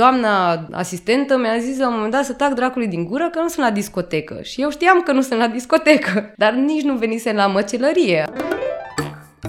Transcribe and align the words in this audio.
doamna 0.00 0.52
asistentă 0.72 1.38
mi-a 1.38 1.58
zis 1.58 1.78
la 1.78 1.88
un 1.88 1.94
moment 1.94 2.12
dat 2.12 2.24
să 2.24 2.32
tac 2.32 2.52
dracului 2.54 2.88
din 2.88 3.04
gură 3.04 3.30
că 3.30 3.40
nu 3.40 3.48
sunt 3.48 3.64
la 3.66 3.72
discotecă. 3.72 4.42
Și 4.42 4.62
eu 4.62 4.70
știam 4.70 5.00
că 5.00 5.12
nu 5.12 5.20
sunt 5.20 5.38
la 5.38 5.48
discotecă, 5.48 6.32
dar 6.42 6.52
nici 6.52 6.82
nu 6.82 6.96
venise 6.96 7.32
la 7.32 7.46
măcelărie. 7.46 8.24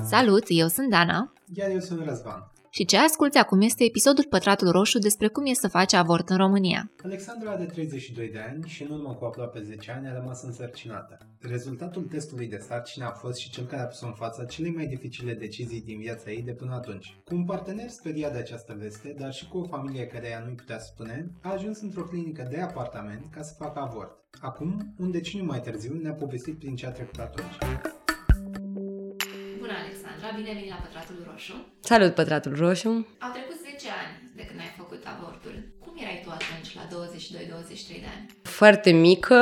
Salut, 0.06 0.44
eu 0.48 0.68
sunt 0.68 0.90
Dana. 0.90 1.34
Iar 1.54 1.70
eu 1.70 1.80
sunt 1.80 2.00
Răzvan. 2.08 2.52
Și 2.74 2.86
ce 2.86 2.98
asculți 2.98 3.38
acum 3.38 3.62
este 3.62 3.84
episodul 3.84 4.26
Pătratul 4.30 4.72
Roșu 4.72 5.00
despre 5.00 5.28
cum 5.28 5.46
e 5.46 5.54
să 5.54 5.68
faci 5.68 5.94
avort 5.94 6.30
în 6.30 6.38
România. 6.38 6.92
Alexandra 7.04 7.52
are 7.52 7.66
32 7.66 8.30
de 8.30 8.40
ani 8.50 8.64
și 8.68 8.84
în 8.84 8.90
urmă 8.92 9.14
cu 9.14 9.26
aproape 9.26 9.62
10 9.62 9.92
ani 9.92 10.08
a 10.08 10.14
rămas 10.14 10.44
însărcinată. 10.44 11.18
Rezultatul 11.40 12.04
testului 12.04 12.48
de 12.48 12.58
sarcină 12.58 13.06
a 13.06 13.12
fost 13.12 13.40
și 13.40 13.50
cel 13.50 13.66
care 13.66 13.82
a 13.82 13.86
pus 13.86 14.02
în 14.02 14.14
fața 14.14 14.46
cele 14.46 14.70
mai 14.70 14.86
dificile 14.86 15.34
decizii 15.34 15.82
din 15.82 16.00
viața 16.00 16.32
ei 16.32 16.42
de 16.42 16.52
până 16.52 16.74
atunci. 16.74 17.18
Cu 17.24 17.36
un 17.36 17.46
partener 17.46 17.90
speriat 17.90 18.32
de 18.32 18.38
această 18.38 18.76
veste, 18.80 19.16
dar 19.20 19.34
și 19.34 19.48
cu 19.48 19.58
o 19.58 19.68
familie 19.68 20.08
care 20.08 20.28
ea 20.28 20.44
nu-i 20.46 20.56
putea 20.56 20.80
spune, 20.80 21.32
a 21.42 21.52
ajuns 21.52 21.82
într-o 21.82 22.04
clinică 22.04 22.48
de 22.50 22.60
apartament 22.60 23.26
ca 23.32 23.42
să 23.42 23.54
facă 23.58 23.80
avort. 23.80 24.18
Acum, 24.42 24.94
un 24.98 25.12
deceniu 25.12 25.46
mai 25.46 25.62
târziu, 25.62 25.94
ne-a 25.94 26.14
povestit 26.14 26.60
prin 26.60 26.76
ce 26.76 26.86
a 26.86 26.92
trecut 26.92 27.20
atunci. 27.20 28.01
Bună, 29.72 29.84
Alexandra, 29.88 30.28
bine 30.38 30.50
ai 30.50 30.56
venit 30.56 30.74
la 30.76 30.80
Pătratul 30.86 31.18
Roșu. 31.30 31.56
Salut, 31.80 32.14
Pătratul 32.14 32.54
Roșu! 32.64 32.92
Au 33.26 33.32
trecut 33.38 33.58
10 33.64 33.88
ani 34.02 34.14
de 34.36 34.44
când 34.48 34.60
ai 34.66 34.74
făcut 34.82 35.02
avortul. 35.14 35.56
Cum 35.84 35.94
erai 36.04 36.22
tu 36.24 36.30
atunci, 36.38 36.70
la 36.80 36.84
22-23 36.94 38.02
de 38.04 38.10
ani? 38.16 38.26
Foarte 38.42 38.92
mică, 38.92 39.42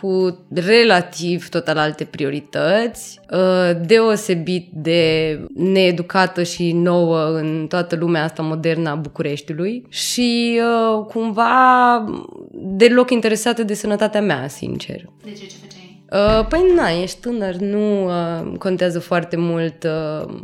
cu 0.00 0.38
relativ 0.54 1.48
total 1.48 1.78
alte 1.78 2.04
priorități, 2.04 3.20
uh, 3.30 3.70
deosebit 3.86 4.68
de 4.72 5.02
needucată 5.54 6.42
și 6.42 6.72
nouă 6.72 7.20
în 7.38 7.66
toată 7.68 7.96
lumea 7.96 8.24
asta 8.24 8.42
modernă 8.42 8.88
a 8.90 8.94
Bucureștiului 8.94 9.86
și 9.88 10.60
uh, 10.62 11.04
cumva 11.04 12.04
deloc 12.52 13.10
interesată 13.10 13.62
de 13.62 13.74
sănătatea 13.74 14.20
mea, 14.20 14.48
sincer. 14.48 15.00
De 15.24 15.32
ce? 15.32 15.46
Ce 15.46 15.56
făceai? 15.62 15.79
Uh, 16.12 16.46
păi 16.48 16.72
na, 16.76 16.88
ești 16.88 17.20
tânăr, 17.20 17.54
nu 17.54 18.04
uh, 18.04 18.58
contează 18.58 18.98
foarte 18.98 19.36
mult 19.36 19.84
uh, 19.84 20.40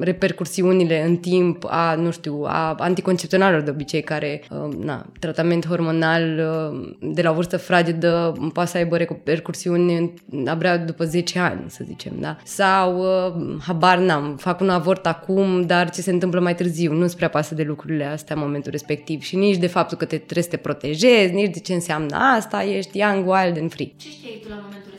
repercursiunile 0.00 1.04
în 1.04 1.16
timp 1.16 1.64
a, 1.68 1.94
nu 1.94 2.10
știu, 2.10 2.42
a 2.46 2.74
anticoncepționalelor 2.78 3.62
de 3.62 3.70
obicei, 3.70 4.02
care, 4.02 4.42
uh, 4.50 4.74
na, 4.84 5.06
tratament 5.18 5.66
hormonal 5.66 6.38
uh, 6.38 6.94
de 7.14 7.22
la 7.22 7.30
o 7.30 7.34
vârstă 7.34 7.56
fragedă 7.56 8.32
poate 8.52 8.70
să 8.70 8.76
aibă 8.76 8.96
repercursiuni 8.96 10.14
abia 10.46 10.76
după 10.76 11.04
10 11.04 11.38
ani, 11.38 11.64
să 11.66 11.84
zicem, 11.86 12.12
da? 12.20 12.36
Sau, 12.44 12.98
uh, 12.98 13.56
habar 13.66 13.98
n-am, 13.98 14.36
fac 14.36 14.60
un 14.60 14.68
avort 14.68 15.06
acum, 15.06 15.62
dar 15.62 15.90
ce 15.90 16.00
se 16.00 16.10
întâmplă 16.10 16.40
mai 16.40 16.54
târziu? 16.54 16.92
Nu-ți 16.92 17.16
prea 17.16 17.28
pasă 17.28 17.54
de 17.54 17.62
lucrurile 17.62 18.04
astea 18.04 18.34
în 18.34 18.42
momentul 18.42 18.70
respectiv 18.70 19.22
și 19.22 19.36
nici 19.36 19.56
de 19.56 19.66
faptul 19.66 19.96
că 19.96 20.04
te 20.04 20.16
trebuie 20.16 20.44
să 20.44 20.50
te 20.50 20.56
protejezi, 20.56 21.32
nici 21.32 21.52
de 21.52 21.60
ce 21.60 21.74
înseamnă 21.74 22.16
asta, 22.16 22.62
ești 22.62 22.98
young, 22.98 23.28
wild 23.28 23.58
and 23.58 23.72
free. 23.72 23.92
Ce 23.96 24.08
știai 24.08 24.40
tu 24.42 24.48
la 24.48 24.54
momentul 24.54 24.90
respectiv 24.90 24.90
despre 24.90 24.92
avort? 24.92 24.95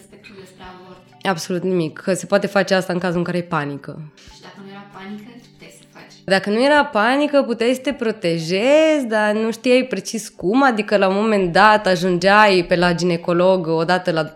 Absolut 1.28 1.64
nimic, 1.64 1.97
că 1.97 2.14
se 2.14 2.25
poate 2.25 2.47
face 2.47 2.73
asta 2.73 2.94
în 2.94 3.00
cazul 3.00 3.17
în 3.17 3.23
care 3.23 3.38
e 3.38 3.42
panică. 3.42 4.00
Și 4.33 4.42
dacă 4.42 4.56
nu 4.66 4.70
era 4.70 4.86
panică, 4.94 5.31
ce 5.42 5.50
puteai 5.53 5.73
să 5.80 5.86
faci? 5.94 6.14
Dacă 6.23 6.50
nu 6.50 6.64
era 6.64 6.86
panică, 6.86 7.44
puteai 7.44 7.73
să 7.73 7.81
te 7.81 7.94
protejezi, 7.94 9.06
dar 9.08 9.34
nu 9.34 9.52
știai 9.52 9.84
precis 9.84 10.30
cum, 10.30 10.64
adică 10.64 10.97
la 10.97 11.08
un 11.08 11.16
moment 11.16 11.52
dat 11.52 11.88
ajungeai 11.88 12.66
pe 12.67 12.75
la 12.75 12.94
ginecolog 12.94 13.67
odată 13.67 14.11
la 14.11 14.36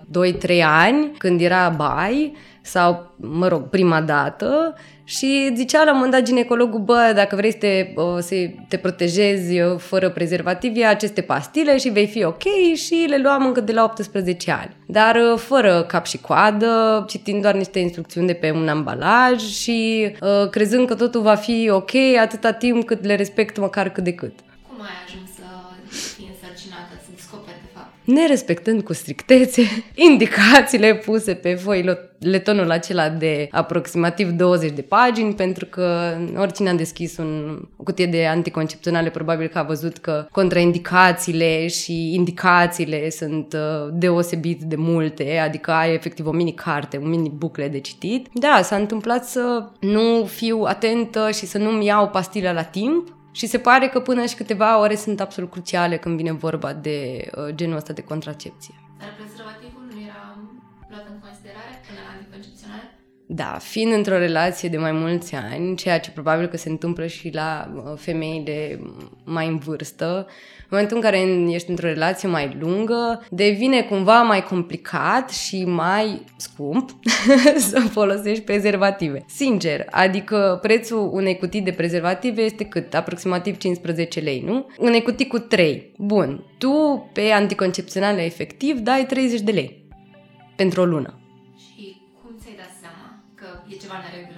2-3 0.49 0.61
ani, 0.63 1.11
când 1.17 1.41
era 1.41 1.69
bai, 1.69 2.35
sau, 2.61 3.15
mă 3.17 3.47
rog, 3.47 3.69
prima 3.69 4.01
dată, 4.01 4.75
și 5.03 5.51
zicea 5.55 5.83
la 5.83 5.91
un 5.91 5.95
moment 5.95 6.13
dat 6.13 6.23
ginecologul, 6.23 6.79
bă, 6.79 7.11
dacă 7.15 7.35
vrei 7.35 7.51
să 7.51 7.57
te, 7.57 7.93
uh, 7.95 8.17
să 8.19 8.35
te 8.67 8.77
protejezi 8.77 9.59
uh, 9.59 9.77
fără 9.77 10.09
prezervativ, 10.09 10.75
ia 10.75 10.89
aceste 10.89 11.21
pastile 11.21 11.77
și 11.77 11.89
vei 11.89 12.07
fi 12.07 12.23
ok 12.23 12.43
și 12.73 13.05
le 13.09 13.17
luam 13.17 13.45
încă 13.45 13.61
de 13.61 13.71
la 13.71 13.83
18 13.83 14.51
ani. 14.51 14.75
Dar 14.85 15.15
uh, 15.15 15.37
fără 15.37 15.83
cap 15.87 16.05
și 16.05 16.17
coadă, 16.17 17.05
citind 17.07 17.41
doar 17.41 17.53
niște 17.53 17.79
instrucțiuni 17.79 18.27
de 18.27 18.33
pe 18.33 18.51
un 18.51 18.67
ambalaj 18.67 19.41
și 19.41 20.11
uh, 20.21 20.49
crezând 20.49 20.87
că 20.87 20.95
totul 20.95 21.21
va 21.21 21.35
fi 21.35 21.69
ok 21.71 21.95
atâta 22.21 22.51
timp 22.51 22.85
cât 22.85 23.05
le 23.05 23.15
respect 23.15 23.57
măcar 23.57 23.89
cât 23.89 24.03
de 24.03 24.13
cât. 24.13 24.33
Nerespectând 28.13 28.81
cu 28.81 28.93
strictețe 28.93 29.61
indicațiile 30.09 30.95
puse 30.95 31.33
pe 31.33 31.53
foi 31.53 31.83
letonul 32.19 32.71
acela 32.71 33.09
de 33.09 33.47
aproximativ 33.51 34.29
20 34.29 34.71
de 34.71 34.81
pagini, 34.81 35.33
pentru 35.33 35.65
că 35.65 36.17
oricine 36.37 36.69
a 36.69 36.73
deschis 36.73 37.17
un, 37.17 37.61
o 37.77 37.83
cutie 37.83 38.05
de 38.05 38.25
anticoncepționale 38.25 39.09
probabil 39.09 39.47
că 39.47 39.57
a 39.57 39.63
văzut 39.63 39.97
că 39.97 40.27
contraindicațiile 40.31 41.67
și 41.67 42.13
indicațiile 42.13 43.09
sunt 43.09 43.53
uh, 43.53 43.89
deosebit 43.93 44.61
de 44.61 44.75
multe, 44.75 45.37
adică 45.37 45.71
ai 45.71 45.93
efectiv 45.93 46.27
o 46.27 46.31
mini-carte, 46.31 46.97
un 46.97 47.09
mini-bucle 47.09 47.67
de 47.67 47.79
citit. 47.79 48.27
Da, 48.33 48.59
s-a 48.63 48.75
întâmplat 48.75 49.25
să 49.25 49.65
nu 49.79 50.25
fiu 50.25 50.63
atentă 50.63 51.29
și 51.31 51.45
să 51.45 51.57
nu-mi 51.57 51.85
iau 51.85 52.07
pastila 52.07 52.51
la 52.51 52.63
timp, 52.63 53.15
și 53.31 53.47
se 53.47 53.57
pare 53.57 53.87
că 53.87 53.99
până 53.99 54.25
și 54.25 54.35
câteva 54.35 54.79
ore 54.79 54.95
sunt 54.95 55.19
absolut 55.19 55.51
cruciale 55.51 55.97
când 55.97 56.17
vine 56.17 56.31
vorba 56.31 56.73
de 56.73 57.29
uh, 57.35 57.55
genul 57.55 57.75
ăsta 57.75 57.93
de 57.93 58.01
contracepție. 58.01 58.73
Dar 58.99 59.13
prezervativul 59.17 59.83
nu 59.93 60.01
era 60.07 60.37
luat 60.89 61.05
în 61.09 61.19
considerare 61.19 61.73
până 61.87 61.99
la 62.05 62.11
anticoncepționale? 62.17 62.95
Da, 63.33 63.57
fiind 63.61 63.93
într-o 63.93 64.17
relație 64.17 64.69
de 64.69 64.77
mai 64.77 64.91
mulți 64.91 65.35
ani, 65.35 65.75
ceea 65.75 65.99
ce 65.99 66.11
probabil 66.11 66.47
că 66.47 66.57
se 66.57 66.69
întâmplă 66.69 67.07
și 67.07 67.29
la 67.33 67.71
uh, 67.75 67.93
femeile 67.95 68.79
mai 69.23 69.47
în 69.47 69.57
vârstă, 69.57 70.05
în 70.17 70.25
momentul 70.71 70.95
în 70.97 71.03
care 71.03 71.17
ești 71.53 71.69
într-o 71.69 71.87
relație 71.87 72.27
mai 72.27 72.57
lungă, 72.59 73.25
devine 73.29 73.81
cumva 73.81 74.21
mai 74.21 74.43
complicat 74.43 75.29
și 75.29 75.65
mai 75.65 76.23
scump 76.35 76.89
să 77.69 77.79
folosești 77.79 78.43
prezervative. 78.43 79.25
Sincer, 79.27 79.85
adică 79.89 80.59
prețul 80.61 81.09
unei 81.13 81.37
cutii 81.37 81.61
de 81.61 81.71
prezervative 81.71 82.41
este 82.41 82.63
cât? 82.63 82.93
Aproximativ 82.93 83.57
15 83.57 84.19
lei, 84.19 84.43
nu? 84.45 84.67
Unei 84.77 85.01
cutii 85.01 85.27
cu 85.27 85.39
3. 85.39 85.93
Bun, 85.97 86.43
tu 86.57 87.09
pe 87.13 87.21
anticoncepționale 87.21 88.23
efectiv 88.23 88.79
dai 88.79 89.05
30 89.05 89.41
de 89.41 89.51
lei 89.51 89.81
pentru 90.55 90.81
o 90.81 90.85
lună. 90.85 91.19
Și 91.57 92.01
cum 92.21 92.35
ți-ai 92.39 92.55
dat 92.57 92.71
seama 92.81 93.23
că 93.35 93.45
e 93.69 93.75
ceva 93.75 93.95
în 93.95 94.09
regulă? 94.17 94.30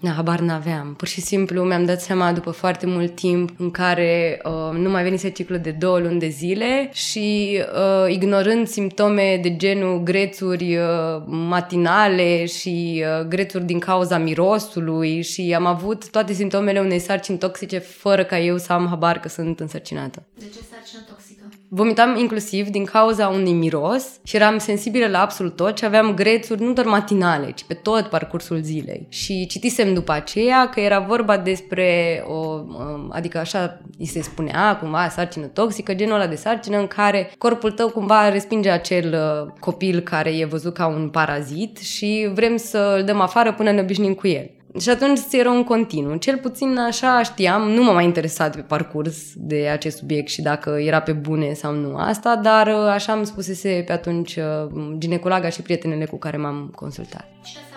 Na, 0.00 0.12
habar 0.12 0.40
n-aveam. 0.40 0.94
Pur 0.94 1.08
și 1.08 1.20
simplu 1.20 1.62
mi-am 1.62 1.84
dat 1.84 2.00
seama 2.00 2.32
după 2.32 2.50
foarte 2.50 2.86
mult 2.86 3.14
timp 3.14 3.50
în 3.58 3.70
care 3.70 4.40
uh, 4.44 4.78
nu 4.78 4.90
mai 4.90 5.02
venise 5.02 5.30
ciclu 5.30 5.56
de 5.56 5.70
două 5.70 5.98
luni 5.98 6.18
de 6.18 6.28
zile 6.28 6.90
și 6.92 7.58
uh, 7.74 8.12
ignorând 8.12 8.68
simptome 8.68 9.38
de 9.42 9.56
genul 9.56 10.02
grețuri 10.02 10.76
uh, 10.76 11.22
matinale 11.26 12.46
și 12.46 13.04
uh, 13.20 13.26
grețuri 13.26 13.64
din 13.64 13.78
cauza 13.78 14.18
mirosului 14.18 15.22
și 15.22 15.54
am 15.56 15.66
avut 15.66 16.10
toate 16.10 16.32
simptomele 16.32 16.80
unei 16.80 16.98
sarcini 16.98 17.38
toxice 17.38 17.78
fără 17.78 18.24
ca 18.24 18.38
eu 18.38 18.58
să 18.58 18.72
am 18.72 18.86
habar 18.88 19.20
că 19.20 19.28
sunt 19.28 19.60
însărcinată. 19.60 20.22
De 20.38 20.44
ce 20.44 20.60
sarcină 20.70 21.02
toxică? 21.08 21.29
Vomitam 21.72 22.16
inclusiv 22.16 22.68
din 22.68 22.84
cauza 22.84 23.28
unui 23.28 23.52
miros 23.52 24.06
și 24.22 24.36
eram 24.36 24.58
sensibilă 24.58 25.06
la 25.06 25.20
absolut 25.20 25.56
tot 25.56 25.78
și 25.78 25.84
aveam 25.84 26.14
grețuri 26.14 26.62
nu 26.62 26.72
doar 26.72 26.86
matinale, 26.86 27.50
ci 27.50 27.64
pe 27.64 27.74
tot 27.74 28.06
parcursul 28.06 28.60
zilei. 28.62 29.06
Și 29.08 29.46
citisem 29.46 29.94
după 29.94 30.12
aceea 30.12 30.68
că 30.68 30.80
era 30.80 30.98
vorba 30.98 31.36
despre 31.36 32.22
o, 32.26 32.34
um, 32.34 33.10
adică 33.12 33.38
așa 33.38 33.80
îi 33.98 34.06
se 34.06 34.22
spunea 34.22 34.76
cumva 34.76 35.08
sarcină 35.08 35.46
toxică, 35.46 35.94
genul 35.94 36.14
ăla 36.14 36.26
de 36.26 36.34
sarcină 36.34 36.78
în 36.78 36.86
care 36.86 37.32
corpul 37.38 37.70
tău 37.70 37.88
cumva 37.88 38.28
respinge 38.28 38.70
acel 38.70 39.14
uh, 39.14 39.52
copil 39.60 40.00
care 40.00 40.30
e 40.30 40.44
văzut 40.44 40.74
ca 40.74 40.86
un 40.86 41.08
parazit 41.08 41.78
și 41.78 42.30
vrem 42.34 42.56
să 42.56 42.94
îl 42.98 43.04
dăm 43.04 43.20
afară 43.20 43.52
până 43.52 43.70
ne 43.70 43.80
obișnim 43.80 44.14
cu 44.14 44.26
el. 44.26 44.50
Și 44.78 44.88
atunci 44.88 45.20
era 45.30 45.50
un 45.50 45.64
continuu. 45.64 46.16
Cel 46.16 46.38
puțin 46.38 46.78
așa 46.78 47.22
știam, 47.22 47.62
nu 47.70 47.82
m-a 47.82 47.92
mai 47.92 48.04
interesat 48.04 48.54
pe 48.54 48.60
parcurs 48.60 49.16
de 49.34 49.68
acest 49.68 49.96
subiect 49.96 50.28
și 50.28 50.42
dacă 50.42 50.70
era 50.70 51.00
pe 51.00 51.12
bune 51.12 51.52
sau 51.52 51.74
nu 51.74 51.96
asta, 51.96 52.36
dar 52.36 52.66
uh, 52.66 52.88
așa 52.88 53.12
îmi 53.12 53.26
spusese 53.26 53.82
pe 53.86 53.92
atunci 53.92 54.36
uh, 54.36 54.70
ginecologa 54.98 55.48
și 55.48 55.62
prietenele 55.62 56.04
cu 56.04 56.16
care 56.16 56.36
m-am 56.36 56.72
consultat. 56.74 57.28
Cine 57.44 57.69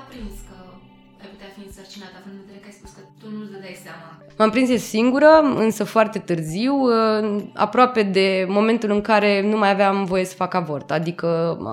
M-am 4.44 4.52
prins 4.52 4.70
eu 4.70 4.84
singură, 4.96 5.32
însă 5.66 5.84
foarte 5.96 6.20
târziu, 6.20 6.74
uh, 6.76 7.44
aproape 7.68 8.02
de 8.04 8.28
momentul 8.58 8.90
în 8.92 9.02
care 9.02 9.32
nu 9.52 9.58
mai 9.58 9.72
aveam 9.76 10.06
voie 10.12 10.26
să 10.26 10.36
fac 10.44 10.54
avort, 10.54 10.92
adică 10.92 11.28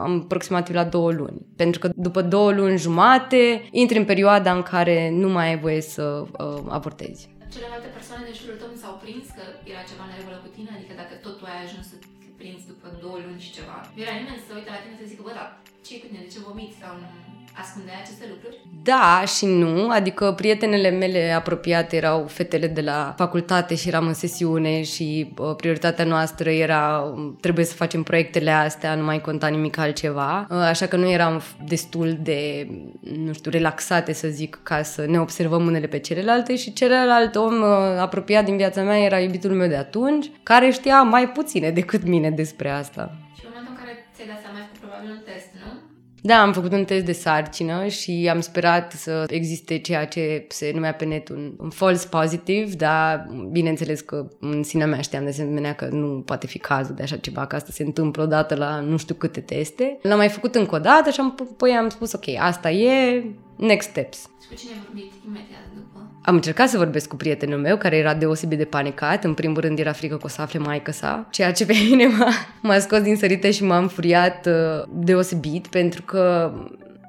am 0.05 0.13
aproximativ 0.25 0.75
la 0.75 0.85
două 0.85 1.11
luni. 1.21 1.39
Pentru 1.63 1.79
că 1.81 1.87
după 2.07 2.21
două 2.23 2.51
luni 2.53 2.79
jumate, 2.87 3.43
intri 3.83 3.99
în 4.03 4.05
perioada 4.13 4.53
în 4.59 4.63
care 4.73 4.97
nu 5.23 5.29
mai 5.29 5.47
ai 5.49 5.59
voie 5.65 5.81
să 5.81 6.05
uh, 6.05 6.63
avortezi. 6.79 7.23
Celelalte 7.55 7.89
persoane 7.99 8.23
din 8.29 8.37
jurul 8.41 8.57
tău 8.61 8.69
nu 8.75 8.79
s-au 8.83 8.95
prins 9.05 9.27
că 9.37 9.45
era 9.73 9.83
ceva 9.91 10.05
în 10.09 10.15
regulă 10.19 10.37
cu 10.45 10.49
tine? 10.57 10.71
Adică 10.79 10.95
dacă 11.03 11.15
tot 11.25 11.35
tu 11.39 11.45
ai 11.53 11.61
ajuns 11.67 11.85
să 11.93 11.97
prins 12.41 12.61
după 12.73 12.87
două 13.03 13.19
luni 13.27 13.45
și 13.45 13.55
ceva, 13.59 13.77
nu 13.95 14.01
era 14.05 14.15
nimeni 14.21 14.45
să 14.47 14.51
uite 14.59 14.71
la 14.75 14.81
tine 14.83 14.97
să 15.01 15.07
zică, 15.11 15.23
bă, 15.27 15.33
da, 15.39 15.47
ce 15.87 15.93
cu 16.01 16.07
tine, 16.09 16.25
de 16.25 16.33
ce 16.35 16.47
vomiți 16.47 16.81
sau 16.83 16.93
nu? 17.03 17.09
Ascundeai 17.55 17.97
aceste 18.03 18.25
lucruri? 18.29 18.57
Da 18.83 19.23
și 19.37 19.47
nu, 19.47 19.91
adică 19.91 20.33
prietenele 20.33 20.91
mele 20.91 21.33
apropiate 21.33 21.97
erau 21.97 22.27
fetele 22.27 22.67
de 22.67 22.81
la 22.81 23.15
facultate 23.17 23.75
și 23.75 23.89
eram 23.89 24.07
în 24.07 24.15
sesiune 24.15 24.83
și 24.83 25.35
uh, 25.39 25.55
prioritatea 25.57 26.05
noastră 26.05 26.51
era 26.51 26.99
um, 26.99 27.37
trebuie 27.41 27.65
să 27.65 27.75
facem 27.75 28.03
proiectele 28.03 28.51
astea, 28.51 28.95
nu 28.95 29.05
mai 29.05 29.21
conta 29.21 29.47
nimic 29.47 29.79
altceva, 29.79 30.47
uh, 30.51 30.57
așa 30.57 30.87
că 30.87 30.97
nu 30.97 31.11
eram 31.11 31.43
destul 31.65 32.19
de, 32.23 32.69
nu 33.01 33.33
știu, 33.33 33.51
relaxate 33.51 34.13
să 34.13 34.29
zic, 34.29 34.61
ca 34.63 34.83
să 34.83 35.05
ne 35.09 35.21
observăm 35.21 35.67
unele 35.67 35.87
pe 35.87 35.99
celelalte 35.99 36.57
și 36.57 36.73
celălalt 36.73 37.35
om 37.37 37.55
uh, 37.61 37.99
apropiat 37.99 38.45
din 38.45 38.57
viața 38.57 38.83
mea 38.83 38.99
era 38.99 39.19
iubitul 39.19 39.51
meu 39.51 39.69
de 39.69 39.77
atunci, 39.77 40.31
care 40.43 40.71
știa 40.71 41.03
mai 41.03 41.29
puține 41.29 41.71
decât 41.71 42.05
mine 42.05 42.31
despre 42.31 42.71
asta. 42.71 43.17
Și 43.39 43.45
în 43.45 43.51
momentul 43.53 43.75
în 43.77 43.85
care 43.85 44.11
ți-ai 44.15 44.27
dat 44.27 44.41
seama, 44.41 44.57
ai 44.59 44.65
făcut 44.65 44.81
probabil 44.81 45.11
un 45.11 45.23
test, 45.25 45.49
nu? 45.65 45.90
Da, 46.23 46.43
am 46.43 46.53
făcut 46.53 46.73
un 46.73 46.85
test 46.85 47.05
de 47.05 47.13
sarcină 47.13 47.87
și 47.87 48.29
am 48.33 48.41
sperat 48.41 48.93
să 48.93 49.25
existe 49.29 49.79
ceea 49.79 50.07
ce 50.07 50.47
se 50.49 50.71
numea 50.75 50.95
pe 50.95 51.05
net 51.05 51.29
un, 51.29 51.53
un 51.59 51.71
false 51.71 52.07
positive, 52.09 52.75
dar 52.75 53.29
bineînțeles 53.51 54.01
că 54.01 54.29
în 54.41 54.63
sinea 54.63 54.87
mea 54.87 55.01
știam 55.01 55.23
de 55.23 55.29
asemenea 55.29 55.75
că 55.75 55.89
nu 55.91 56.21
poate 56.21 56.47
fi 56.47 56.59
cazul 56.59 56.95
de 56.95 57.03
așa 57.03 57.17
ceva, 57.17 57.47
că 57.47 57.57
asta 57.57 57.71
se 57.73 57.83
întâmplă 57.83 58.23
odată 58.23 58.55
la 58.55 58.81
nu 58.81 58.97
știu 58.97 59.15
câte 59.15 59.41
teste. 59.41 59.99
L-am 60.03 60.19
mai 60.19 60.29
făcut 60.29 60.55
încă 60.55 60.75
o 60.75 60.79
dată 60.79 61.11
și 61.11 61.21
am, 61.21 61.37
apoi 61.53 61.71
am 61.71 61.89
spus 61.89 62.13
ok, 62.13 62.29
asta 62.39 62.71
e, 62.71 63.25
next 63.57 63.89
steps. 63.89 64.19
Și 64.19 64.49
cu 64.49 64.55
cine 64.55 64.73
ai 64.73 64.81
vorbit 64.87 65.13
imediat 65.27 65.67
după? 65.75 66.00
Am 66.23 66.35
încercat 66.35 66.69
să 66.69 66.77
vorbesc 66.77 67.09
cu 67.09 67.17
prietenul 67.17 67.59
meu, 67.59 67.77
care 67.77 67.97
era 67.97 68.15
deosebit 68.15 68.59
de 68.59 68.65
panicat. 68.65 69.25
În 69.25 69.35
primul 69.35 69.61
rând 69.61 69.79
era 69.79 69.93
frică 69.93 70.17
că 70.17 70.23
o 70.25 70.29
să 70.29 70.41
afle 70.41 70.59
maică 70.59 70.93
sa, 70.93 71.27
ceea 71.31 71.53
ce 71.53 71.67
pe 71.67 71.75
mine 71.91 72.07
m-a, 72.07 72.31
m-a 72.63 72.79
scos 72.79 73.01
din 73.01 73.17
sărite 73.17 73.51
și 73.51 73.65
m-a 73.65 73.79
înfuriat 73.79 74.47
uh, 74.47 74.83
deosebit, 74.93 75.67
pentru 75.67 76.03
că 76.03 76.53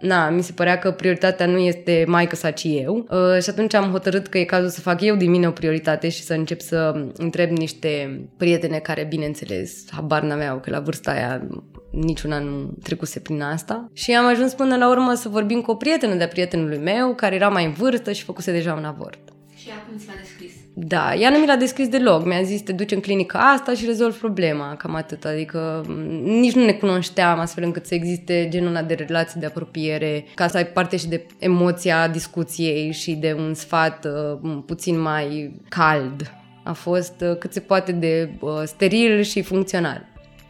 na, 0.02 0.30
mi 0.30 0.42
se 0.42 0.52
părea 0.52 0.80
că 0.80 0.92
prioritatea 0.92 1.46
nu 1.46 1.58
este 1.58 2.04
maică 2.08 2.36
sa, 2.36 2.52
ci 2.52 2.64
eu. 2.64 3.06
Uh, 3.10 3.42
și 3.42 3.50
atunci 3.50 3.74
am 3.74 3.92
hotărât 3.92 4.28
că 4.28 4.38
e 4.38 4.44
cazul 4.44 4.70
să 4.70 4.82
fac 4.82 5.02
eu 5.02 5.16
din 5.16 5.30
mine 5.30 5.48
o 5.48 5.52
prioritate 5.52 6.10
și 6.10 6.22
să 6.22 6.34
încep 6.34 6.62
să 6.62 7.06
întreb 7.18 7.50
niște 7.50 8.22
prietene 8.38 8.78
care, 8.78 9.06
bineînțeles, 9.10 9.86
habar 9.92 10.22
n-aveau 10.22 10.60
că 10.60 10.70
la 10.70 10.80
vârsta 10.80 11.12
aia 11.12 11.48
niciuna 11.92 12.40
nu 12.40 12.74
trecuse 12.84 13.20
prin 13.20 13.42
asta. 13.42 13.90
Și 13.94 14.12
am 14.12 14.26
ajuns 14.26 14.54
până 14.54 14.76
la 14.78 14.90
urmă 14.90 15.14
să 15.14 15.30
vorbim 15.30 15.62
cu 15.62 15.72
o 15.72 15.76
prietenă 15.76 16.16
de-a 16.16 16.28
prietenului 16.28 16.78
meu, 16.78 17.14
care 17.16 17.36
era 17.36 17.50
mai 17.50 17.66
în 17.66 17.72
vârstă 17.72 18.12
și 18.12 18.24
făcuse 18.24 18.52
deja 18.52 18.74
un 18.74 18.86
avort. 18.86 19.20
Și 19.56 19.70
acum 19.70 19.98
ți 19.98 20.08
l-a 20.08 20.14
descris. 20.22 20.52
Da, 20.74 21.16
ea 21.16 21.30
nu 21.30 21.38
mi 21.38 21.46
l-a 21.46 21.56
descris 21.56 21.88
deloc. 21.88 22.26
Mi-a 22.26 22.42
zis, 22.42 22.62
te 22.62 22.72
duci 22.72 22.92
în 22.92 23.00
clinica 23.00 23.40
asta 23.40 23.74
și 23.74 23.86
rezolvi 23.86 24.18
problema, 24.18 24.76
cam 24.76 24.96
atât. 24.96 25.26
Adică 25.26 25.84
m, 25.88 25.92
nici 26.24 26.54
nu 26.54 26.66
ne 26.66 26.72
cunoșteam 26.72 27.40
astfel 27.40 27.64
încât 27.64 27.86
să 27.86 27.94
existe 27.94 28.48
genul 28.50 28.70
ăla 28.70 28.84
de 28.84 28.94
relații 28.94 29.40
de 29.40 29.46
apropiere, 29.46 30.26
ca 30.36 30.48
să 30.48 30.58
ai 30.58 30.68
parte 30.68 30.98
și 30.98 31.08
de 31.08 31.26
emoția 31.38 32.08
discuției 32.08 32.92
și 32.92 33.12
de 33.12 33.36
un 33.38 33.54
sfat 33.54 34.06
uh, 34.06 34.58
puțin 34.66 35.00
mai 35.00 35.60
cald. 35.70 36.34
A 36.64 36.74
fost 36.74 37.22
uh, 37.22 37.38
cât 37.38 37.54
se 37.54 37.60
poate 37.60 37.92
de 37.92 38.32
uh, 38.40 38.62
steril 38.66 39.22
și 39.22 39.42
funcțional. 39.42 40.06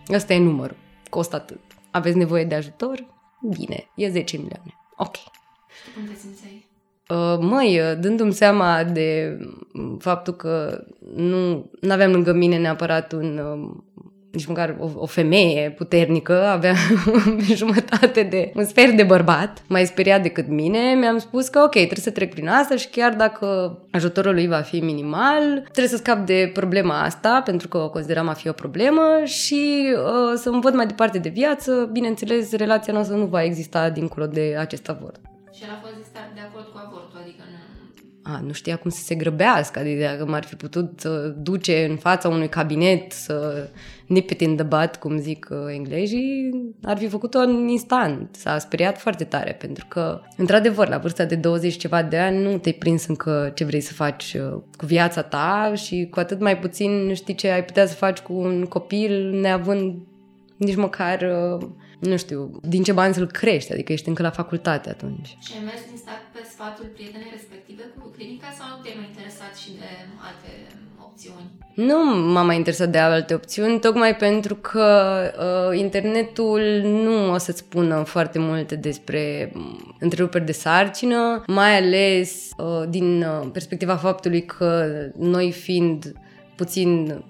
Ăsta 0.10 0.34
e 0.34 0.40
numărul. 0.40 0.81
Costă 1.12 1.36
atât. 1.36 1.60
Aveți 1.92 2.18
nevoie 2.18 2.46
de 2.46 2.56
ajutor? 2.56 3.06
Bine, 3.42 3.90
e 3.96 4.10
10 4.10 4.38
milioane. 4.38 4.74
Ok. 4.98 5.16
Și 5.16 5.22
tu 5.86 5.90
cum 5.96 6.08
te 6.08 6.16
simțeai? 6.20 6.70
Uh, 7.10 7.38
Măi, 7.40 7.80
uh, 7.80 8.00
dându-mi 8.00 8.34
seama 8.34 8.84
de 8.84 9.38
mm, 9.74 9.98
faptul 9.98 10.34
că 10.34 10.84
nu 11.16 11.70
aveam 11.90 12.12
lângă 12.12 12.34
mine 12.34 12.58
neapărat 12.58 13.12
un, 13.12 13.38
um, 13.38 13.84
nici 14.32 14.46
măcar 14.46 14.76
o, 14.80 14.90
o 14.96 15.06
femeie 15.06 15.70
puternică, 15.70 16.44
aveam 16.44 16.76
jumătate 17.62 18.24
de, 18.24 18.52
un 18.56 18.66
sfert 18.66 18.96
de 18.96 19.04
bărbat, 19.04 19.64
mai 19.68 19.86
speriat 19.86 20.22
decât 20.22 20.48
mine, 20.48 20.94
mi-am 20.94 21.18
spus 21.18 21.48
că 21.48 21.60
ok, 21.60 21.72
trebuie 21.72 21.98
să 21.98 22.12
trec 22.12 22.34
prin 22.34 22.48
asta 22.48 22.76
și 22.76 22.88
chiar 22.88 23.14
dacă 23.14 23.78
ajutorul 23.92 24.34
lui 24.34 24.48
va 24.48 24.62
fi 24.62 24.80
minimal, 24.80 25.60
trebuie 25.62 25.88
să 25.88 25.98
scap 25.98 26.26
de 26.26 26.50
problema 26.54 27.02
asta, 27.02 27.42
pentru 27.46 27.68
că 27.68 27.78
o 27.78 27.90
consideram 27.90 28.28
a 28.28 28.34
fi 28.34 28.50
o 28.50 28.54
problemă 28.54 29.04
și 29.26 29.94
uh, 29.96 30.34
să-mi 30.36 30.62
văd 30.62 30.74
mai 30.74 30.88
departe 30.88 31.18
de 31.18 31.30
viață, 31.30 31.90
bineînțeles, 31.92 32.52
relația 32.52 32.94
noastră 32.94 33.16
nu 33.16 33.26
va 33.26 33.44
exista 33.44 33.90
dincolo 33.90 34.26
de 34.26 34.56
acest 34.60 34.90
avort. 34.90 35.20
Și 35.54 35.64
el 35.64 35.70
a 35.70 35.80
fost 35.82 35.96
de 35.96 36.06
start 36.12 36.32
de 36.34 36.42
acord 36.48 36.68
cu 36.74 36.80
avortul, 36.86 37.20
adică 37.24 37.44
nu... 37.54 37.60
A, 38.34 38.42
nu 38.46 38.52
știa 38.52 38.76
cum 38.76 38.90
să 38.90 39.04
se 39.04 39.16
grăbească, 39.16 39.80
adică 39.80 40.04
dacă 40.04 40.26
m-ar 40.26 40.44
fi 40.44 40.56
putut 40.56 41.04
uh, 41.04 41.34
duce 41.38 41.86
în 41.90 41.96
fața 41.96 42.30
unui 42.30 42.50
cabinet 42.50 43.12
să 43.12 43.68
nip 44.06 44.30
it 44.30 44.42
in 44.42 44.56
the 44.56 44.66
butt, 44.66 44.96
cum 44.96 45.18
zic 45.18 45.48
uh, 45.52 45.58
englezii, 45.74 46.50
ar 46.84 46.98
fi 46.98 47.08
făcut-o 47.08 47.40
în 47.40 47.68
instant. 47.68 48.36
S-a 48.36 48.58
speriat 48.58 49.00
foarte 49.00 49.24
tare, 49.24 49.52
pentru 49.52 49.86
că, 49.88 50.22
într-adevăr, 50.38 50.88
la 50.88 50.98
vârsta 50.98 51.26
de 51.26 51.36
20 51.36 51.78
ceva 51.78 52.04
de 52.04 52.18
ani 52.18 52.44
nu 52.44 52.58
te-ai 52.58 52.76
prins 52.76 53.08
încă 53.08 53.52
ce 53.56 53.64
vrei 53.64 53.82
să 53.82 53.94
faci 53.94 54.34
uh, 54.34 54.62
cu 54.78 54.86
viața 54.86 55.22
ta 55.22 55.74
și 55.76 56.08
cu 56.12 56.20
atât 56.20 56.40
mai 56.40 56.58
puțin 56.58 57.14
știi 57.14 57.36
ce 57.36 57.50
ai 57.50 57.66
putea 57.66 57.86
să 57.86 57.96
faci 57.96 58.20
cu 58.20 58.34
un 58.34 58.66
copil 58.66 59.40
neavând 59.40 59.96
nici 60.58 60.76
măcar, 60.76 61.22
uh, 61.22 61.68
nu 62.02 62.18
știu, 62.18 62.60
din 62.62 62.84
ce 62.84 62.92
bani 62.92 63.14
să-l 63.14 63.28
crești, 63.28 63.74
adică 63.74 63.92
ești 63.92 64.08
încă 64.08 64.22
la 64.22 64.30
facultate 64.30 64.90
atunci. 64.90 65.38
Și 65.40 65.52
ai 65.58 65.64
mers 65.64 65.82
din 65.90 65.98
start 65.98 66.24
pe 66.34 66.42
sfatul 66.54 66.86
prietenei 66.96 67.32
respective 67.32 67.84
cu 68.00 68.08
clinica 68.16 68.48
sau 68.58 68.66
nu 68.70 68.84
te-ai 68.84 68.96
mai 68.98 69.08
interesat 69.12 69.54
și 69.62 69.70
de 69.80 69.90
alte 70.28 70.52
opțiuni? 71.08 71.48
Nu 71.76 71.98
m-am 72.32 72.46
mai 72.46 72.56
interesat 72.56 72.90
de 72.90 72.98
alte 72.98 73.34
opțiuni, 73.34 73.80
tocmai 73.80 74.16
pentru 74.16 74.56
că 74.56 74.88
uh, 75.72 75.80
internetul 75.80 76.62
nu 76.84 77.34
o 77.34 77.38
să-ți 77.38 77.60
spună 77.60 78.04
foarte 78.04 78.40
multe 78.40 78.76
despre 78.76 79.52
um, 79.56 79.96
întreruperi 80.00 80.46
de 80.46 80.52
sarcină, 80.52 81.44
mai 81.48 81.78
ales 81.78 82.50
uh, 82.58 82.90
din 82.90 83.22
uh, 83.22 83.50
perspectiva 83.54 83.96
faptului 83.96 84.46
că 84.46 84.86
noi 85.18 85.52
fiind 85.52 86.14
puțin 86.56 87.24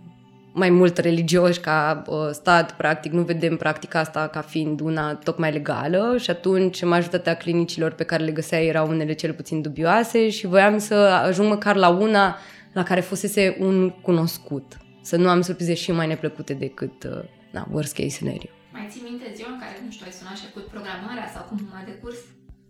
mai 0.54 0.70
mult 0.70 0.98
religioși 0.98 1.60
ca 1.60 2.02
uh, 2.08 2.30
stat, 2.32 2.76
practic, 2.76 3.12
nu 3.12 3.22
vedem 3.22 3.58
practica 3.58 4.00
asta 4.00 4.28
ca 4.28 4.42
fiind 4.42 4.80
una 4.80 5.16
tocmai 5.16 5.52
legală 5.52 6.16
și 6.20 6.30
atunci 6.30 6.84
majoritatea 6.84 7.36
clinicilor 7.36 7.92
pe 7.92 8.04
care 8.04 8.24
le 8.24 8.32
găseai 8.32 8.68
erau 8.68 8.88
unele 8.88 9.14
cel 9.14 9.34
puțin 9.34 9.62
dubioase 9.62 10.30
și 10.30 10.48
voiam 10.48 10.78
să 10.78 10.96
ajung 10.96 11.50
măcar 11.50 11.76
la 11.76 11.90
una 11.90 12.38
la 12.74 12.84
care 12.84 13.02
fusese 13.02 13.58
un 13.60 13.90
cunoscut. 13.90 14.78
Să 15.02 15.16
nu 15.16 15.30
am 15.30 15.42
surprize 15.42 15.74
și 15.74 15.92
mai 15.92 16.08
neplăcute 16.08 16.54
decât, 16.54 17.04
uh, 17.04 17.24
na, 17.52 17.68
worst 17.72 17.96
case 17.96 18.10
scenario. 18.10 18.50
Mai 18.72 18.88
ții 18.90 19.02
minte 19.10 19.32
ziua 19.36 19.50
în 19.50 19.60
care, 19.60 19.82
nu 19.86 19.92
știu, 19.92 20.06
ai 20.06 20.12
sunat 20.12 20.36
și 20.38 20.44
ai 20.44 20.52
făcut 20.54 20.70
programarea 20.70 21.28
sau 21.34 21.46
cum 21.50 21.70
a 21.74 21.84
decurs? 21.86 22.18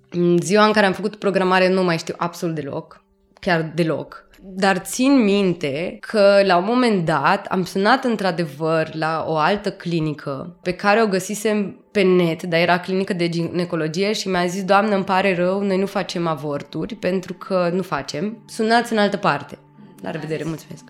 În 0.10 0.38
Ziua 0.42 0.66
în 0.66 0.72
care 0.72 0.86
am 0.86 0.94
făcut 0.94 1.16
programare 1.16 1.70
nu 1.70 1.84
mai 1.84 1.98
știu 1.98 2.14
absolut 2.18 2.56
deloc, 2.56 3.04
chiar 3.40 3.72
deloc. 3.76 4.28
Dar 4.44 4.78
țin 4.78 5.24
minte 5.24 5.98
că 6.00 6.42
la 6.46 6.58
un 6.58 6.64
moment 6.68 7.06
dat 7.06 7.46
am 7.46 7.64
sunat 7.64 8.04
într-adevăr 8.04 8.90
la 8.94 9.26
o 9.28 9.36
altă 9.36 9.72
clinică 9.72 10.58
pe 10.62 10.74
care 10.74 11.02
o 11.02 11.08
găsisem 11.08 11.86
pe 11.92 12.02
net, 12.02 12.44
dar 12.44 12.60
era 12.60 12.80
clinică 12.80 13.14
de 13.14 13.30
ginecologie 13.30 14.14
și 14.14 14.28
mi-a 14.28 14.46
zis, 14.46 14.64
doamnă, 14.64 14.96
îmi 14.96 15.04
pare 15.04 15.36
rău, 15.36 15.64
noi 15.64 15.78
nu 15.78 15.86
facem 15.86 16.28
avorturi 16.28 16.96
pentru 16.96 17.34
că 17.34 17.70
nu 17.74 17.82
facem. 17.82 18.44
Sunați 18.48 18.92
în 18.92 18.98
altă 18.98 19.18
parte. 19.18 19.58
La 20.02 20.12
revedere, 20.12 20.44
mulțumesc. 20.44 20.84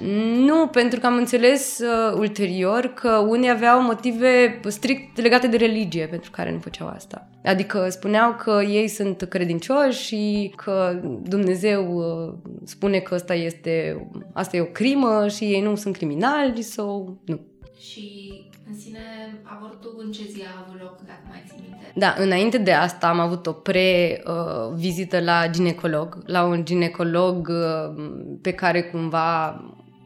Mai 0.00 0.10
mult 0.10 0.22
de 0.22 0.30
nu 0.30 0.34
facem. 0.34 0.44
Nu, 0.44 0.66
pentru 0.66 1.00
că 1.00 1.06
am 1.06 1.16
înțeles 1.16 1.78
uh, 1.78 2.18
ulterior 2.18 2.86
că 2.86 3.10
unii 3.28 3.50
aveau 3.50 3.82
motive 3.82 4.60
strict 4.66 5.20
legate 5.20 5.46
de 5.46 5.56
religie 5.56 6.06
pentru 6.06 6.30
care 6.30 6.52
nu 6.52 6.58
făceau 6.58 6.88
asta. 6.88 7.28
Adică 7.44 7.88
spuneau 7.88 8.34
că 8.34 8.62
ei 8.68 8.88
sunt 8.88 9.22
credincioși 9.22 10.02
și 10.02 10.52
că 10.56 11.00
Dumnezeu 11.22 11.96
uh, 11.96 12.34
spune 12.64 12.98
că 12.98 13.14
asta 13.14 13.34
este, 13.34 14.06
asta 14.32 14.56
e 14.56 14.60
o 14.60 14.64
crimă 14.64 15.28
și 15.28 15.44
ei 15.44 15.60
nu 15.60 15.74
sunt 15.74 15.96
criminali 15.96 16.62
sau 16.62 17.20
nu. 17.24 17.40
Și 17.78 18.32
în 18.68 18.74
sine, 18.74 19.00
avortul 19.42 20.02
în 20.04 20.12
ce 20.12 20.22
zi 20.22 20.40
a 20.40 20.64
avut 20.66 20.80
loc, 20.80 21.00
dacă 21.06 21.20
mai 21.28 21.42
ții 21.46 21.58
minte? 21.60 21.92
Da, 21.94 22.14
înainte 22.18 22.58
de 22.58 22.72
asta 22.72 23.08
am 23.08 23.18
avut 23.18 23.46
o 23.46 23.52
pre-vizită 23.52 25.20
la 25.20 25.48
ginecolog, 25.50 26.22
la 26.26 26.44
un 26.44 26.64
ginecolog 26.64 27.48
uh, 27.48 27.94
pe 28.42 28.52
care 28.52 28.82
cumva 28.82 29.60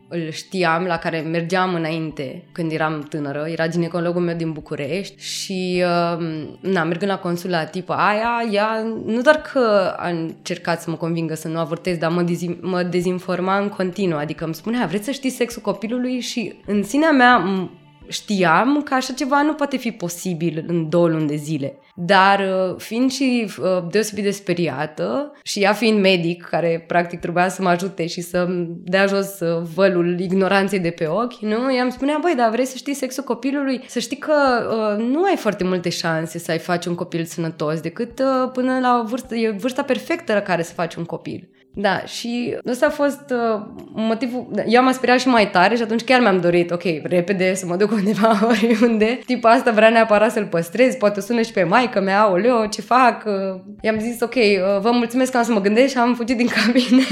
îl 0.08 0.30
știam, 0.30 0.84
la 0.84 0.96
care 0.96 1.20
mergeam 1.20 1.74
înainte 1.74 2.42
când 2.52 2.72
eram 2.72 3.00
tânără, 3.00 3.46
era 3.48 3.68
ginecologul 3.68 4.22
meu 4.22 4.36
din 4.36 4.52
București 4.52 5.22
și, 5.22 5.82
uh, 5.84 6.48
na, 6.60 6.84
mergând 6.84 7.10
la 7.10 7.18
consula 7.18 7.64
tipă 7.64 7.92
aia, 7.92 8.52
ea 8.52 8.82
nu 9.04 9.20
doar 9.20 9.36
că 9.36 9.94
a 9.96 10.08
încercat 10.08 10.80
să 10.80 10.90
mă 10.90 10.96
convingă 10.96 11.34
să 11.34 11.48
nu 11.48 11.58
avortez, 11.58 11.96
dar 11.96 12.10
mă, 12.10 12.22
dezin, 12.22 12.58
mă 12.60 12.82
dezinforma 12.82 13.58
în 13.58 13.68
continuu, 13.68 14.18
adică 14.18 14.44
îmi 14.44 14.54
spunea, 14.54 14.86
vreți 14.86 15.04
să 15.04 15.10
știți 15.10 15.36
sexul 15.36 15.62
copilului? 15.62 16.20
Și 16.20 16.54
în 16.66 16.82
sinea 16.82 17.10
mea 17.10 17.42
m- 17.44 17.77
știam 18.08 18.82
că 18.82 18.94
așa 18.94 19.12
ceva 19.12 19.42
nu 19.42 19.54
poate 19.54 19.76
fi 19.76 19.90
posibil 19.90 20.64
în 20.66 20.88
două 20.88 21.08
luni 21.08 21.26
de 21.26 21.36
zile. 21.36 21.78
dar 21.94 22.40
uh, 22.40 22.74
fiind 22.78 23.10
și 23.10 23.48
uh, 23.60 23.66
deosebit 23.90 24.24
de 24.24 24.30
speriată 24.30 25.32
și 25.42 25.62
ea 25.62 25.72
fiind 25.72 26.00
medic, 26.00 26.42
care 26.42 26.84
practic 26.86 27.20
trebuia 27.20 27.48
să 27.48 27.62
mă 27.62 27.68
ajute 27.68 28.06
și 28.06 28.20
să 28.20 28.46
dea 28.68 29.06
jos 29.06 29.40
uh, 29.40 29.62
vălul 29.74 30.20
ignoranței 30.20 30.78
de 30.78 30.90
pe 30.90 31.06
ochi, 31.06 31.40
nu? 31.40 31.74
I-am 31.74 31.90
spunea, 31.90 32.18
băi, 32.20 32.34
dar 32.36 32.50
vrei 32.50 32.64
să 32.64 32.76
știi 32.76 32.94
sexul 32.94 33.24
copilului? 33.24 33.84
Să 33.86 33.98
știi 33.98 34.16
că 34.16 34.34
uh, 34.70 35.04
nu 35.04 35.24
ai 35.24 35.36
foarte 35.36 35.64
multe 35.64 35.88
șanse 35.88 36.38
să 36.38 36.50
ai 36.50 36.58
face 36.58 36.88
un 36.88 36.94
copil 36.94 37.24
sănătos 37.24 37.80
decât 37.80 38.18
uh, 38.18 38.50
până 38.52 38.78
la 38.78 39.04
vârstă, 39.08 39.34
e 39.34 39.50
vârsta 39.50 39.82
perfectă 39.82 40.32
la 40.32 40.40
care 40.40 40.62
să 40.62 40.72
faci 40.72 40.94
un 40.94 41.04
copil. 41.04 41.48
Da, 41.74 42.04
și 42.04 42.56
ăsta 42.66 42.86
a 42.86 42.90
fost 42.90 43.30
uh, 43.30 43.62
motivul... 43.92 44.50
Eu 44.66 44.82
m-am 44.82 44.92
speriat 44.92 45.20
și 45.20 45.28
mai 45.28 45.50
tare 45.50 45.76
și 45.76 45.82
atunci 45.82 46.04
chiar 46.04 46.20
mi-am 46.20 46.40
dorit, 46.40 46.70
ok, 46.70 46.82
repede 47.02 47.54
să 47.54 47.66
mă 47.66 47.76
duc 47.76 47.90
undeva 47.90 48.38
oriunde. 48.50 49.18
Tip 49.26 49.44
asta 49.44 49.70
vrea 49.70 49.88
neapărat 49.88 50.32
să-l 50.32 50.46
păstrez, 50.46 50.94
poate 50.94 51.20
sună 51.20 51.42
și 51.42 51.52
pe 51.52 51.62
maică 51.62 52.00
mea, 52.00 52.20
aoleo, 52.20 52.66
ce 52.66 52.80
fac? 52.80 53.24
Uh, 53.26 53.60
i-am 53.80 53.98
zis, 53.98 54.20
ok, 54.20 54.34
uh, 54.34 54.80
vă 54.80 54.90
mulțumesc 54.90 55.30
că 55.30 55.36
am 55.36 55.44
să 55.44 55.52
mă 55.52 55.60
gândesc 55.60 55.90
și 55.92 55.98
am 55.98 56.14
fugit 56.14 56.36
din 56.36 56.48
cabine. 56.64 57.04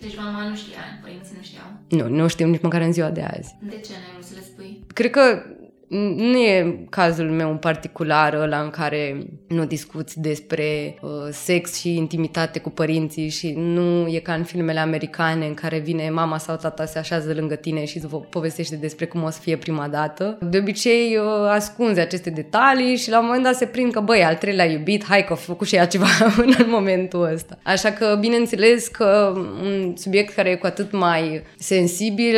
Deci 0.00 0.16
mama 0.16 0.48
nu 0.48 0.54
știa, 0.54 0.78
părinții 1.02 1.34
nu 1.36 1.42
știau. 1.42 2.08
nu, 2.08 2.16
nu 2.16 2.28
știu 2.28 2.46
nici 2.46 2.62
măcar 2.62 2.80
în 2.80 2.92
ziua 2.92 3.08
de 3.10 3.22
azi. 3.36 3.56
De 3.60 3.70
ce 3.70 3.90
n-ai 3.92 4.12
vrut 4.12 4.24
să 4.24 4.32
le 4.34 4.42
spui? 4.52 4.84
Cred 4.94 5.10
că 5.10 5.42
nu 5.88 6.38
e 6.38 6.86
cazul 6.90 7.30
meu 7.30 7.50
în 7.50 7.56
particular 7.56 8.34
ăla 8.34 8.60
în 8.60 8.70
care 8.70 9.26
nu 9.46 9.64
discuți 9.64 10.20
despre 10.20 10.98
uh, 11.00 11.10
sex 11.30 11.74
și 11.74 11.96
intimitate 11.96 12.58
cu 12.58 12.70
părinții 12.70 13.28
și 13.28 13.52
nu 13.56 14.08
e 14.08 14.18
ca 14.18 14.32
în 14.32 14.42
filmele 14.42 14.78
americane 14.78 15.46
în 15.46 15.54
care 15.54 15.78
vine 15.78 16.10
mama 16.10 16.38
sau 16.38 16.56
tata 16.56 16.84
se 16.84 16.98
așează 16.98 17.32
lângă 17.34 17.54
tine 17.54 17.84
și 17.84 17.96
îți 17.96 18.06
povestește 18.30 18.76
despre 18.76 19.06
cum 19.06 19.22
o 19.22 19.30
să 19.30 19.40
fie 19.40 19.56
prima 19.56 19.88
dată. 19.88 20.38
De 20.40 20.58
obicei 20.58 21.16
uh, 21.16 21.48
ascunzi 21.48 22.00
aceste 22.00 22.30
detalii 22.30 22.96
și 22.96 23.10
la 23.10 23.18
un 23.18 23.24
moment 23.24 23.44
dat 23.44 23.54
se 23.54 23.66
prind 23.66 23.92
că 23.92 24.00
băi, 24.00 24.24
al 24.24 24.34
treilea 24.34 24.70
iubit, 24.70 25.04
hai 25.04 25.24
că 25.24 25.32
a 25.32 25.36
făcut 25.36 25.66
și 25.66 25.74
ea 25.74 25.86
ceva 25.86 26.06
în 26.58 26.66
momentul 26.66 27.30
ăsta. 27.32 27.58
Așa 27.62 27.90
că 27.90 28.16
bineînțeles 28.20 28.88
că 28.88 29.32
un 29.62 29.96
subiect 29.96 30.34
care 30.34 30.50
e 30.50 30.56
cu 30.56 30.66
atât 30.66 30.92
mai 30.92 31.42
sensibil 31.58 32.36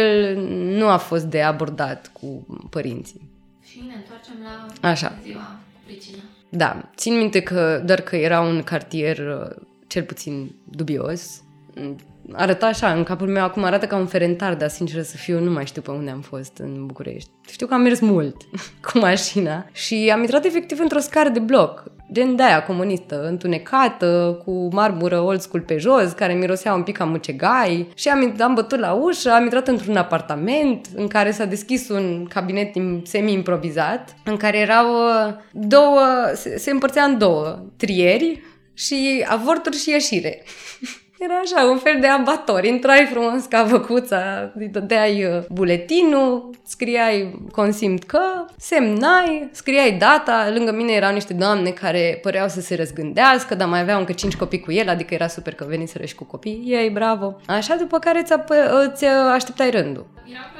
nu 0.79 0.89
a 0.89 0.97
fost 0.97 1.25
de 1.25 1.41
abordat 1.41 2.11
cu 2.13 2.47
părinții. 2.71 3.31
Și 3.71 3.83
ne 3.87 3.95
întoarcem 3.95 4.35
la 4.43 4.89
Așa. 4.89 5.19
ziua 5.23 5.61
cu 5.73 5.81
pricina. 5.85 6.23
Da, 6.49 6.91
țin 6.97 7.17
minte 7.17 7.41
că 7.43 7.83
doar 7.85 8.01
că 8.01 8.17
era 8.17 8.41
un 8.41 8.63
cartier 8.63 9.19
uh, 9.19 9.57
cel 9.87 10.03
puțin 10.03 10.55
dubios. 10.65 11.43
Mm, 12.31 12.37
Arăta 12.39 12.67
așa, 12.67 12.93
în 12.93 13.03
capul 13.03 13.29
meu 13.29 13.43
acum 13.43 13.65
arată 13.65 13.87
ca 13.87 13.97
un 13.97 14.07
ferentar, 14.07 14.55
dar 14.55 14.69
sincer 14.69 15.03
să 15.03 15.17
fiu, 15.17 15.41
nu 15.41 15.51
mai 15.51 15.67
știu 15.67 15.83
pe 15.83 15.91
unde 15.91 16.11
am 16.11 16.21
fost 16.21 16.59
în 16.59 16.87
București. 16.87 17.31
Știu 17.51 17.67
că 17.67 17.75
am 17.75 17.81
mers 17.81 18.01
mult 18.01 18.37
cu 18.93 18.99
mașina 18.99 19.67
și 19.73 20.11
am 20.13 20.21
intrat 20.21 20.45
efectiv 20.45 20.81
într-o 20.81 20.99
scară 20.99 21.29
de 21.29 21.39
bloc, 21.39 21.85
gen 22.13 22.37
de 22.37 22.43
aia 22.43 22.63
comunistă, 22.63 23.27
întunecată, 23.27 24.41
cu 24.45 24.69
marmură 24.73 25.21
old 25.21 25.41
school 25.41 25.63
pe 25.63 25.77
jos, 25.77 26.13
care 26.13 26.33
mirosea 26.33 26.75
un 26.75 26.83
pic 26.83 27.01
a 27.01 27.05
mucegai 27.05 27.89
și 27.95 28.09
am, 28.09 28.35
am 28.39 28.55
bătut 28.55 28.79
la 28.79 28.93
ușă, 28.93 29.31
am 29.31 29.43
intrat 29.43 29.69
într-un 29.69 29.97
apartament 29.97 30.87
în 30.95 31.09
care 31.09 31.31
s-a 31.31 31.45
deschis 31.45 31.89
un 31.89 32.27
cabinet 32.29 32.75
im- 32.79 33.03
semi-improvizat, 33.03 34.17
în 34.25 34.37
care 34.37 34.59
erau 34.59 34.87
uh, 34.95 35.35
două, 35.53 36.01
se, 36.35 36.59
se 36.59 36.71
împărțea 36.71 37.05
în 37.05 37.19
două, 37.19 37.65
trieri 37.77 38.43
și 38.75 39.25
avorturi 39.29 39.77
și 39.77 39.91
ieșire. 39.91 40.43
Era 41.23 41.35
așa, 41.35 41.71
un 41.71 41.79
fel 41.79 41.97
de 42.01 42.07
abator. 42.07 42.65
Intrai 42.65 43.09
frumos 43.11 43.45
ca 43.45 43.63
văcuța, 43.63 44.53
îi 44.55 44.69
dădeai 44.69 45.25
uh, 45.25 45.43
buletinul, 45.49 46.51
scriai 46.63 47.41
consimt 47.53 48.05
că, 48.05 48.21
semnai, 48.57 49.49
scriai 49.53 49.93
data. 49.93 50.51
Lângă 50.55 50.73
mine 50.73 50.93
erau 50.93 51.13
niște 51.13 51.35
doamne 51.35 51.71
care 51.71 52.19
păreau 52.23 52.49
să 52.49 52.61
se 52.61 52.75
răzgândească, 52.77 53.55
dar 53.55 53.69
mai 53.69 53.81
aveau 53.81 53.99
încă 53.99 54.13
cinci 54.13 54.37
copii 54.37 54.61
cu 54.61 54.73
el, 54.73 54.89
adică 54.89 55.15
era 55.15 55.27
super 55.27 55.55
că 55.55 55.65
veniseră 55.69 56.05
și 56.05 56.15
cu 56.15 56.25
copii. 56.25 56.63
Ei, 56.67 56.91
bravo! 56.91 57.37
Așa, 57.47 57.75
după 57.75 57.99
care 57.99 58.23
ți, 58.23 58.33
îți 58.87 59.05
așteptai 59.05 59.71
rândul. 59.71 60.07
Era 60.31 60.41
clasă 60.55 60.60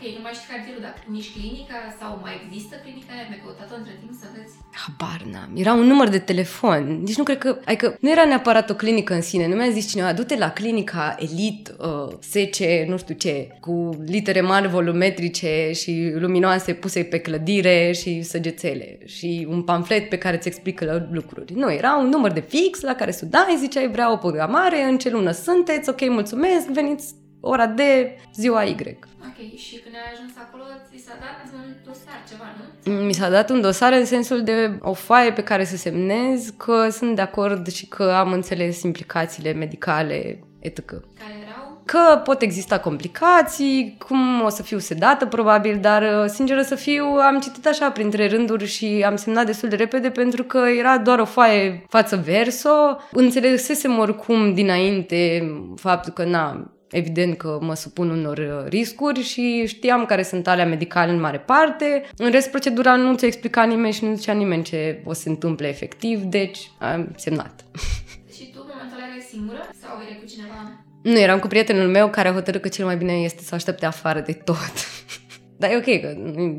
ok, 0.00 0.14
nu 0.16 0.22
mai 0.22 0.32
știu 0.38 0.48
cartierul, 0.52 0.82
dar 0.86 0.94
nici 1.16 1.32
clinica 1.34 1.78
sau 2.00 2.10
mai 2.22 2.34
există 2.44 2.74
clinica 2.84 3.12
aia, 3.14 3.26
mi-ai 3.28 3.42
căutat-o 3.44 3.74
între 3.80 3.94
timp 4.02 4.14
să 4.22 4.26
vezi. 4.34 4.54
Habar 4.82 5.20
n-am. 5.32 5.50
Era 5.62 5.72
un 5.72 5.86
număr 5.92 6.08
de 6.08 6.18
telefon. 6.18 7.04
Deci 7.04 7.16
nu 7.16 7.24
cred 7.24 7.38
că... 7.38 7.58
Adică 7.64 7.96
nu 8.00 8.10
era 8.10 8.24
neapărat 8.24 8.70
o 8.70 8.74
clinică 8.74 9.12
în 9.14 9.22
sine. 9.22 9.46
Nu 9.48 9.54
mi-a 9.54 9.70
zis 9.70 9.90
cineva, 9.90 10.12
du-te 10.12 10.36
la 10.36 10.50
clinica 10.50 11.16
Elite 11.18 11.70
uh, 11.78 12.12
SC, 12.20 12.58
nu 12.86 12.96
știu 12.96 13.14
ce, 13.14 13.56
cu 13.60 13.90
litere 14.06 14.40
mari 14.40 14.68
volumetrice 14.68 15.70
și 15.72 16.12
luminoase 16.14 16.72
puse 16.72 17.02
pe 17.02 17.18
clădire 17.18 17.92
și 17.92 18.22
săgețele 18.22 18.98
și 19.04 19.46
un 19.50 19.62
pamflet 19.62 20.08
pe 20.08 20.18
care 20.18 20.36
îți 20.36 20.48
explică 20.48 21.08
lucruri. 21.10 21.52
Nu, 21.54 21.72
era 21.72 21.96
un 21.96 22.08
număr 22.08 22.32
de 22.32 22.44
fix 22.48 22.80
la 22.80 22.94
care 22.94 23.10
sudai, 23.10 23.56
ziceai 23.58 23.90
vreau 23.90 24.12
o 24.12 24.16
programare, 24.16 24.82
în 24.82 24.98
ce 24.98 25.10
lună 25.10 25.30
sunteți, 25.30 25.88
ok, 25.88 26.08
mulțumesc, 26.08 26.66
veniți 26.66 27.14
ora 27.40 27.66
de 27.66 28.18
ziua 28.34 28.62
Y. 28.62 28.98
Ok, 29.28 29.58
și 29.58 29.76
când 29.76 29.94
ai 29.94 30.12
ajuns 30.12 30.32
acolo, 30.38 30.64
ți 30.88 31.04
s-a 31.04 31.12
dat 31.20 31.52
un 31.54 31.74
dosar, 31.86 32.24
ceva, 32.28 32.44
nu? 32.58 33.04
Mi 33.06 33.12
s-a 33.12 33.30
dat 33.30 33.50
un 33.50 33.60
dosar 33.60 33.92
în 33.92 34.04
sensul 34.04 34.42
de 34.42 34.78
o 34.80 34.92
foaie 34.92 35.32
pe 35.32 35.42
care 35.42 35.64
să 35.64 35.76
semnez 35.76 36.52
că 36.56 36.88
sunt 36.88 37.16
de 37.16 37.20
acord 37.20 37.68
și 37.68 37.86
că 37.86 38.02
am 38.02 38.32
înțeles 38.32 38.82
implicațiile 38.82 39.52
medicale, 39.52 40.40
etc. 40.58 40.84
Care 40.86 41.34
erau? 41.48 41.82
Că 41.84 42.20
pot 42.24 42.42
exista 42.42 42.78
complicații, 42.78 43.96
cum 44.06 44.42
o 44.42 44.48
să 44.48 44.62
fiu 44.62 44.78
sedată 44.78 45.26
probabil, 45.26 45.78
dar 45.80 46.02
uh, 46.02 46.28
sinceră 46.28 46.62
să 46.62 46.74
fiu, 46.74 47.04
am 47.04 47.40
citit 47.40 47.66
așa 47.66 47.90
printre 47.90 48.28
rânduri 48.28 48.66
și 48.66 49.04
am 49.06 49.16
semnat 49.16 49.46
destul 49.46 49.68
de 49.68 49.76
repede 49.76 50.10
pentru 50.10 50.44
că 50.44 50.58
era 50.78 50.98
doar 50.98 51.18
o 51.18 51.24
foaie 51.24 51.84
față 51.88 52.16
verso. 52.24 52.70
Înțelesesem 53.12 53.98
oricum 53.98 54.54
dinainte 54.54 55.50
faptul 55.76 56.12
că 56.12 56.24
na, 56.24 56.70
Evident 56.90 57.36
că 57.36 57.58
mă 57.60 57.74
supun 57.74 58.10
unor 58.10 58.38
uh, 58.38 58.68
riscuri 58.68 59.22
și 59.22 59.66
știam 59.66 60.06
care 60.06 60.22
sunt 60.22 60.48
alea 60.48 60.66
medicale 60.66 61.10
în 61.10 61.20
mare 61.20 61.38
parte. 61.38 62.04
În 62.16 62.30
rest, 62.30 62.50
procedura 62.50 62.96
nu 62.96 63.16
ți-a 63.16 63.26
explicat 63.26 63.68
nimeni 63.68 63.92
și 63.92 64.04
nu 64.04 64.14
zicea 64.14 64.32
nimeni 64.32 64.62
ce 64.62 65.02
o 65.04 65.12
să 65.12 65.20
se 65.20 65.28
întâmple 65.28 65.68
efectiv, 65.68 66.22
deci 66.22 66.70
am 66.78 67.14
semnat. 67.16 67.64
Și 68.36 68.50
tu, 68.52 68.58
în 68.60 68.70
momentul 68.72 68.96
ăla, 68.96 69.06
erai 69.06 69.26
singură? 69.30 69.68
Sau 69.82 70.00
erai 70.02 70.18
cu 70.22 70.28
cineva? 70.28 70.84
Nu, 71.02 71.18
eram 71.18 71.38
cu 71.38 71.46
prietenul 71.46 71.88
meu 71.88 72.10
care 72.10 72.28
a 72.28 72.32
hotărât 72.32 72.62
că 72.62 72.68
cel 72.68 72.84
mai 72.84 72.96
bine 72.96 73.12
este 73.12 73.42
să 73.42 73.54
aștepte 73.54 73.86
afară 73.86 74.20
de 74.20 74.32
tot. 74.32 74.74
Dar 75.60 75.70
e 75.70 75.76
ok, 75.76 76.00
că 76.00 76.10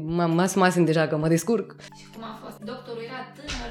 m-am 0.05 0.37
asumasem 0.37 0.85
deja 0.85 1.07
că 1.07 1.17
mă 1.17 1.27
descurc. 1.27 1.75
Și 1.81 2.05
cum 2.13 2.23
a 2.23 2.39
fost? 2.43 2.57
Doctorul 2.59 3.01
era 3.07 3.19
tânăr, 3.35 3.70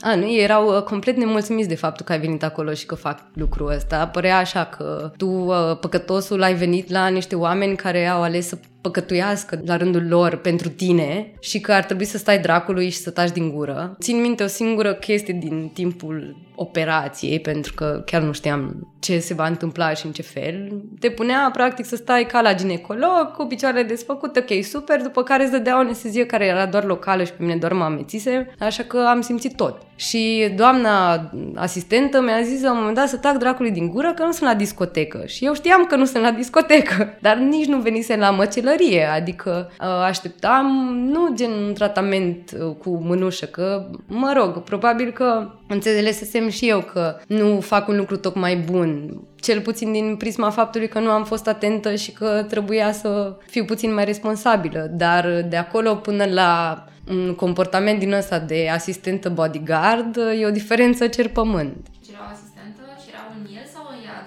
A, 0.00 0.14
nu, 0.14 0.26
ei 0.30 0.42
erau 0.42 0.76
uh, 0.76 0.82
complet 0.82 1.16
nemulțumiți 1.16 1.68
de 1.68 1.74
faptul 1.74 2.06
că 2.06 2.12
ai 2.12 2.20
venit 2.20 2.42
acolo 2.42 2.72
și 2.72 2.86
că 2.86 2.94
fac 2.94 3.22
lucrul 3.34 3.70
ăsta. 3.70 4.06
Părea 4.06 4.38
așa 4.38 4.64
că 4.64 5.12
tu, 5.16 5.26
uh, 5.26 5.78
păcătosul, 5.80 6.42
ai 6.42 6.54
venit 6.54 6.90
la 6.90 7.08
niște 7.08 7.36
oameni 7.36 7.76
care 7.76 8.06
au 8.06 8.22
ales 8.22 8.48
să 8.48 8.58
păcătuiască 8.80 9.60
la 9.64 9.76
rândul 9.76 10.06
lor 10.08 10.36
pentru 10.36 10.68
tine 10.68 11.32
și 11.40 11.60
că 11.60 11.72
ar 11.72 11.84
trebui 11.84 12.04
să 12.04 12.18
stai 12.18 12.38
dracului 12.38 12.90
și 12.90 12.96
să 12.96 13.10
taci 13.10 13.30
din 13.30 13.50
gură. 13.50 13.96
Țin 14.00 14.20
minte 14.20 14.42
o 14.42 14.46
singură 14.46 14.94
chestie 14.94 15.36
din 15.40 15.70
timpul 15.74 16.36
operației, 16.54 17.40
pentru 17.40 17.74
că 17.74 18.02
chiar 18.06 18.22
nu 18.22 18.32
știam 18.32 18.88
ce 18.98 19.18
se 19.18 19.34
va 19.34 19.46
întâmpla 19.46 19.94
și 19.94 20.06
în 20.06 20.12
ce 20.12 20.22
fel. 20.22 20.82
Te 20.98 21.10
punea, 21.10 21.50
practic, 21.52 21.84
să 21.84 21.96
stai 21.96 22.26
ca 22.26 22.40
la 22.40 22.54
ginecolog, 22.54 23.32
cu 23.36 23.44
picioarele 23.44 23.82
desfăcute, 23.82 24.38
ok, 24.38 24.64
super, 24.64 25.02
după 25.02 25.22
care 25.22 25.42
îți 25.42 25.52
dădea 25.52 25.76
o 25.76 25.78
anestezie 25.78 26.26
care 26.26 26.44
era 26.46 26.66
doar 26.66 26.84
locală 26.84 27.24
și 27.24 27.32
pe 27.32 27.42
mine 27.42 27.56
doar 27.56 27.72
mă 27.72 27.84
amețise, 27.84 28.54
așa 28.58 28.82
că 28.82 29.04
am 29.08 29.20
simțit 29.20 29.56
tot. 29.56 29.82
Și 29.96 30.52
doamna 30.56 31.30
asistentă 31.54 32.20
mi-a 32.20 32.42
zis 32.42 32.62
la 32.62 32.70
un 32.70 32.78
moment 32.78 32.96
dat 32.96 33.08
să 33.08 33.16
tac 33.16 33.36
dracului 33.36 33.70
din 33.70 33.88
gură 33.88 34.12
că 34.16 34.24
nu 34.24 34.32
sunt 34.32 34.48
la 34.48 34.54
discotecă. 34.54 35.22
Și 35.26 35.44
eu 35.44 35.54
știam 35.54 35.84
că 35.84 35.96
nu 35.96 36.04
sunt 36.04 36.22
la 36.22 36.30
discotecă, 36.30 37.14
dar 37.26 37.36
nici 37.36 37.66
nu 37.66 37.80
venise 37.80 38.16
la 38.16 38.30
măcelărie, 38.70 39.04
adică 39.04 39.70
uh, 39.80 39.86
așteptam 39.86 40.66
nu 40.94 41.34
gen 41.34 41.50
un 41.50 41.74
tratament 41.74 42.50
uh, 42.60 42.74
cu 42.78 42.98
mânușă, 43.02 43.46
că 43.46 43.90
mă 44.06 44.32
rog, 44.36 44.62
probabil 44.62 45.10
că 45.10 45.50
înțelesesem 45.68 46.48
și 46.48 46.68
eu 46.68 46.80
că 46.80 47.16
nu 47.26 47.60
fac 47.60 47.88
un 47.88 47.96
lucru 47.96 48.16
tocmai 48.16 48.56
bun, 48.56 49.20
cel 49.40 49.60
puțin 49.60 49.92
din 49.92 50.16
prisma 50.16 50.50
faptului 50.50 50.88
că 50.88 50.98
nu 50.98 51.10
am 51.10 51.24
fost 51.24 51.48
atentă 51.48 51.94
și 51.94 52.12
că 52.12 52.44
trebuia 52.48 52.92
să 52.92 53.36
fiu 53.46 53.64
puțin 53.64 53.94
mai 53.94 54.04
responsabilă, 54.04 54.90
dar 54.90 55.46
de 55.48 55.56
acolo 55.56 55.94
până 55.94 56.24
la 56.24 56.84
un 57.10 57.34
comportament 57.34 57.98
din 57.98 58.12
ăsta 58.12 58.38
de 58.38 58.68
asistentă 58.72 59.28
bodyguard 59.28 60.16
e 60.40 60.46
o 60.46 60.50
diferență 60.50 61.06
cer 61.06 61.28
pământ. 61.28 61.76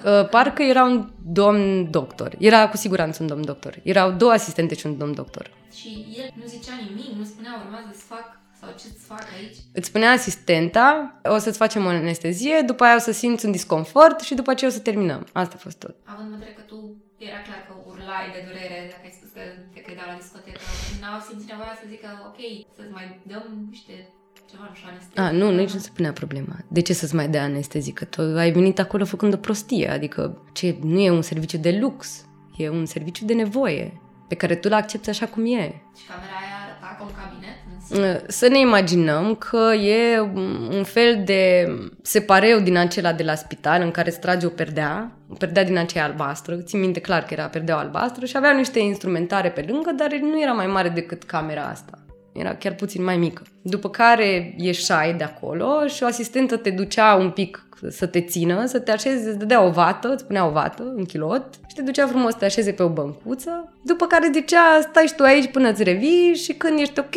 Uh, 0.05 0.29
Parcă 0.29 0.63
era 0.63 0.83
un 0.83 1.10
domn 1.25 1.91
doctor. 1.91 2.36
Era 2.39 2.69
cu 2.69 2.77
siguranță 2.77 3.22
un 3.22 3.27
domn 3.27 3.45
doctor. 3.45 3.79
Erau 3.83 4.12
două 4.12 4.31
asistente 4.31 4.75
și 4.75 4.86
un 4.86 4.98
domn 4.98 5.13
doctor. 5.13 5.51
Și 5.75 6.05
el 6.17 6.29
nu 6.36 6.45
zicea 6.45 6.74
nimic, 6.88 7.12
nu 7.17 7.24
spunea 7.24 7.62
urmează 7.65 7.89
să 7.93 8.03
fac 8.13 8.39
sau 8.60 8.69
ce-ți 8.81 9.05
fac 9.12 9.25
aici? 9.38 9.57
Îți 9.74 9.88
spunea 9.88 10.12
asistenta, 10.12 11.19
o 11.36 11.38
să-ți 11.38 11.57
facem 11.57 11.86
o 11.86 11.88
anestezie, 11.88 12.62
după 12.72 12.83
aia 12.83 12.95
o 12.95 13.05
să 13.07 13.12
simți 13.12 13.45
un 13.45 13.51
disconfort 13.51 14.19
și 14.19 14.33
după 14.39 14.50
aceea 14.51 14.69
o 14.69 14.74
să 14.74 14.79
terminăm. 14.79 15.22
Asta 15.41 15.53
a 15.57 15.63
fost 15.65 15.77
tot. 15.83 15.95
Având 16.13 16.27
în 16.31 16.38
vedere 16.38 16.53
că 16.60 16.63
tu 16.72 16.77
era 17.17 17.39
clar 17.48 17.62
că 17.67 17.74
urlai 17.91 18.25
de 18.36 18.41
durere 18.48 18.77
dacă 18.91 19.03
ai 19.07 19.15
spus 19.17 19.29
că 19.38 19.41
te 19.74 19.79
credeau 19.86 20.07
la 20.12 20.17
discotecă, 20.22 20.60
n-au 21.01 21.19
simțit 21.27 21.50
nevoia 21.51 21.75
să 21.81 21.86
zică 21.93 22.10
ok, 22.29 22.39
să-ți 22.75 22.95
mai 22.98 23.05
dăm 23.31 23.45
niște 23.74 23.95
ceva, 24.53 24.65
nu 24.69 24.75
știu, 24.75 24.88
anestezie. 24.89 25.22
A, 25.22 25.31
nu, 25.31 25.55
nici 25.55 25.74
nu 25.74 25.79
se 25.79 25.89
punea 25.93 26.12
problema. 26.12 26.55
De 26.67 26.81
ce 26.81 26.93
să-ți 26.93 27.15
mai 27.15 27.27
dea 27.27 27.43
anestezică? 27.43 28.05
Tu 28.05 28.22
ai 28.22 28.51
venit 28.51 28.79
acolo 28.79 29.05
făcând 29.05 29.33
o 29.33 29.38
prostie, 29.38 29.89
adică 29.89 30.41
ce, 30.53 30.77
nu 30.81 31.00
e 31.00 31.10
un 31.12 31.22
serviciu 31.22 31.57
de 31.57 31.77
lux, 31.81 32.25
e 32.57 32.69
un 32.69 32.86
serviciu 32.86 33.25
de 33.25 33.33
nevoie, 33.33 34.01
pe 34.27 34.36
care 34.36 34.55
tu 34.55 34.67
l 34.67 34.74
accepti 34.74 35.10
așa 35.10 35.25
cum 35.25 35.45
e. 35.45 35.81
Și 35.98 36.05
camera 36.07 36.36
aia 36.41 36.55
arăta 36.65 36.95
ca 36.98 37.03
un 37.03 37.12
cabinet 37.22 37.57
în 37.74 37.81
sine. 37.81 38.22
Să 38.27 38.48
ne 38.48 38.60
imaginăm 38.60 39.36
că 39.36 39.74
e 39.74 40.19
un 40.77 40.83
fel 40.83 41.22
de 41.25 41.67
separeu 42.01 42.60
din 42.60 42.77
acela 42.77 43.13
de 43.13 43.24
la 43.24 43.36
spital 43.36 43.81
în 43.81 43.91
care 43.91 44.10
îți 44.10 44.19
trage 44.19 44.45
o 44.45 44.50
perdea, 44.50 45.12
o 45.29 45.33
perdea 45.33 45.63
din 45.63 45.77
aceea 45.77 46.03
albastră, 46.03 46.55
țin 46.55 46.79
minte 46.79 47.00
clar 47.00 47.24
că 47.24 47.33
era 47.33 47.45
perdeaua 47.45 47.81
albastră 47.81 48.25
și 48.25 48.38
avea 48.38 48.51
niște 48.51 48.79
instrumentare 48.79 49.50
pe 49.50 49.65
lângă, 49.67 49.91
dar 49.91 50.12
nu 50.22 50.41
era 50.41 50.51
mai 50.51 50.67
mare 50.67 50.89
decât 50.89 51.24
camera 51.24 51.63
asta. 51.63 52.02
Era 52.34 52.56
chiar 52.56 52.74
puțin 52.74 53.04
mai 53.04 53.18
mică. 53.18 53.44
După 53.62 53.90
care 53.90 54.54
ieșai 54.58 55.13
de 55.13 55.24
acolo 55.24 55.88
și 55.88 56.04
o 56.04 56.06
asistentă 56.06 56.58
te 56.58 56.70
ducea 56.70 57.16
un 57.16 57.30
pic 57.30 57.68
să 57.90 58.06
te 58.06 58.22
țină, 58.22 58.66
să 58.66 58.80
te 58.80 58.92
așezi, 58.92 59.28
îți 59.28 59.38
dădea 59.38 59.62
o 59.62 59.72
vată, 59.72 60.08
îți 60.08 60.25
punea 60.25 60.48
o 60.48 60.52
vată, 60.52 60.84
un 60.84 61.06
kilot 61.06 61.54
și 61.68 61.75
te 61.75 61.82
ducea 61.82 62.08
frumos 62.08 62.32
să 62.32 62.38
te 62.38 62.46
așeze 62.46 62.72
pe 62.72 62.84
o 62.84 62.90
băncuță, 62.90 63.74
după 63.84 64.06
care 64.06 64.30
zicea, 64.34 64.80
stai 64.82 65.06
și 65.06 65.16
tu 65.16 65.24
aici 65.24 65.52
până 65.52 65.70
îți 65.70 65.84
revii 65.84 66.36
și 66.36 66.54
când 66.54 66.80
ești 66.80 67.00
ok, 67.00 67.16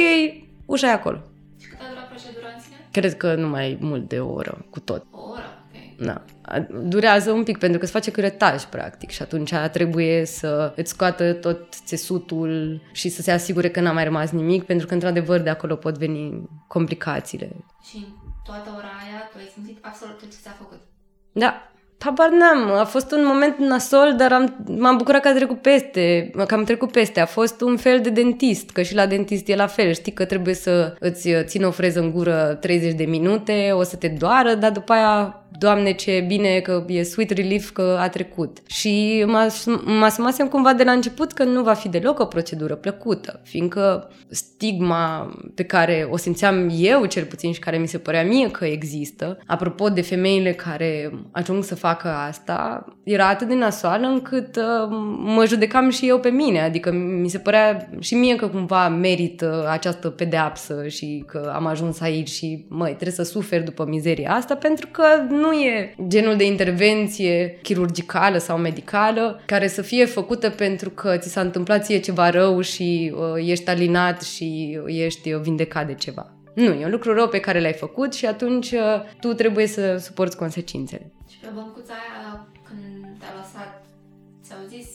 ușa 0.66 0.88
e 0.88 0.92
acolo. 0.92 1.22
Și 1.60 1.68
cât 1.68 1.78
a 1.80 1.88
durat 1.88 2.08
procedura 2.08 2.46
în 2.54 2.60
sine? 2.60 2.76
Cred 2.90 3.16
că 3.16 3.34
nu 3.34 3.48
mai 3.48 3.78
mult 3.80 4.08
de 4.08 4.18
o 4.18 4.32
oră 4.32 4.64
cu 4.70 4.80
tot. 4.80 5.04
O 5.10 5.30
oră, 5.30 5.55
ok. 6.00 6.06
Da. 6.06 6.24
A- 6.42 6.66
Durează 6.82 7.30
un 7.30 7.42
pic 7.42 7.58
pentru 7.58 7.78
că 7.78 7.86
se 7.86 7.92
face 7.92 8.10
curetaj, 8.12 8.64
practic, 8.64 9.10
și 9.10 9.22
atunci 9.22 9.52
trebuie 9.72 10.24
să 10.24 10.72
îți 10.76 10.90
scoată 10.90 11.32
tot 11.32 11.74
țesutul 11.84 12.80
și 12.92 13.08
să 13.08 13.22
se 13.22 13.30
asigure 13.32 13.70
că 13.70 13.80
n-a 13.80 13.92
mai 13.92 14.04
rămas 14.04 14.30
nimic, 14.30 14.64
pentru 14.64 14.86
că, 14.86 14.94
într-adevăr, 14.94 15.40
de 15.40 15.50
acolo 15.50 15.74
pot 15.76 15.98
veni 15.98 16.48
complicațiile. 16.66 17.50
Și 17.90 17.96
în 17.96 18.04
toată 18.44 18.70
ora 18.76 18.90
aia 19.04 19.28
tu 19.32 19.38
ai 19.38 19.50
simțit 19.54 19.78
absolut 19.84 20.18
tot 20.18 20.30
ce 20.30 20.36
ți-a 20.42 20.54
făcut. 20.58 20.80
Da, 21.32 21.72
habar 21.98 22.28
n-am. 22.28 22.78
A 22.78 22.84
fost 22.84 23.12
un 23.12 23.24
moment 23.24 23.58
nasol, 23.58 24.14
dar 24.16 24.32
am, 24.32 24.64
m-am 24.78 24.96
bucurat 24.96 25.20
că 25.22 25.28
a 25.28 25.34
trecut 25.34 25.60
peste, 25.60 26.30
că 26.46 26.54
am 26.54 26.64
trecut 26.64 26.90
peste. 26.90 27.20
A 27.20 27.26
fost 27.26 27.60
un 27.60 27.76
fel 27.76 28.00
de 28.00 28.10
dentist, 28.10 28.70
că 28.70 28.82
și 28.82 28.94
la 28.94 29.06
dentist 29.06 29.48
e 29.48 29.54
la 29.56 29.66
fel. 29.66 29.92
Știi 29.92 30.12
că 30.12 30.24
trebuie 30.24 30.54
să 30.54 30.94
îți 30.98 31.30
țină 31.42 31.66
o 31.66 31.70
freză 31.70 32.00
în 32.00 32.10
gură 32.10 32.58
30 32.60 32.92
de 32.92 33.04
minute, 33.04 33.70
o 33.72 33.82
să 33.82 33.96
te 33.96 34.08
doară, 34.08 34.54
dar 34.54 34.70
după 34.70 34.92
aia 34.92 35.40
Doamne, 35.58 35.92
ce 35.92 36.24
bine 36.26 36.60
că 36.60 36.84
e 36.86 37.02
sweet 37.02 37.30
relief 37.30 37.70
că 37.70 37.96
a 38.00 38.08
trecut. 38.08 38.58
Și 38.66 39.24
mă, 39.26 39.52
mă 39.84 40.04
asumasem 40.04 40.48
cumva 40.48 40.72
de 40.72 40.84
la 40.84 40.92
început 40.92 41.32
că 41.32 41.44
nu 41.44 41.62
va 41.62 41.72
fi 41.72 41.88
deloc 41.88 42.18
o 42.18 42.24
procedură 42.24 42.74
plăcută, 42.74 43.40
fiindcă 43.44 44.10
stigma 44.28 45.34
pe 45.54 45.62
care 45.62 46.08
o 46.10 46.16
simțeam 46.16 46.70
eu, 46.78 47.04
cel 47.04 47.24
puțin, 47.24 47.52
și 47.52 47.58
care 47.58 47.76
mi 47.78 47.88
se 47.88 47.98
părea 47.98 48.24
mie 48.24 48.50
că 48.50 48.64
există, 48.64 49.38
apropo 49.46 49.88
de 49.88 50.00
femeile 50.00 50.52
care 50.52 51.12
ajung 51.30 51.64
să 51.64 51.74
facă 51.74 51.85
asta, 51.94 52.84
era 53.04 53.28
atât 53.28 53.48
de 53.48 53.54
nasoală 53.54 54.06
încât 54.06 54.56
uh, 54.56 54.88
mă 55.18 55.44
judecam 55.46 55.90
și 55.90 56.08
eu 56.08 56.18
pe 56.18 56.28
mine, 56.28 56.60
adică 56.60 56.92
mi 56.92 57.28
se 57.28 57.38
părea 57.38 57.90
și 57.98 58.14
mie 58.14 58.36
că 58.36 58.48
cumva 58.48 58.88
merit 58.88 59.40
uh, 59.40 59.48
această 59.70 60.10
pedeapsă 60.10 60.88
și 60.88 61.24
că 61.26 61.52
am 61.54 61.66
ajuns 61.66 62.00
aici 62.00 62.28
și, 62.28 62.66
măi, 62.68 62.88
trebuie 62.88 63.10
să 63.10 63.22
sufer 63.22 63.62
după 63.62 63.84
mizeria 63.88 64.32
asta 64.32 64.54
pentru 64.54 64.88
că 64.90 65.04
nu 65.28 65.52
e 65.52 65.94
genul 66.06 66.36
de 66.36 66.46
intervenție 66.46 67.58
chirurgicală 67.62 68.38
sau 68.38 68.58
medicală 68.58 69.40
care 69.46 69.68
să 69.68 69.82
fie 69.82 70.04
făcută 70.04 70.50
pentru 70.50 70.90
că 70.90 71.16
ți 71.16 71.28
s-a 71.28 71.40
întâmplat 71.40 71.84
ție 71.84 71.98
ceva 71.98 72.30
rău 72.30 72.60
și 72.60 73.14
uh, 73.14 73.48
ești 73.48 73.70
alinat 73.70 74.22
și 74.22 74.80
ești 74.86 75.32
uh, 75.32 75.40
vindecat 75.40 75.86
de 75.86 75.94
ceva. 75.94 76.35
Nu, 76.56 76.72
e 76.72 76.84
un 76.84 76.90
lucru 76.90 77.14
rău 77.14 77.28
pe 77.28 77.40
care 77.40 77.60
l-ai 77.60 77.72
făcut 77.72 78.14
și 78.14 78.26
atunci 78.26 78.70
uh, 78.70 78.80
tu 79.20 79.32
trebuie 79.32 79.66
să 79.66 79.96
suporți 79.96 80.36
consecințele. 80.36 81.12
Și 81.30 81.38
pe 81.38 81.48
băncuța 81.54 81.92
aia, 81.92 82.46
când 82.68 83.18
te-a 83.18 83.28
lăsat, 83.36 83.84
ți-au 84.44 84.58
zis 84.68 84.86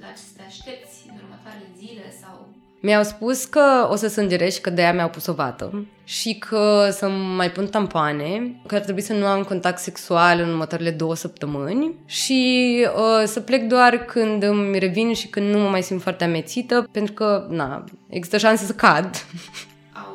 la 0.00 0.06
ce 0.06 0.16
să 0.16 0.32
te 0.36 0.42
aștepți 0.46 1.06
în 1.08 1.14
următoarele 1.22 1.68
zile 1.78 2.14
sau... 2.22 2.48
Mi-au 2.80 3.02
spus 3.02 3.44
că 3.44 3.88
o 3.90 3.94
să 3.96 4.08
sângeresc 4.08 4.56
și 4.56 4.60
că 4.60 4.70
de-aia 4.70 4.92
mi-au 4.92 5.08
pus 5.08 5.26
o 5.26 5.32
vată 5.32 5.86
și 6.04 6.34
că 6.34 6.88
să 6.92 7.08
mai 7.08 7.50
pun 7.50 7.66
tampoane, 7.66 8.60
că 8.66 8.74
ar 8.74 8.80
trebui 8.80 9.02
să 9.02 9.12
nu 9.12 9.26
am 9.26 9.42
contact 9.42 9.78
sexual 9.78 10.40
în 10.40 10.48
următoarele 10.48 10.90
două 10.90 11.14
săptămâni 11.14 11.94
și 12.06 12.86
uh, 12.96 13.26
să 13.26 13.40
plec 13.40 13.62
doar 13.62 13.96
când 13.96 14.42
îmi 14.42 14.78
revin 14.78 15.14
și 15.14 15.28
când 15.28 15.54
nu 15.54 15.58
mă 15.58 15.68
mai 15.68 15.82
simt 15.82 16.02
foarte 16.02 16.24
amețită, 16.24 16.88
pentru 16.92 17.12
că, 17.12 17.46
na, 17.50 17.84
există 18.08 18.36
șanse 18.36 18.64
să 18.64 18.72
cad. 18.72 19.16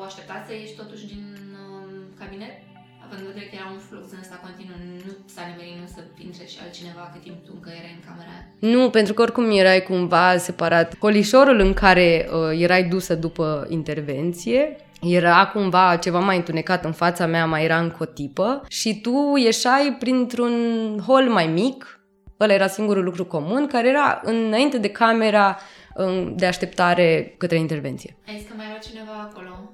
Au 0.04 0.10
așteptat 0.10 0.42
să 0.48 0.54
ieși 0.54 0.80
totuși 0.82 1.06
din 1.14 1.24
uh, 1.64 1.92
cabinet? 2.20 2.56
Având 3.04 3.20
în 3.22 3.28
vedere 3.32 3.46
că 3.50 3.56
era 3.60 3.70
un 3.76 3.82
flux 3.88 4.04
în 4.16 4.20
ăsta 4.24 4.38
continuu, 4.46 4.78
nu 5.06 5.12
s-a 5.34 5.44
nimerit 5.50 5.78
nu 5.82 5.88
să 5.96 6.02
intre 6.28 6.46
și 6.52 6.58
altcineva 6.64 7.04
cât 7.14 7.22
timp 7.22 7.38
tu 7.46 7.52
încă 7.56 7.70
erai 7.80 7.96
în 7.98 8.04
camera 8.08 8.32
aia. 8.36 8.46
Nu, 8.74 8.90
pentru 8.90 9.14
că 9.14 9.22
oricum 9.22 9.46
erai 9.62 9.82
cumva 9.90 10.38
separat. 10.38 10.88
Colișorul 11.06 11.60
în 11.68 11.74
care 11.74 12.08
uh, 12.30 12.62
erai 12.66 12.84
dusă 12.84 13.16
după 13.16 13.68
intervenție 13.70 14.62
era 15.02 15.50
cumva 15.54 15.96
ceva 15.96 16.20
mai 16.20 16.38
întunecat 16.38 16.86
în 16.86 16.92
fața 17.04 17.26
mea, 17.26 17.46
mai 17.46 17.64
era 17.64 17.80
încă 17.80 17.98
o 18.00 18.06
tipă 18.06 18.62
și 18.68 19.02
tu 19.02 19.34
ieșai 19.36 19.96
printr-un 20.00 20.54
hol 21.08 21.24
mai 21.30 21.48
mic, 21.48 22.00
ăla 22.40 22.54
era 22.54 22.68
singurul 22.68 23.04
lucru 23.04 23.26
comun, 23.26 23.68
care 23.68 23.88
era 23.88 24.22
înainte 24.24 24.78
de 24.78 24.90
camera 24.90 25.58
uh, 25.96 26.32
de 26.36 26.46
așteptare 26.46 27.36
către 27.38 27.58
intervenție. 27.58 28.18
Ai 28.28 28.38
zis 28.38 28.48
că 28.48 28.54
mai 28.58 28.66
era 28.70 28.78
cineva 28.78 29.30
acolo, 29.32 29.73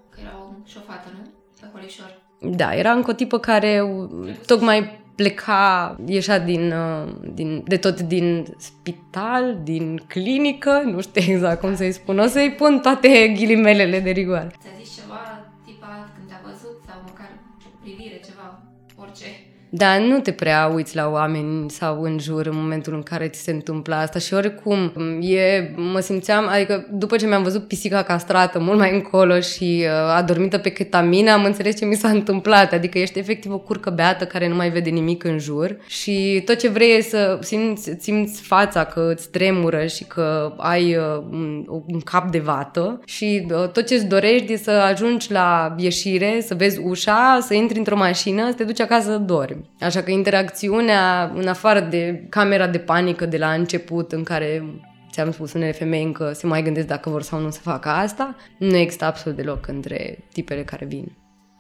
că 0.74 0.78
era 0.78 0.86
o 0.86 0.86
șofată, 0.86 1.10
nu? 1.18 1.30
Pe 1.60 1.68
holișor. 1.74 2.22
Da, 2.40 2.76
era 2.76 2.92
încă 2.92 3.12
o 3.12 3.14
tipă 3.14 3.40
care 3.40 3.82
uh, 3.82 4.36
tocmai 4.46 4.98
pleca, 5.16 5.96
ieșea 6.06 6.40
din, 6.40 6.72
uh, 6.72 7.14
din, 7.34 7.64
de 7.68 7.78
tot 7.78 8.02
din 8.02 8.46
spital, 8.58 9.60
din 9.64 9.98
clinică, 10.08 10.82
nu 10.86 11.02
știu 11.02 11.34
exact 11.34 11.60
cum 11.60 11.76
să-i 11.76 11.92
spun, 11.92 12.20
o 12.20 12.26
să-i 12.26 12.52
pun 12.52 12.80
toate 12.80 13.28
ghilimelele 13.28 14.00
de 14.00 14.10
rigoare. 14.10 14.52
Ți-a 14.62 14.70
zis 14.84 14.96
ceva, 14.96 15.52
tipa, 15.66 16.10
când 16.16 16.28
te-a 16.28 16.42
văzut 16.44 16.78
sau 16.88 17.02
măcar 17.08 17.30
o 17.66 17.70
privire, 17.82 18.20
ceva, 18.26 18.62
orice. 18.96 19.49
Dar 19.70 20.00
nu 20.00 20.20
te 20.20 20.32
prea 20.32 20.72
uiți 20.74 20.96
la 20.96 21.10
oameni 21.10 21.70
sau 21.70 22.02
în 22.02 22.20
jur 22.20 22.46
în 22.46 22.56
momentul 22.56 22.94
în 22.94 23.04
care 23.04 23.28
ți 23.28 23.42
se 23.42 23.52
întâmplă 23.52 23.96
asta 23.96 24.20
și 24.20 24.34
oricum 24.34 24.92
e, 25.22 25.74
mă 25.76 26.00
simțeam, 26.00 26.48
adică 26.48 26.88
după 26.92 27.16
ce 27.16 27.28
mi-am 27.28 27.44
văzut 27.44 27.68
pisica 27.68 28.04
castrată 28.04 28.60
mult 28.60 28.78
mai 28.78 28.94
încolo 28.94 29.40
și 29.40 29.84
uh, 29.86 30.14
adormită 30.16 30.58
pe 30.58 30.70
ketamină, 30.70 31.32
am 31.32 31.44
înțeles 31.44 31.78
ce 31.78 31.86
mi 31.86 31.96
s-a 31.96 32.10
întâmplat, 32.10 32.74
adică 32.74 32.98
ești 32.98 33.20
efectiv 33.20 33.52
o 33.52 33.60
curcă 33.60 33.90
beată 33.90 34.26
care 34.26 34.48
nu 34.48 34.56
mai 34.56 34.70
vede 34.70 34.90
nimic 34.90 35.24
în 35.24 35.40
jur 35.40 35.78
și 35.88 36.42
tot 36.46 36.58
ce 36.58 36.70
vrei 36.70 36.98
e 36.98 37.02
să 37.02 37.40
simți, 37.42 37.96
simți 38.00 38.42
fața 38.42 38.84
că 38.84 39.12
îți 39.16 39.30
tremură 39.30 39.86
și 39.86 40.04
că 40.04 40.54
ai 40.58 40.96
uh, 40.96 41.04
un, 41.32 41.66
un 41.88 42.00
cap 42.00 42.32
de 42.32 42.40
vată 42.40 43.02
și 43.06 43.48
uh, 43.52 43.70
tot 43.70 43.86
ce-ți 43.86 44.06
dorești 44.06 44.54
e 44.54 44.58
să 44.58 44.72
ajungi 44.72 45.32
la 45.32 45.76
ieșire, 45.78 46.42
să 46.46 46.56
vezi 46.56 46.80
ușa, 46.80 47.40
să 47.42 47.54
intri 47.54 47.78
într-o 47.78 47.98
mașină, 47.98 48.50
să 48.50 48.56
te 48.56 48.64
duci 48.64 48.82
acasă 48.82 49.10
să 49.10 49.18
dormi. 49.18 49.59
Așa 49.80 50.02
că 50.02 50.12
interacțiunea, 50.12 51.32
în 51.36 51.48
afară 51.48 51.80
de 51.80 52.26
camera 52.30 52.68
de 52.68 52.80
panică 52.80 53.26
de 53.26 53.38
la 53.38 53.54
început, 53.54 54.12
în 54.12 54.24
care 54.24 54.64
ți-am 55.12 55.32
spus 55.32 55.54
unele 55.54 55.72
femei 55.72 56.04
încă 56.04 56.32
se 56.34 56.48
mai 56.48 56.64
gândesc 56.64 56.88
dacă 56.88 57.10
vor 57.10 57.22
sau 57.22 57.40
nu 57.40 57.50
să 57.50 57.60
facă 57.60 57.90
asta, 57.90 58.36
nu 58.58 58.76
există 58.76 59.06
absolut 59.06 59.38
deloc 59.38 59.68
între 59.68 60.24
tipele 60.34 60.64
care 60.64 60.86
vin. 60.86 61.12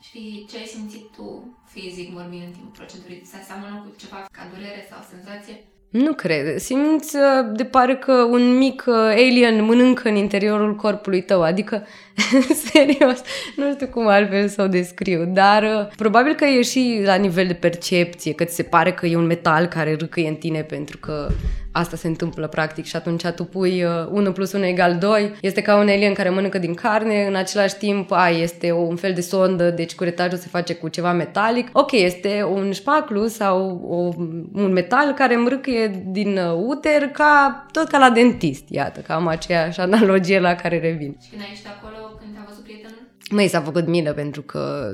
Și 0.02 0.46
ce 0.50 0.58
ai 0.58 0.66
simțit 0.66 1.12
tu, 1.16 1.60
fizic 1.66 2.10
vorbind, 2.14 2.44
în 2.46 2.52
timpul 2.52 2.72
procedurii? 2.78 3.22
Se 3.26 3.38
aseamănă 3.42 3.86
cu 3.86 3.96
ceva 3.98 4.26
ca 4.32 4.48
durere 4.54 4.88
sau 4.90 5.00
senzație? 5.10 5.56
Nu 5.90 6.14
cred. 6.14 6.58
Simți 6.58 7.16
uh, 7.16 7.22
de 7.54 7.66
pare 7.66 7.98
că 7.98 8.14
un 8.14 8.58
mic 8.58 8.84
uh, 8.88 8.94
alien 8.96 9.64
mănâncă 9.64 10.10
în 10.10 10.16
interiorul 10.16 10.76
corpului 10.76 11.24
tău. 11.24 11.44
Adică, 11.44 11.86
serios, 12.71 13.21
nu 13.55 13.71
știu 13.73 13.88
cum 13.88 14.08
altfel 14.08 14.47
să 14.47 14.62
o 14.62 14.67
descriu, 14.67 15.25
dar 15.25 15.63
uh, 15.63 15.95
probabil 15.95 16.34
că 16.34 16.45
e 16.45 16.62
și 16.62 17.01
la 17.05 17.15
nivel 17.15 17.47
de 17.47 17.53
percepție, 17.53 18.34
că 18.34 18.43
ți 18.43 18.55
se 18.55 18.63
pare 18.63 18.91
că 18.91 19.05
e 19.05 19.15
un 19.15 19.25
metal 19.25 19.65
care 19.65 19.95
râcăie 19.95 20.27
în 20.27 20.36
tine 20.36 20.62
pentru 20.62 20.97
că 20.97 21.27
asta 21.71 21.95
se 21.95 22.08
întâmplă 22.08 22.47
practic 22.47 22.86
și 22.86 22.95
atunci 22.95 23.25
tu 23.25 23.43
pui 23.43 23.86
1 24.12 24.32
plus 24.32 24.51
1 24.51 24.65
egal 24.65 24.97
2, 24.97 25.34
este 25.41 25.62
ca 25.62 25.75
un 25.75 25.88
alien 25.89 26.13
care 26.13 26.29
mănâncă 26.29 26.58
din 26.58 26.73
carne, 26.73 27.25
în 27.27 27.36
același 27.36 27.75
timp 27.75 28.12
ai, 28.12 28.41
este 28.41 28.71
un 28.71 28.95
fel 28.95 29.13
de 29.13 29.21
sondă, 29.21 29.69
deci 29.69 29.95
curetajul 29.95 30.38
se 30.38 30.47
face 30.47 30.73
cu 30.73 30.88
ceva 30.88 31.12
metalic. 31.12 31.69
Ok, 31.73 31.91
este 31.91 32.47
un 32.51 32.71
șpaclu 32.71 33.27
sau 33.27 33.82
o, 33.88 34.23
un 34.62 34.71
metal 34.71 35.13
care 35.13 35.34
îmi 35.34 35.49
râcăie 35.49 36.03
din 36.05 36.39
uter 36.55 37.08
ca 37.08 37.65
tot 37.71 37.88
ca 37.88 37.97
la 37.97 38.10
dentist, 38.10 38.63
iată, 38.69 38.99
cam 38.99 39.27
aceeași 39.27 39.79
analogie 39.79 40.39
la 40.39 40.55
care 40.55 40.79
revin. 40.79 41.17
Și 41.23 41.29
când 41.29 41.41
ai 41.41 41.47
ieșit 41.49 41.67
acolo, 41.67 42.15
când 42.19 42.34
te-a 42.34 42.43
văzut 42.47 42.63
prietenul? 42.63 43.08
Măi, 43.30 43.48
s-a 43.48 43.62
făcut 43.62 43.88
milă 43.88 44.13
pentru 44.13 44.42
că 44.42 44.94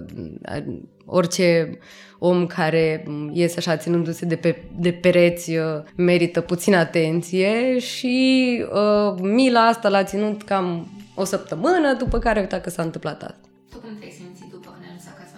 orice 1.06 1.78
om 2.20 2.48
care 2.48 3.08
iese 3.32 3.56
așa 3.58 3.78
ținându-se 3.78 4.26
de, 4.26 4.36
pe, 4.36 4.64
de 4.78 4.92
pereți 4.92 5.56
uh, 5.56 5.84
merită 5.96 6.42
puțin 6.42 6.76
atenție 6.76 7.80
și 7.80 8.64
uh, 8.72 9.20
mila 9.22 9.68
asta 9.68 9.90
l-a 9.90 10.04
ținut 10.04 10.44
cam 10.44 10.88
o 11.16 11.24
săptămână, 11.24 11.94
după 11.98 12.20
care 12.20 12.40
uita 12.40 12.60
că 12.60 12.70
s-a 12.70 12.82
întâmplat 12.82 13.22
asta. 13.22 13.50
Tu 13.70 13.78
cum 13.78 13.98
te-ai 14.00 14.12
simțit 14.12 14.52
după 14.52 14.70
când 14.72 14.84
ai 14.84 14.96
ajuns 14.96 15.08
acasă? 15.14 15.36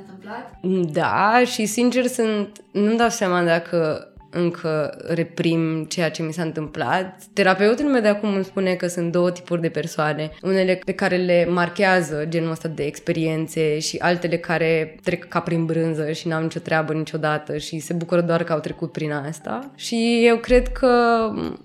întâmplat? 0.00 0.58
Da, 0.92 1.44
și 1.44 1.66
sincer 1.66 2.06
sunt, 2.06 2.64
nu-mi 2.72 2.96
dau 2.96 3.08
seama 3.08 3.42
dacă 3.42 4.11
încă 4.32 4.98
reprim 5.06 5.84
ceea 5.84 6.10
ce 6.10 6.22
mi 6.22 6.32
s-a 6.32 6.42
întâmplat. 6.42 7.22
Terapeutul 7.32 7.84
meu 7.84 8.00
de 8.00 8.08
acum 8.08 8.34
îmi 8.34 8.44
spune 8.44 8.74
că 8.74 8.86
sunt 8.86 9.12
două 9.12 9.30
tipuri 9.30 9.60
de 9.60 9.68
persoane. 9.68 10.30
Unele 10.42 10.80
pe 10.84 10.92
care 10.92 11.16
le 11.16 11.46
marchează 11.50 12.24
genul 12.28 12.50
ăsta 12.50 12.68
de 12.68 12.82
experiențe 12.82 13.78
și 13.78 13.96
altele 13.96 14.36
care 14.36 14.96
trec 15.02 15.28
ca 15.28 15.40
prin 15.40 15.64
brânză 15.64 16.12
și 16.12 16.28
n-au 16.28 16.42
nicio 16.42 16.60
treabă 16.60 16.92
niciodată 16.92 17.56
și 17.56 17.78
se 17.78 17.92
bucură 17.92 18.20
doar 18.20 18.44
că 18.44 18.52
au 18.52 18.60
trecut 18.60 18.92
prin 18.92 19.12
asta. 19.12 19.70
Și 19.74 20.22
eu 20.26 20.36
cred 20.36 20.68
că 20.68 20.88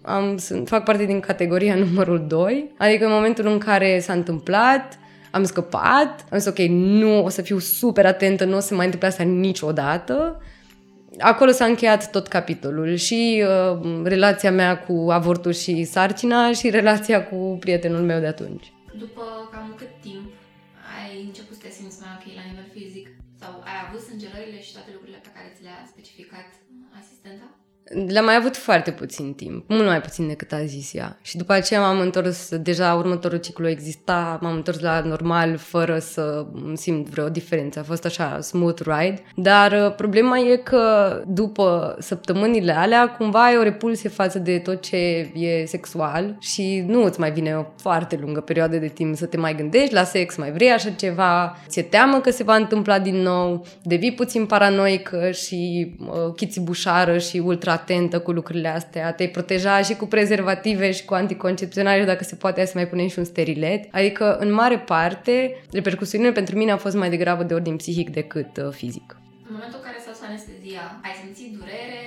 am, 0.02 0.38
fac 0.66 0.84
parte 0.84 1.06
din 1.06 1.20
categoria 1.20 1.76
numărul 1.86 2.26
2, 2.28 2.72
adică 2.78 3.06
în 3.06 3.12
momentul 3.12 3.48
în 3.48 3.58
care 3.58 4.00
s-a 4.00 4.14
întâmplat, 4.14 5.00
am 5.32 5.44
scăpat, 5.44 6.26
am 6.30 6.38
zis 6.38 6.48
ok, 6.48 6.58
nu, 6.70 7.24
o 7.24 7.30
să 7.30 7.42
fiu 7.42 7.60
super 7.60 8.06
atentă, 8.06 8.46
nu 8.46 8.56
o 8.56 8.60
să 8.60 8.76
mai 8.76 8.86
întâmple 8.86 9.08
asta 9.08 9.24
niciodată 9.24 10.42
acolo 11.20 11.52
s-a 11.52 11.66
încheiat 11.66 12.12
tot 12.12 12.28
capitolul 12.28 12.96
și 12.96 13.44
uh, 13.46 14.02
relația 14.04 14.52
mea 14.52 14.80
cu 14.80 15.08
avortul 15.10 15.54
și 15.54 15.84
sarcina 15.84 16.54
și 16.54 16.70
relația 16.70 17.28
cu 17.28 17.58
prietenul 17.60 18.02
meu 18.02 18.20
de 18.20 18.28
atunci. 18.28 18.74
După 18.98 19.50
cam 19.52 19.74
cât 19.78 19.94
timp 20.02 20.28
ai 20.98 21.24
început 21.28 21.56
să 21.56 21.62
te 21.64 21.70
simți 21.70 22.00
mai 22.02 22.12
ok 22.18 22.26
la 22.40 22.44
nivel 22.50 22.68
fizic? 22.78 23.08
Sau 23.42 23.52
ai 23.70 23.78
avut 23.86 24.02
sângerările 24.08 24.60
și 24.62 24.74
toate 24.76 24.90
lucrurile 24.96 25.20
pe 25.24 25.32
care 25.36 25.48
ți 25.56 25.64
le-a 25.64 25.82
specificat 25.94 26.50
asistenta? 27.00 27.48
Le-am 28.08 28.26
mai 28.26 28.36
avut 28.36 28.58
foarte 28.58 28.92
puțin 28.92 29.34
timp, 29.34 29.70
mult 29.70 29.86
mai 29.86 30.02
puțin 30.02 30.28
decât 30.28 30.52
a 30.52 30.66
zis 30.66 30.94
ea. 30.94 31.18
Și 31.22 31.38
după 31.38 31.54
aceea 31.54 31.80
m-am 31.80 32.00
întors, 32.00 32.56
deja 32.56 32.94
următorul 32.94 33.38
ciclu 33.38 33.68
exista, 33.68 34.40
m-am 34.42 34.56
întors 34.56 34.80
la 34.80 35.00
normal 35.00 35.58
fără 35.58 36.00
să 36.00 36.46
simt 36.74 37.10
vreo 37.10 37.30
diferență. 37.30 37.80
A 37.80 37.84
fost 37.84 38.06
așa, 38.06 38.40
smooth 38.42 38.82
ride. 38.82 39.22
Dar 39.36 39.72
uh, 39.72 39.96
problema 39.96 40.38
e 40.38 40.56
că 40.56 41.22
după 41.28 41.96
săptămânile 42.00 42.72
alea, 42.72 43.10
cumva 43.10 43.44
ai 43.44 43.58
o 43.58 43.64
repulsie 43.64 44.10
față 44.10 44.40
de 44.40 44.58
tot 44.58 44.82
ce 44.82 44.98
e 45.34 45.66
sexual 45.66 46.38
și 46.40 46.84
nu 46.88 47.04
îți 47.04 47.20
mai 47.20 47.32
vine 47.32 47.56
o 47.56 47.66
foarte 47.78 48.20
lungă 48.22 48.42
perioadă 48.42 48.78
de 48.78 48.88
timp 48.88 49.16
să 49.16 49.26
te 49.26 49.38
mai 49.38 49.56
gândești 49.56 49.94
la 49.94 50.04
sex, 50.04 50.36
mai 50.36 50.52
vrei 50.52 50.70
așa 50.70 50.90
ceva, 50.90 51.58
ți-e 51.68 51.82
teamă 51.82 52.20
că 52.20 52.30
se 52.32 52.44
va 52.44 52.56
întâmpla 52.56 53.00
din 53.00 53.16
nou, 53.16 53.66
devii 53.84 54.14
puțin 54.14 54.46
paranoică 54.46 55.32
și 55.32 55.92
uh, 56.00 56.34
chițibușară 56.36 57.18
și 57.18 57.38
ultra 57.46 57.77
atentă 57.78 58.20
cu 58.20 58.32
lucrurile 58.32 58.68
astea, 58.68 59.14
te-ai 59.14 59.30
proteja 59.30 59.82
și 59.82 59.96
cu 59.96 60.06
prezervative 60.06 60.92
și 60.92 61.06
cu 61.06 61.14
anticoncepționale, 61.14 62.04
dacă 62.06 62.24
se 62.24 62.36
poate 62.36 62.66
să 62.66 62.72
mai 62.76 62.88
punem 62.88 63.08
și 63.08 63.20
un 63.20 63.26
sterilet. 63.26 63.82
Adică, 63.92 64.38
în 64.40 64.54
mare 64.54 64.78
parte, 64.80 65.64
repercusiunile 65.72 66.32
pentru 66.32 66.58
mine 66.58 66.72
au 66.72 66.78
fost 66.78 66.96
mai 66.96 67.10
degrabă 67.10 67.44
de 67.44 67.54
ordin 67.54 67.76
psihic 67.76 68.10
decât 68.10 68.58
uh, 68.58 68.70
fizic. 68.72 69.18
În 69.50 69.54
momentul 69.56 69.80
în 69.82 69.86
care 69.88 70.00
s-a 70.06 70.26
anestezia, 70.30 70.84
ai 71.06 71.16
simțit 71.22 71.50
durere 71.58 72.00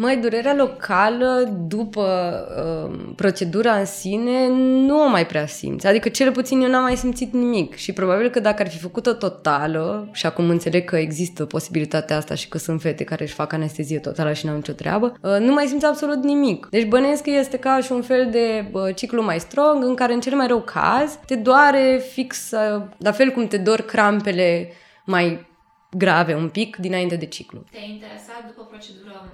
sau 0.00 0.08
Măi, 0.08 0.16
durerea 0.16 0.54
locală 0.54 1.52
după 1.66 2.08
uh, 2.56 3.12
procedura 3.16 3.72
în 3.72 3.84
sine 3.84 4.48
nu 4.86 5.04
o 5.04 5.08
mai 5.08 5.26
prea 5.26 5.46
simți. 5.46 5.86
Adică 5.86 6.08
cel 6.08 6.32
puțin 6.32 6.60
eu 6.60 6.70
n-am 6.70 6.82
mai 6.82 6.96
simțit 6.96 7.32
nimic 7.32 7.74
și 7.74 7.92
probabil 7.92 8.28
că 8.28 8.40
dacă 8.40 8.62
ar 8.62 8.68
fi 8.68 8.78
făcut-o 8.78 9.12
totală 9.12 10.08
și 10.12 10.26
acum 10.26 10.48
înțeleg 10.48 10.84
că 10.84 10.96
există 10.96 11.44
posibilitatea 11.44 12.16
asta 12.16 12.34
și 12.34 12.48
că 12.48 12.58
sunt 12.58 12.80
fete 12.80 13.04
care 13.04 13.22
își 13.22 13.34
fac 13.34 13.52
anestezie 13.52 13.98
totală 13.98 14.32
și 14.32 14.46
n-au 14.46 14.54
nicio 14.54 14.72
treabă, 14.72 15.14
uh, 15.22 15.36
nu 15.38 15.52
mai 15.52 15.66
simți 15.66 15.84
absolut 15.84 16.22
nimic. 16.22 16.66
Deci 16.70 16.88
bănesc 16.88 17.22
că 17.22 17.30
este 17.30 17.56
ca 17.56 17.80
și 17.80 17.92
un 17.92 18.02
fel 18.02 18.28
de 18.30 18.70
uh, 18.72 18.94
ciclu 18.94 19.22
mai 19.22 19.40
strong 19.40 19.84
în 19.84 19.94
care 19.94 20.12
în 20.12 20.20
cel 20.20 20.36
mai 20.36 20.46
rău 20.46 20.60
caz 20.60 21.18
te 21.26 21.34
doare 21.34 22.02
fix 22.12 22.50
uh, 22.50 22.82
la 22.98 23.12
fel 23.12 23.30
cum 23.30 23.46
te 23.46 23.56
dor 23.56 23.80
crampele 23.80 24.72
mai 25.04 25.48
grave 25.90 26.34
un 26.34 26.48
pic 26.48 26.76
dinainte 26.76 27.16
de 27.16 27.26
ciclu. 27.26 27.64
Te-a 27.70 27.80
interesat 27.92 28.46
după 28.46 28.66
procedură 28.70 29.32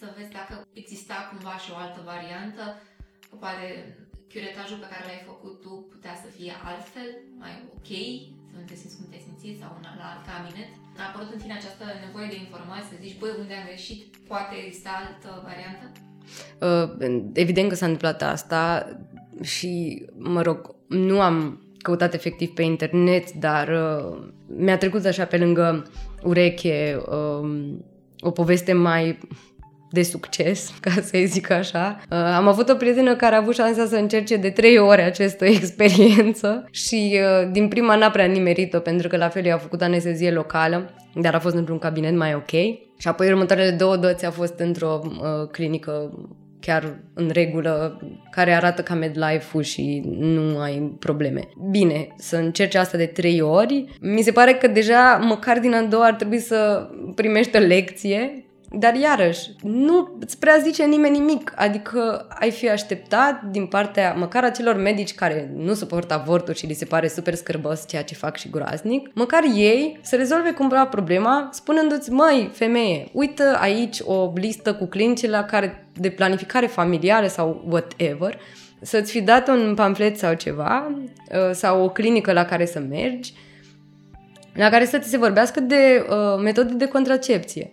să 0.00 0.06
vezi 0.16 0.36
dacă 0.40 0.54
exista 0.82 1.16
cumva 1.30 1.54
și 1.62 1.70
o 1.74 1.80
altă 1.84 2.00
variantă, 2.12 2.64
că 3.28 3.34
poate 3.44 3.66
curetajul 4.32 4.82
pe 4.82 4.90
care 4.92 5.04
l-ai 5.06 5.28
făcut 5.30 5.54
tu 5.64 5.72
putea 5.92 6.14
să 6.22 6.28
fie 6.36 6.52
altfel, 6.70 7.08
mai 7.42 7.54
ok, 7.76 7.90
să 8.50 8.54
nu 8.58 8.64
te 8.68 8.76
simți 8.80 8.96
cum 8.98 9.06
te 9.12 9.20
simți 9.24 9.60
sau 9.62 9.70
un, 9.78 9.84
la 10.00 10.06
alt 10.12 10.22
cabinet. 10.30 10.70
A 11.00 11.02
apărut 11.08 11.30
în 11.32 11.40
tine 11.42 11.56
această 11.56 11.84
nevoie 12.06 12.28
de 12.32 12.38
informații, 12.44 12.90
să 12.90 13.02
zici, 13.04 13.20
băi, 13.20 13.38
unde 13.42 13.54
am 13.56 13.68
greșit, 13.70 14.00
poate 14.30 14.54
exista 14.56 14.90
altă 15.00 15.30
variantă? 15.48 15.86
Uh, 16.66 16.86
evident 17.44 17.68
că 17.68 17.76
s-a 17.76 17.90
întâmplat 17.90 18.20
asta 18.34 18.64
și, 19.54 19.72
mă 20.34 20.40
rog, 20.48 20.58
nu 21.08 21.16
am 21.28 21.36
căutat 21.86 22.12
efectiv 22.14 22.48
pe 22.58 22.62
internet, 22.72 23.26
dar 23.46 23.66
uh, 23.84 24.04
mi-a 24.64 24.78
trecut 24.82 25.04
așa 25.04 25.24
pe 25.32 25.38
lângă 25.44 25.68
ureche 26.22 26.78
uh, 27.14 27.44
o 28.20 28.30
poveste 28.30 28.72
mai 28.72 29.18
de 29.90 30.02
succes, 30.02 30.72
ca 30.80 30.90
să 30.90 31.18
zic 31.24 31.50
așa. 31.50 32.00
Uh, 32.10 32.16
am 32.18 32.48
avut 32.48 32.68
o 32.68 32.74
prietenă 32.74 33.16
care 33.16 33.34
a 33.34 33.38
avut 33.38 33.54
șansa 33.54 33.86
să 33.86 33.96
încerce 33.96 34.36
de 34.36 34.50
trei 34.50 34.78
ori 34.78 35.02
această 35.02 35.44
experiență 35.58 36.68
și 36.70 37.20
uh, 37.20 37.50
din 37.52 37.68
prima 37.68 37.96
n-a 37.96 38.10
prea 38.10 38.26
nimerit-o 38.26 38.78
pentru 38.78 39.08
că 39.08 39.16
la 39.16 39.28
fel 39.28 39.44
i-a 39.44 39.58
făcut 39.58 39.82
anestezie 39.82 40.30
locală, 40.30 40.94
dar 41.14 41.34
a 41.34 41.38
fost 41.38 41.54
într-un 41.54 41.78
cabinet 41.78 42.16
mai 42.16 42.34
ok. 42.34 42.50
Și 42.98 43.08
apoi 43.08 43.28
următoarele 43.28 43.70
două 43.70 43.96
dăți 43.96 44.26
a 44.26 44.30
fost 44.30 44.58
într-o 44.58 45.00
uh, 45.04 45.48
clinică 45.50 46.12
chiar 46.60 46.98
în 47.14 47.30
regulă, 47.32 48.00
care 48.30 48.52
arată 48.52 48.82
ca 48.82 48.94
MedLife-ul 48.94 49.62
și 49.62 50.02
nu 50.18 50.58
ai 50.58 50.96
probleme. 50.98 51.48
Bine, 51.70 52.08
să 52.16 52.36
încerci 52.36 52.74
asta 52.74 52.96
de 52.96 53.06
trei 53.06 53.40
ori, 53.40 53.84
mi 54.00 54.22
se 54.22 54.32
pare 54.32 54.52
că 54.52 54.66
deja 54.66 55.20
măcar 55.22 55.58
din 55.58 55.74
a 55.74 55.82
doua 55.82 56.04
ar 56.04 56.14
trebui 56.14 56.38
să 56.38 56.88
primești 57.14 57.56
o 57.56 57.60
lecție 57.60 58.44
dar 58.72 58.94
iarăși, 58.94 59.50
nu 59.62 60.16
îți 60.20 60.38
prea 60.38 60.56
zice 60.56 60.84
nimeni 60.84 61.18
nimic, 61.18 61.52
adică 61.56 62.26
ai 62.28 62.50
fi 62.50 62.68
așteptat 62.68 63.42
din 63.42 63.66
partea 63.66 64.12
măcar 64.12 64.44
acelor 64.44 64.76
medici 64.76 65.14
care 65.14 65.50
nu 65.56 65.74
suportă 65.74 66.14
avortul 66.14 66.54
și 66.54 66.66
li 66.66 66.74
se 66.74 66.84
pare 66.84 67.08
super 67.08 67.34
scârbos 67.34 67.88
ceea 67.88 68.04
ce 68.04 68.14
fac 68.14 68.36
și 68.36 68.50
groaznic, 68.50 69.10
măcar 69.14 69.42
ei 69.54 69.98
să 70.02 70.16
rezolve 70.16 70.52
cumva 70.52 70.86
problema 70.86 71.48
spunându-ți, 71.52 72.10
măi, 72.10 72.50
femeie, 72.52 73.08
uită 73.12 73.56
aici 73.60 74.00
o 74.04 74.32
listă 74.34 74.74
cu 74.74 74.86
clinici 74.86 75.26
la 75.26 75.44
care 75.44 75.86
de 75.94 76.10
planificare 76.10 76.66
familială 76.66 77.26
sau 77.26 77.64
whatever, 77.68 78.38
să-ți 78.80 79.10
fi 79.10 79.20
dat 79.20 79.48
un 79.48 79.74
pamflet 79.74 80.18
sau 80.18 80.34
ceva, 80.34 80.96
uh, 80.96 81.50
sau 81.52 81.84
o 81.84 81.88
clinică 81.88 82.32
la 82.32 82.44
care 82.44 82.66
să 82.66 82.78
mergi, 82.78 83.32
la 84.54 84.68
care 84.68 84.84
să 84.84 84.98
ți 84.98 85.08
se 85.08 85.18
vorbească 85.18 85.60
de 85.60 86.06
uh, 86.08 86.42
metode 86.42 86.72
de 86.72 86.88
contracepție 86.88 87.72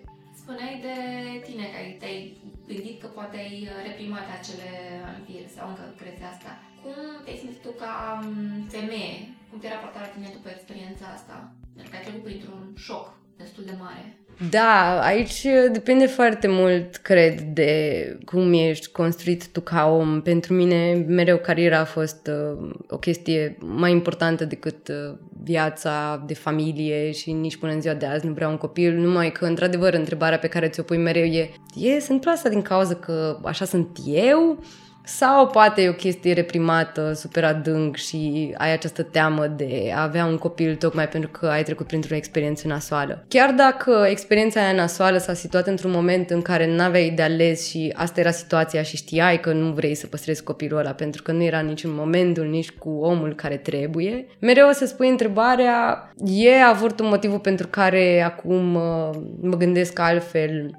ca 7.81 7.93
mm, 8.23 8.67
femeie? 8.75 9.15
Cum 9.49 9.59
te 9.59 9.67
raporta 9.73 9.99
la 10.05 10.13
tine 10.13 10.29
după 10.37 10.49
experiența 10.51 11.05
asta? 11.17 11.35
Pentru 11.73 11.89
că 11.91 11.97
ai 11.97 12.05
trecut 12.05 12.23
printr-un 12.23 12.61
șoc 12.85 13.05
destul 13.37 13.63
de 13.65 13.75
mare. 13.79 14.05
Da, 14.49 14.99
aici 15.01 15.45
depinde 15.71 16.05
foarte 16.05 16.47
mult, 16.47 16.95
cred, 16.95 17.41
de 17.41 18.17
cum 18.25 18.53
ești 18.53 18.91
construit 18.91 19.47
tu 19.47 19.61
ca 19.61 19.85
om. 19.85 20.21
Pentru 20.21 20.53
mine, 20.53 21.05
mereu 21.07 21.37
cariera 21.37 21.79
a 21.79 21.85
fost 21.85 22.27
uh, 22.27 22.69
o 22.89 22.97
chestie 22.97 23.57
mai 23.59 23.91
importantă 23.91 24.45
decât 24.45 24.87
uh, 24.87 25.17
viața 25.43 26.23
de 26.27 26.33
familie 26.33 27.11
și 27.11 27.31
nici 27.31 27.57
până 27.57 27.71
în 27.71 27.81
ziua 27.81 27.93
de 27.93 28.05
azi 28.05 28.25
nu 28.25 28.33
vreau 28.33 28.51
un 28.51 28.57
copil, 28.57 28.93
numai 28.93 29.31
că, 29.31 29.45
într-adevăr, 29.45 29.93
întrebarea 29.93 30.37
pe 30.37 30.47
care 30.47 30.67
ți-o 30.67 30.83
pui 30.83 30.97
mereu 30.97 31.23
e, 31.23 31.49
e, 31.75 31.99
sunt 31.99 32.25
asta 32.25 32.49
din 32.49 32.61
cauza 32.61 32.95
că 32.95 33.39
așa 33.43 33.65
sunt 33.65 33.97
eu? 34.05 34.63
Sau 35.08 35.48
poate 35.48 35.82
e 35.82 35.89
o 35.89 35.93
chestie 35.93 36.34
reprimată, 36.34 37.13
super 37.13 37.43
adânc 37.43 37.96
și 37.96 38.54
ai 38.58 38.72
această 38.72 39.04
teamă 39.04 39.48
de 39.48 39.91
a 39.96 40.02
avea 40.02 40.26
un 40.26 40.38
copil 40.38 40.76
tocmai 40.76 41.08
pentru 41.08 41.30
că 41.30 41.46
ai 41.46 41.63
trecut 41.63 41.88
printr-o 41.88 42.15
experiență 42.15 42.67
nasoală. 42.67 43.26
Chiar 43.28 43.52
dacă 43.52 44.06
experiența 44.10 44.62
aia 44.62 44.74
nasoală 44.74 45.17
s-a 45.17 45.34
situat 45.34 45.67
într-un 45.67 45.91
moment 45.91 46.30
în 46.30 46.41
care 46.41 46.76
nu 46.76 46.84
aveai 46.84 47.10
de 47.10 47.22
ales 47.22 47.70
și 47.70 47.93
asta 47.96 48.20
era 48.20 48.32
situația 48.32 48.82
și 48.82 48.96
știai 48.96 49.39
că 49.39 49.54
nu 49.54 49.74
vrei 49.74 49.96
să 49.96 50.08
păstrezi 50.08 50.43
copilul 50.43 50.80
ăla 50.80 50.91
pentru 50.91 51.22
că 51.22 51.32
nu 51.32 51.43
era 51.43 51.60
niciun 51.60 51.91
momentul 51.93 52.46
nici 52.46 52.72
cu 52.72 52.89
omul 52.89 53.36
care 53.36 53.58
trebuie, 53.58 54.26
mereu 54.39 54.67
o 54.70 54.72
să 54.72 54.86
spui 54.86 55.10
întrebarea, 55.10 56.12
e 56.26 56.63
avortul 56.63 57.06
motivul 57.06 57.39
pentru 57.39 57.67
care 57.67 58.22
acum 58.22 58.76
uh, 58.76 59.10
mă 59.41 59.56
gândesc 59.58 60.00
altfel 60.00 60.78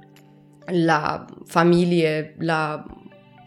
la 0.87 1.25
familie, 1.47 2.35
la 2.39 2.85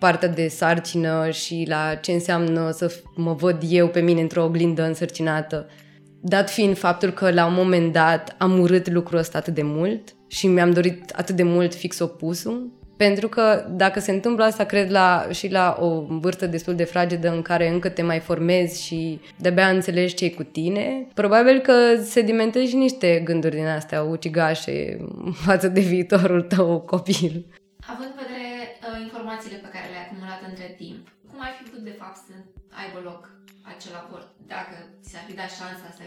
partea 0.06 0.28
de 0.28 0.48
sarcină 0.48 1.30
și 1.30 1.66
la 1.68 1.96
ce 1.96 2.12
înseamnă 2.12 2.72
să 2.72 2.94
mă 3.16 3.34
văd 3.34 3.58
eu 3.70 3.88
pe 3.88 4.00
mine 4.00 4.22
într-o 4.22 4.44
oglindă 4.44 4.84
însărcinată. 4.84 5.68
Dat 6.22 6.50
fiind 6.50 6.78
faptul 6.78 7.12
că 7.12 7.32
la 7.32 7.46
un 7.46 7.54
moment 7.54 7.94
dat 7.94 8.36
am 8.38 8.60
urât 8.60 8.90
lucrul 8.90 9.20
ăsta 9.20 9.38
atât 9.38 9.54
de 9.54 9.62
mult 9.64 10.16
și 10.28 10.48
mi-am 10.48 10.72
dorit 10.72 11.12
atât 11.16 11.36
de 11.36 11.44
mult 11.44 11.76
fix 11.76 12.00
opusul, 12.00 12.80
Pentru 12.98 13.28
că 13.28 13.66
dacă 13.70 14.00
se 14.00 14.12
întâmplă 14.12 14.44
asta, 14.44 14.64
cred, 14.64 14.92
la, 14.92 15.28
și 15.32 15.52
la 15.52 15.78
o 15.80 16.06
vârstă 16.08 16.46
destul 16.46 16.76
de 16.76 16.84
fragedă 16.84 17.32
în 17.32 17.42
care 17.42 17.70
încă 17.70 17.90
te 17.90 18.02
mai 18.02 18.20
formezi 18.20 18.84
și 18.84 19.20
de-abia 19.38 19.68
înțelegi 19.68 20.14
ce 20.14 20.32
cu 20.32 20.44
tine, 20.44 21.08
probabil 21.14 21.60
că 21.60 21.74
sedimentezi 22.04 22.70
și 22.70 22.76
niște 22.76 23.22
gânduri 23.24 23.56
din 23.56 23.66
astea 23.66 24.02
ucigașe 24.02 24.98
față 25.46 25.68
de 25.68 25.80
viitorul 25.80 26.42
tău 26.42 26.80
copil. 26.80 27.46
Având 27.88 28.10
în 28.10 28.26
vedere 28.26 28.51
uh, 28.82 29.02
informațiile 29.02 29.58
pe 29.58 29.70
care 29.70 29.88
le-ai 29.88 30.06
acumulat 30.06 30.42
între 30.50 30.68
timp, 30.78 31.04
cum 31.30 31.40
ai 31.42 31.52
fi 31.58 31.64
putut 31.64 31.84
de 31.84 31.98
fapt 32.02 32.16
să 32.16 32.34
aibă 32.70 33.00
loc 33.00 33.22
acel 33.62 33.96
avort, 33.96 34.30
dacă 34.54 34.76
ți-ar 35.02 35.24
fi 35.28 35.34
dat 35.34 35.52
șansa 35.52 35.90
să 35.98 36.04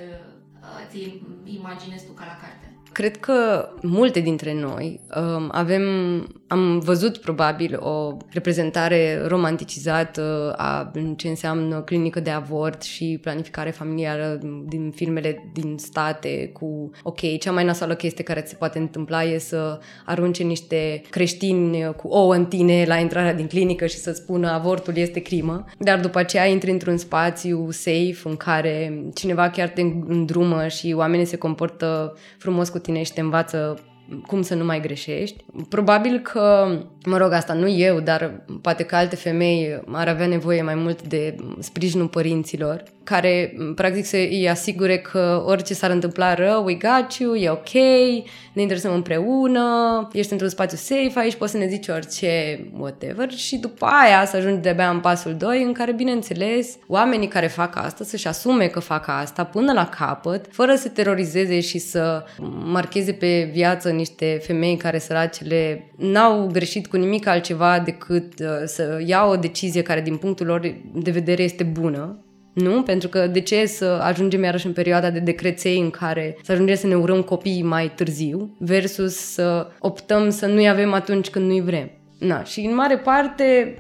uh, 0.61 0.87
ți 0.91 1.23
imaginezi 1.45 2.07
tu 2.07 2.13
ca 2.13 2.25
la 2.25 2.37
carte? 2.43 2.74
Cred 2.93 3.17
că 3.17 3.69
multe 3.83 4.21
dintre 4.21 4.55
noi 4.55 5.01
um, 5.17 5.49
avem, 5.53 5.83
am 6.47 6.79
văzut 6.79 7.17
probabil 7.17 7.79
o 7.81 8.17
reprezentare 8.31 9.23
romanticizată 9.27 10.55
a 10.57 10.91
ce 11.17 11.29
înseamnă 11.29 11.81
clinică 11.81 12.21
de 12.21 12.31
avort 12.31 12.83
și 12.83 13.19
planificare 13.23 13.71
familială 13.71 14.41
din 14.69 14.91
filmele 14.91 15.51
din 15.53 15.77
state 15.79 16.51
cu, 16.53 16.91
ok, 17.03 17.39
cea 17.39 17.53
mai 17.53 17.65
nasoală 17.65 17.95
chestie 17.95 18.25
care 18.25 18.41
ți 18.41 18.49
se 18.49 18.57
poate 18.57 18.79
întâmpla 18.79 19.23
e 19.23 19.39
să 19.39 19.79
arunce 20.05 20.43
niște 20.43 21.03
creștini 21.11 21.95
cu 21.97 22.09
ouă 22.09 22.35
în 22.35 22.47
tine 22.47 22.85
la 22.87 22.97
intrarea 22.97 23.35
din 23.35 23.47
clinică 23.47 23.87
și 23.87 23.97
să 23.97 24.13
spună 24.13 24.51
avortul 24.51 24.97
este 24.97 25.21
crimă, 25.21 25.65
dar 25.79 26.01
după 26.01 26.19
aceea 26.19 26.47
intri 26.47 26.71
într-un 26.71 26.97
spațiu 26.97 27.71
safe 27.71 28.21
în 28.25 28.37
care 28.37 29.03
cineva 29.15 29.51
chiar 29.51 29.69
te 29.69 29.81
îndrumă 30.07 30.67
și 30.69 30.95
oamenii 30.97 31.25
se 31.25 31.37
comportă 31.37 32.17
frumos 32.39 32.69
cu 32.75 32.81
tine 32.81 33.03
și 33.03 33.13
te 33.13 33.21
învață 33.21 33.79
cum 34.27 34.43
să 34.43 34.55
nu 34.55 34.65
mai 34.65 34.81
greșești. 34.81 35.45
Probabil 35.69 36.19
că, 36.19 36.79
mă 37.05 37.17
rog, 37.17 37.33
asta 37.33 37.53
nu 37.53 37.69
eu, 37.69 38.01
dar 38.01 38.45
poate 38.61 38.83
că 38.83 38.97
alte 38.97 39.17
femei 39.17 39.83
ar 39.93 40.09
avea 40.09 40.27
nevoie 40.27 40.63
mai 40.63 40.75
mult 40.75 41.03
de 41.03 41.37
sprijinul 41.59 42.09
părinților 42.09 42.83
care 43.05 43.57
practic 43.75 44.05
să 44.05 44.17
îi 44.17 44.49
asigure 44.49 44.99
că 44.99 45.43
orice 45.47 45.75
s-ar 45.75 45.91
întâmpla 45.91 46.35
rău, 46.35 46.65
we 46.65 46.75
got 46.75 47.13
you, 47.19 47.35
e 47.35 47.51
ok, 47.51 47.73
ne 48.53 48.63
interesăm 48.63 48.95
împreună, 48.95 49.63
ești 50.13 50.33
într-un 50.33 50.51
spațiu 50.51 50.77
safe, 50.77 51.19
aici 51.19 51.35
poți 51.35 51.51
să 51.51 51.59
ne 51.59 51.67
zici 51.67 51.89
orice, 51.89 52.61
whatever, 52.79 53.31
și 53.31 53.57
după 53.57 53.87
aia 53.87 54.25
să 54.27 54.37
ajungi 54.37 54.61
de-abia 54.61 54.91
în 54.91 55.01
pasul 55.01 55.35
2, 55.35 55.63
în 55.63 55.73
care, 55.73 55.93
bineînțeles, 55.93 56.77
oamenii 56.87 57.29
care 57.29 57.47
fac 57.47 57.77
asta 57.77 58.05
să-și 58.05 58.29
asume 58.29 58.67
că 58.67 58.81
fac 58.81 59.09
asta 59.09 59.45
până 59.45 59.73
la 59.73 59.89
capăt, 59.89 60.47
fără 60.51 60.75
să 60.75 60.89
terorizeze 60.89 61.61
și 61.61 61.79
să 61.79 62.25
marcheze 62.65 63.13
pe 63.13 63.51
viață 63.53 63.91
niște 63.95 64.41
femei 64.43 64.77
care 64.77 64.99
săracele 64.99 65.91
n-au 65.97 66.47
greșit 66.53 66.87
cu 66.87 66.97
nimic 66.97 67.27
altceva 67.27 67.81
decât 67.85 68.41
uh, 68.41 68.47
să 68.65 69.03
ia 69.07 69.27
o 69.27 69.37
decizie 69.37 69.83
care 69.83 70.01
din 70.01 70.17
punctul 70.17 70.47
lor 70.47 70.75
de 70.95 71.11
vedere 71.11 71.43
este 71.43 71.65
bună 71.65 72.25
nu? 72.55 72.83
Pentru 72.83 73.09
că 73.09 73.27
de 73.27 73.41
ce 73.41 73.67
să 73.67 73.85
ajungem 73.85 74.43
iarăși 74.43 74.67
în 74.67 74.73
perioada 74.73 75.11
de 75.11 75.19
decreței 75.19 75.79
în 75.79 75.91
care 75.91 76.37
să 76.43 76.53
ajungem 76.53 76.77
să 76.77 76.87
ne 76.87 76.95
urăm 76.95 77.23
copiii 77.23 77.63
mai 77.63 77.93
târziu 77.95 78.57
versus 78.59 79.15
să 79.15 79.71
optăm 79.79 80.31
să 80.31 80.47
nu-i 80.47 80.69
avem 80.69 80.93
atunci 80.93 81.29
când 81.29 81.47
nu-i 81.47 81.61
vrem. 81.61 81.91
Na, 82.19 82.45
și 82.45 82.61
în 82.61 82.75
mare 82.75 82.97
parte 82.97 83.75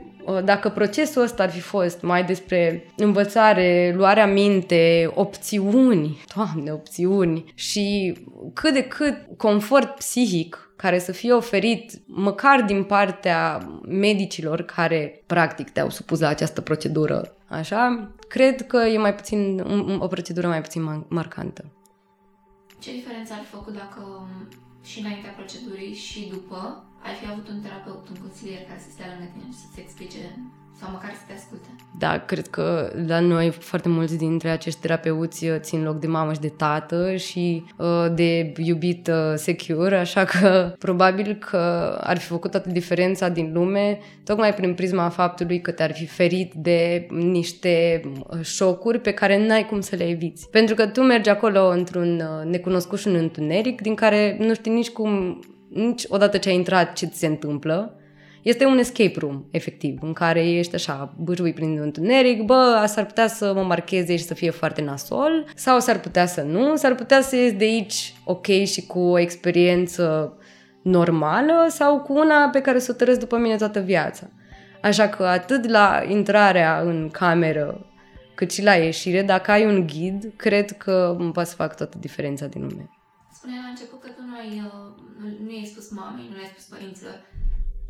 dacă 0.44 0.68
procesul 0.68 1.22
ăsta 1.22 1.42
ar 1.42 1.50
fi 1.50 1.60
fost 1.60 2.02
mai 2.02 2.24
despre 2.24 2.86
învățare, 2.96 3.92
luarea 3.96 4.26
minte, 4.26 5.10
opțiuni, 5.14 6.24
doamne, 6.34 6.72
opțiuni 6.72 7.44
și 7.54 8.16
cât 8.52 8.72
de 8.72 8.82
cât 8.82 9.16
confort 9.36 9.94
psihic 9.94 10.64
care 10.76 10.98
să 10.98 11.12
fie 11.12 11.32
oferit 11.32 11.92
măcar 12.06 12.62
din 12.62 12.84
partea 12.84 13.58
medicilor 13.88 14.62
care 14.62 15.22
practic 15.26 15.70
te-au 15.70 15.90
supus 15.90 16.20
la 16.20 16.28
această 16.28 16.60
procedură, 16.60 17.36
așa, 17.48 18.10
cred 18.28 18.66
că 18.66 18.76
e 18.76 18.98
mai 18.98 19.14
puțin, 19.14 19.64
o 19.98 20.06
procedură 20.06 20.46
mai 20.48 20.60
puțin 20.60 21.04
marcantă. 21.08 21.64
Ce 22.78 22.92
diferență 22.92 23.32
ar 23.32 23.40
fi 23.44 23.50
făcut 23.50 23.74
dacă 23.74 24.00
um, 24.00 24.48
și 24.84 24.98
înaintea 25.00 25.30
procedurii 25.38 25.94
și 25.94 26.20
după 26.34 26.84
ai 27.06 27.14
fi 27.20 27.26
avut 27.30 27.48
un 27.48 27.60
terapeut, 27.60 28.08
un 28.08 28.18
consilier 28.24 28.62
care 28.68 28.80
să 28.84 28.90
stea 28.90 29.08
lângă 29.10 29.26
tine 29.32 29.48
și 29.52 29.58
să-ți 29.62 29.80
explice 29.80 30.22
sau 30.80 30.90
măcar 30.92 31.10
să 31.10 31.22
te 31.26 31.32
asculte. 31.32 31.66
Da, 31.98 32.18
cred 32.18 32.46
că 32.46 32.92
la 33.06 33.20
noi 33.20 33.50
foarte 33.50 33.88
mulți 33.88 34.16
dintre 34.16 34.48
acești 34.48 34.80
terapeuți 34.80 35.44
uh, 35.44 35.56
țin 35.58 35.82
loc 35.82 35.98
de 35.98 36.06
mamă 36.06 36.32
și 36.32 36.40
de 36.40 36.48
tată 36.48 37.16
și 37.16 37.64
uh, 37.76 38.06
de 38.14 38.52
iubit 38.56 39.08
uh, 39.08 39.32
secure, 39.34 39.96
așa 39.96 40.24
că 40.24 40.70
probabil 40.78 41.34
că 41.34 41.58
ar 42.00 42.18
fi 42.18 42.26
făcut 42.26 42.50
toată 42.50 42.68
diferența 42.70 43.28
din 43.28 43.50
lume 43.52 43.98
tocmai 44.24 44.54
prin 44.54 44.74
prisma 44.74 45.08
faptului 45.08 45.60
că 45.60 45.70
te-ar 45.70 45.92
fi 45.92 46.06
ferit 46.06 46.52
de 46.54 47.06
niște 47.10 48.00
uh, 48.04 48.40
șocuri 48.42 49.00
pe 49.00 49.12
care 49.12 49.46
n-ai 49.46 49.66
cum 49.66 49.80
să 49.80 49.96
le 49.96 50.08
eviți. 50.08 50.50
Pentru 50.50 50.74
că 50.74 50.86
tu 50.86 51.00
mergi 51.00 51.28
acolo 51.28 51.68
într-un 51.68 52.20
uh, 52.20 52.50
necunoscut 52.50 52.98
și 52.98 53.08
un 53.08 53.14
întuneric 53.14 53.80
din 53.80 53.94
care 53.94 54.36
nu 54.40 54.54
știi 54.54 54.72
nici 54.72 54.90
cum 54.90 55.40
nici 55.68 56.04
odată 56.08 56.36
ce 56.36 56.48
ai 56.48 56.54
intrat 56.54 56.92
ce 56.92 57.06
ți 57.06 57.18
se 57.18 57.26
întâmplă, 57.26 57.98
este 58.44 58.64
un 58.64 58.78
escape 58.78 59.18
room, 59.18 59.44
efectiv, 59.50 59.98
în 60.02 60.12
care 60.12 60.50
ești 60.50 60.74
așa, 60.74 61.14
bârui 61.18 61.52
prin 61.52 61.78
întuneric, 61.80 62.42
bă, 62.42 62.84
s-ar 62.86 63.06
putea 63.06 63.26
să 63.26 63.52
mă 63.54 63.62
marcheze 63.62 64.16
și 64.16 64.24
să 64.24 64.34
fie 64.34 64.50
foarte 64.50 64.82
nasol, 64.82 65.46
sau 65.54 65.80
s-ar 65.80 66.00
putea 66.00 66.26
să 66.26 66.42
nu, 66.42 66.76
s-ar 66.76 66.94
putea 66.94 67.20
să 67.20 67.36
ies 67.36 67.52
de 67.52 67.64
aici 67.64 68.14
ok 68.24 68.46
și 68.46 68.86
cu 68.86 68.98
o 68.98 69.18
experiență 69.18 70.36
normală 70.82 71.66
sau 71.68 72.00
cu 72.00 72.12
una 72.12 72.48
pe 72.48 72.60
care 72.60 72.78
să 72.78 72.90
o 72.90 72.94
tărăsc 72.94 73.18
după 73.18 73.36
mine 73.36 73.56
toată 73.56 73.80
viața. 73.80 74.30
Așa 74.82 75.08
că 75.08 75.24
atât 75.24 75.68
la 75.68 76.02
intrarea 76.08 76.80
în 76.80 77.08
cameră, 77.10 77.86
cât 78.34 78.52
și 78.52 78.62
la 78.62 78.72
ieșire, 78.74 79.22
dacă 79.22 79.50
ai 79.50 79.66
un 79.66 79.86
ghid, 79.86 80.32
cred 80.36 80.70
că 80.70 81.16
poate 81.32 81.48
să 81.48 81.54
fac 81.54 81.76
toată 81.76 81.98
diferența 82.00 82.46
din 82.46 82.60
lume. 82.60 82.90
Spuneai 83.32 83.60
la 83.62 83.68
început 83.68 84.00
că 84.02 84.08
tu 84.08 84.22
nu 84.26 84.34
ai, 84.36 84.62
uh, 84.64 85.02
nu, 85.20 85.44
nu 85.44 85.50
i-ai 85.52 85.70
spus 85.72 85.90
mamei, 85.90 86.28
nu 86.30 86.36
i-ai 86.36 86.50
spus 86.52 86.64
părinților. 86.64 87.16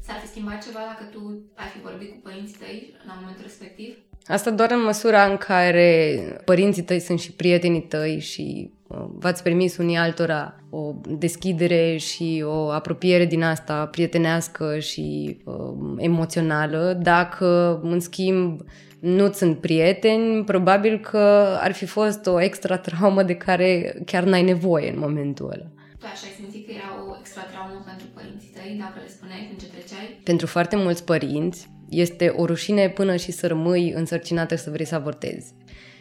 S-ar 0.07 0.19
fi 0.23 0.27
schimbat 0.27 0.64
ceva 0.64 0.79
dacă 0.79 1.05
tu 1.12 1.43
ai 1.55 1.69
fi 1.75 1.81
vorbit 1.81 2.11
cu 2.11 2.21
părinții 2.23 2.57
tăi 2.59 2.95
la 3.07 3.12
momentul 3.21 3.43
respectiv? 3.43 3.97
Asta 4.27 4.51
doar 4.51 4.71
în 4.71 4.83
măsura 4.83 5.25
în 5.25 5.37
care 5.37 6.19
părinții 6.45 6.83
tăi 6.83 7.01
sunt 7.01 7.21
și 7.21 7.33
prietenii 7.33 7.83
tăi 7.83 8.21
și 8.21 8.71
uh, 8.87 9.05
v-ați 9.09 9.43
permis 9.43 9.77
unii 9.77 9.97
altora 9.97 10.61
o 10.71 10.93
deschidere 11.07 11.97
și 11.97 12.43
o 12.47 12.71
apropiere 12.71 13.25
din 13.25 13.43
asta 13.43 13.87
prietenească 13.87 14.79
și 14.79 15.38
uh, 15.45 15.95
emoțională. 15.97 16.99
Dacă, 17.03 17.81
în 17.83 18.01
schimb, 18.01 18.61
nu 19.01 19.33
sunt 19.33 19.61
prieteni, 19.61 20.45
probabil 20.45 20.99
că 20.99 21.57
ar 21.61 21.73
fi 21.73 21.87
fost 21.87 22.27
o 22.27 22.40
extra 22.40 22.79
traumă 22.79 23.23
de 23.23 23.35
care 23.35 23.97
chiar 24.07 24.23
n-ai 24.23 24.43
nevoie 24.43 24.90
în 24.90 24.99
momentul 24.99 25.51
ăla. 25.51 25.69
Tu 25.99 26.07
așa 26.07 26.27
ai 26.27 26.35
simțit 26.37 26.67
că 26.67 26.73
era 26.73 26.90
o 27.09 27.13
extra 27.24 27.42
traumă 27.42 27.82
pentru 27.87 28.06
părinții 28.14 28.50
tăi, 28.54 28.76
dacă 28.78 28.96
le 29.02 29.10
spuneai 29.16 29.46
când 29.48 29.60
ce 29.60 29.66
treceai? 29.66 30.20
Pentru 30.22 30.46
foarte 30.46 30.76
mulți 30.76 31.04
părinți 31.04 31.68
este 31.88 32.28
o 32.28 32.44
rușine 32.44 32.88
până 32.88 33.16
și 33.16 33.32
să 33.32 33.46
rămâi 33.46 33.92
însărcinată 33.96 34.54
să 34.56 34.70
vrei 34.70 34.87
să 34.87 34.94
avortezi. 34.94 35.54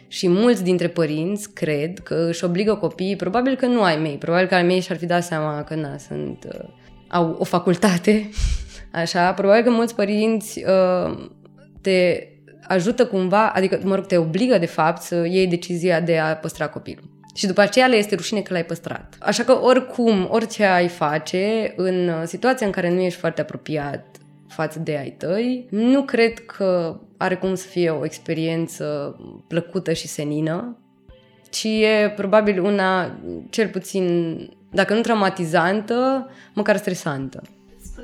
Și 0.08 0.28
mulți 0.28 0.62
dintre 0.62 0.88
părinți 0.88 1.52
cred 1.52 1.98
că 1.98 2.26
își 2.28 2.44
obligă 2.44 2.74
copiii, 2.74 3.16
probabil 3.16 3.56
că 3.56 3.66
nu 3.66 3.82
ai 3.82 3.96
mei, 3.96 4.16
probabil 4.16 4.46
că 4.46 4.54
ai 4.54 4.62
mei 4.62 4.80
și-ar 4.80 4.98
fi 4.98 5.06
dat 5.06 5.24
seama 5.24 5.62
că 5.62 5.74
na, 5.74 5.98
sunt, 5.98 6.44
uh, 6.54 6.68
au 7.08 7.36
o 7.38 7.44
facultate, 7.44 8.28
așa, 9.02 9.32
probabil 9.32 9.62
că 9.62 9.70
mulți 9.70 9.94
părinți 9.94 10.64
uh, 10.64 11.28
te 11.80 12.28
ajută 12.68 13.06
cumva, 13.06 13.48
adică, 13.48 13.80
mă 13.82 13.94
rog, 13.94 14.06
te 14.06 14.16
obligă 14.16 14.58
de 14.58 14.66
fapt 14.66 15.02
să 15.02 15.26
iei 15.26 15.46
decizia 15.46 16.00
de 16.00 16.18
a 16.18 16.36
păstra 16.36 16.68
copilul. 16.68 17.13
Și 17.34 17.46
după 17.46 17.60
aceea 17.60 17.86
le 17.86 17.96
este 17.96 18.14
rușine 18.14 18.40
că 18.40 18.52
l-ai 18.52 18.64
păstrat. 18.64 19.16
Așa 19.20 19.42
că 19.42 19.62
oricum, 19.62 20.28
orice 20.30 20.64
ai 20.64 20.88
face, 20.88 21.72
în 21.76 22.26
situația 22.26 22.66
în 22.66 22.72
care 22.72 22.90
nu 22.90 23.00
ești 23.00 23.18
foarte 23.18 23.40
apropiat 23.40 24.04
față 24.48 24.78
de 24.78 24.96
ai 24.96 25.10
tăi, 25.10 25.66
nu 25.70 26.02
cred 26.02 26.38
că 26.38 27.00
are 27.16 27.36
cum 27.36 27.54
să 27.54 27.66
fie 27.66 27.90
o 27.90 28.04
experiență 28.04 29.16
plăcută 29.48 29.92
și 29.92 30.06
senină, 30.06 30.78
ci 31.50 31.64
e 31.64 32.12
probabil 32.16 32.62
una 32.62 33.18
cel 33.50 33.68
puțin, 33.68 34.36
dacă 34.70 34.94
nu 34.94 35.00
traumatizantă, 35.00 36.30
măcar 36.54 36.76
stresantă. 36.76 37.42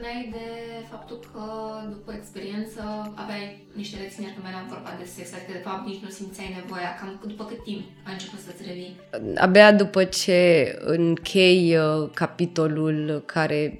Spuneai 0.00 0.28
de 0.32 0.48
faptul 0.90 1.18
că 1.32 1.44
după 1.90 2.12
experiență 2.20 2.82
aveai 3.14 3.66
niște 3.74 3.96
rețineri 4.02 4.32
când 4.32 4.44
veneam 4.44 4.66
vorba 4.68 4.92
de 4.98 5.04
sex, 5.14 5.26
adică 5.32 5.52
de 5.52 5.64
fapt 5.68 5.86
nici 5.86 6.02
nu 6.02 6.08
simțeai 6.08 6.56
nevoia. 6.60 6.90
Cam 6.98 7.20
după 7.26 7.44
cât 7.44 7.62
timp 7.62 7.82
a 8.06 8.10
început 8.12 8.38
să-ți 8.38 8.62
revii? 8.66 8.96
Abia 9.36 9.72
după 9.72 10.04
ce 10.04 10.40
închei 10.80 11.76
uh, 11.76 12.10
capitolul 12.14 13.22
care 13.26 13.76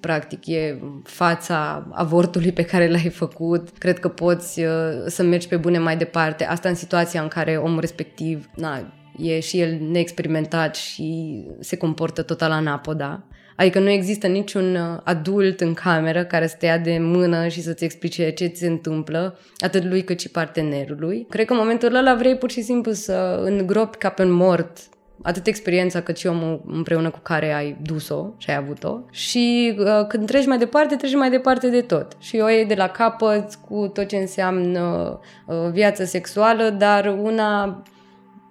practic 0.00 0.46
e 0.46 0.80
fața 1.04 1.86
avortului 1.92 2.52
pe 2.52 2.64
care 2.64 2.90
l-ai 2.90 3.10
făcut, 3.24 3.68
cred 3.78 3.98
că 3.98 4.08
poți 4.08 4.60
uh, 4.60 4.68
să 5.06 5.22
mergi 5.22 5.48
pe 5.48 5.56
bune 5.56 5.78
mai 5.78 5.96
departe. 5.96 6.44
Asta 6.44 6.68
în 6.68 6.74
situația 6.74 7.22
în 7.22 7.28
care 7.28 7.56
omul 7.56 7.80
respectiv 7.80 8.50
na, 8.54 8.92
e 9.18 9.40
și 9.40 9.60
el 9.60 9.78
neexperimentat 9.80 10.74
și 10.76 11.40
se 11.60 11.76
comportă 11.76 12.22
total 12.22 12.50
anapoda. 12.50 13.24
Adică 13.62 13.78
nu 13.78 13.90
există 13.90 14.26
niciun 14.26 14.74
uh, 14.74 15.00
adult 15.04 15.60
în 15.60 15.74
cameră 15.74 16.24
care 16.24 16.46
să 16.46 16.56
te 16.58 16.66
ia 16.66 16.78
de 16.78 16.98
mână 17.00 17.48
și 17.48 17.62
să-ți 17.62 17.84
explice 17.84 18.30
ce 18.30 18.46
ți 18.46 18.60
se 18.60 18.66
întâmplă, 18.66 19.38
atât 19.56 19.84
lui 19.84 20.04
cât 20.04 20.20
și 20.20 20.28
partenerului. 20.28 21.26
Cred 21.28 21.46
că 21.46 21.52
în 21.52 21.58
momentul 21.58 21.94
ăla 21.94 22.14
vrei 22.14 22.36
pur 22.36 22.50
și 22.50 22.62
simplu 22.62 22.92
să 22.92 23.42
îngropi 23.44 23.96
ca 23.96 24.08
pe 24.08 24.22
un 24.22 24.30
mort 24.30 24.78
atât 25.22 25.46
experiența 25.46 26.00
cât 26.00 26.16
și 26.16 26.26
omul 26.26 26.62
împreună 26.66 27.10
cu 27.10 27.18
care 27.22 27.52
ai 27.52 27.76
dus-o 27.82 28.26
și 28.36 28.50
ai 28.50 28.56
avut-o. 28.56 29.00
Și 29.10 29.74
uh, 29.78 30.06
când 30.08 30.26
treci 30.26 30.46
mai 30.46 30.58
departe, 30.58 30.96
treci 30.96 31.14
mai 31.14 31.30
departe 31.30 31.68
de 31.68 31.80
tot. 31.80 32.16
Și 32.18 32.36
o 32.36 32.48
iei 32.48 32.66
de 32.66 32.74
la 32.74 32.88
capăt 32.88 33.54
cu 33.54 33.90
tot 33.94 34.06
ce 34.06 34.16
înseamnă 34.16 35.18
uh, 35.46 35.56
viața 35.72 36.04
sexuală, 36.04 36.70
dar 36.70 37.16
una 37.22 37.82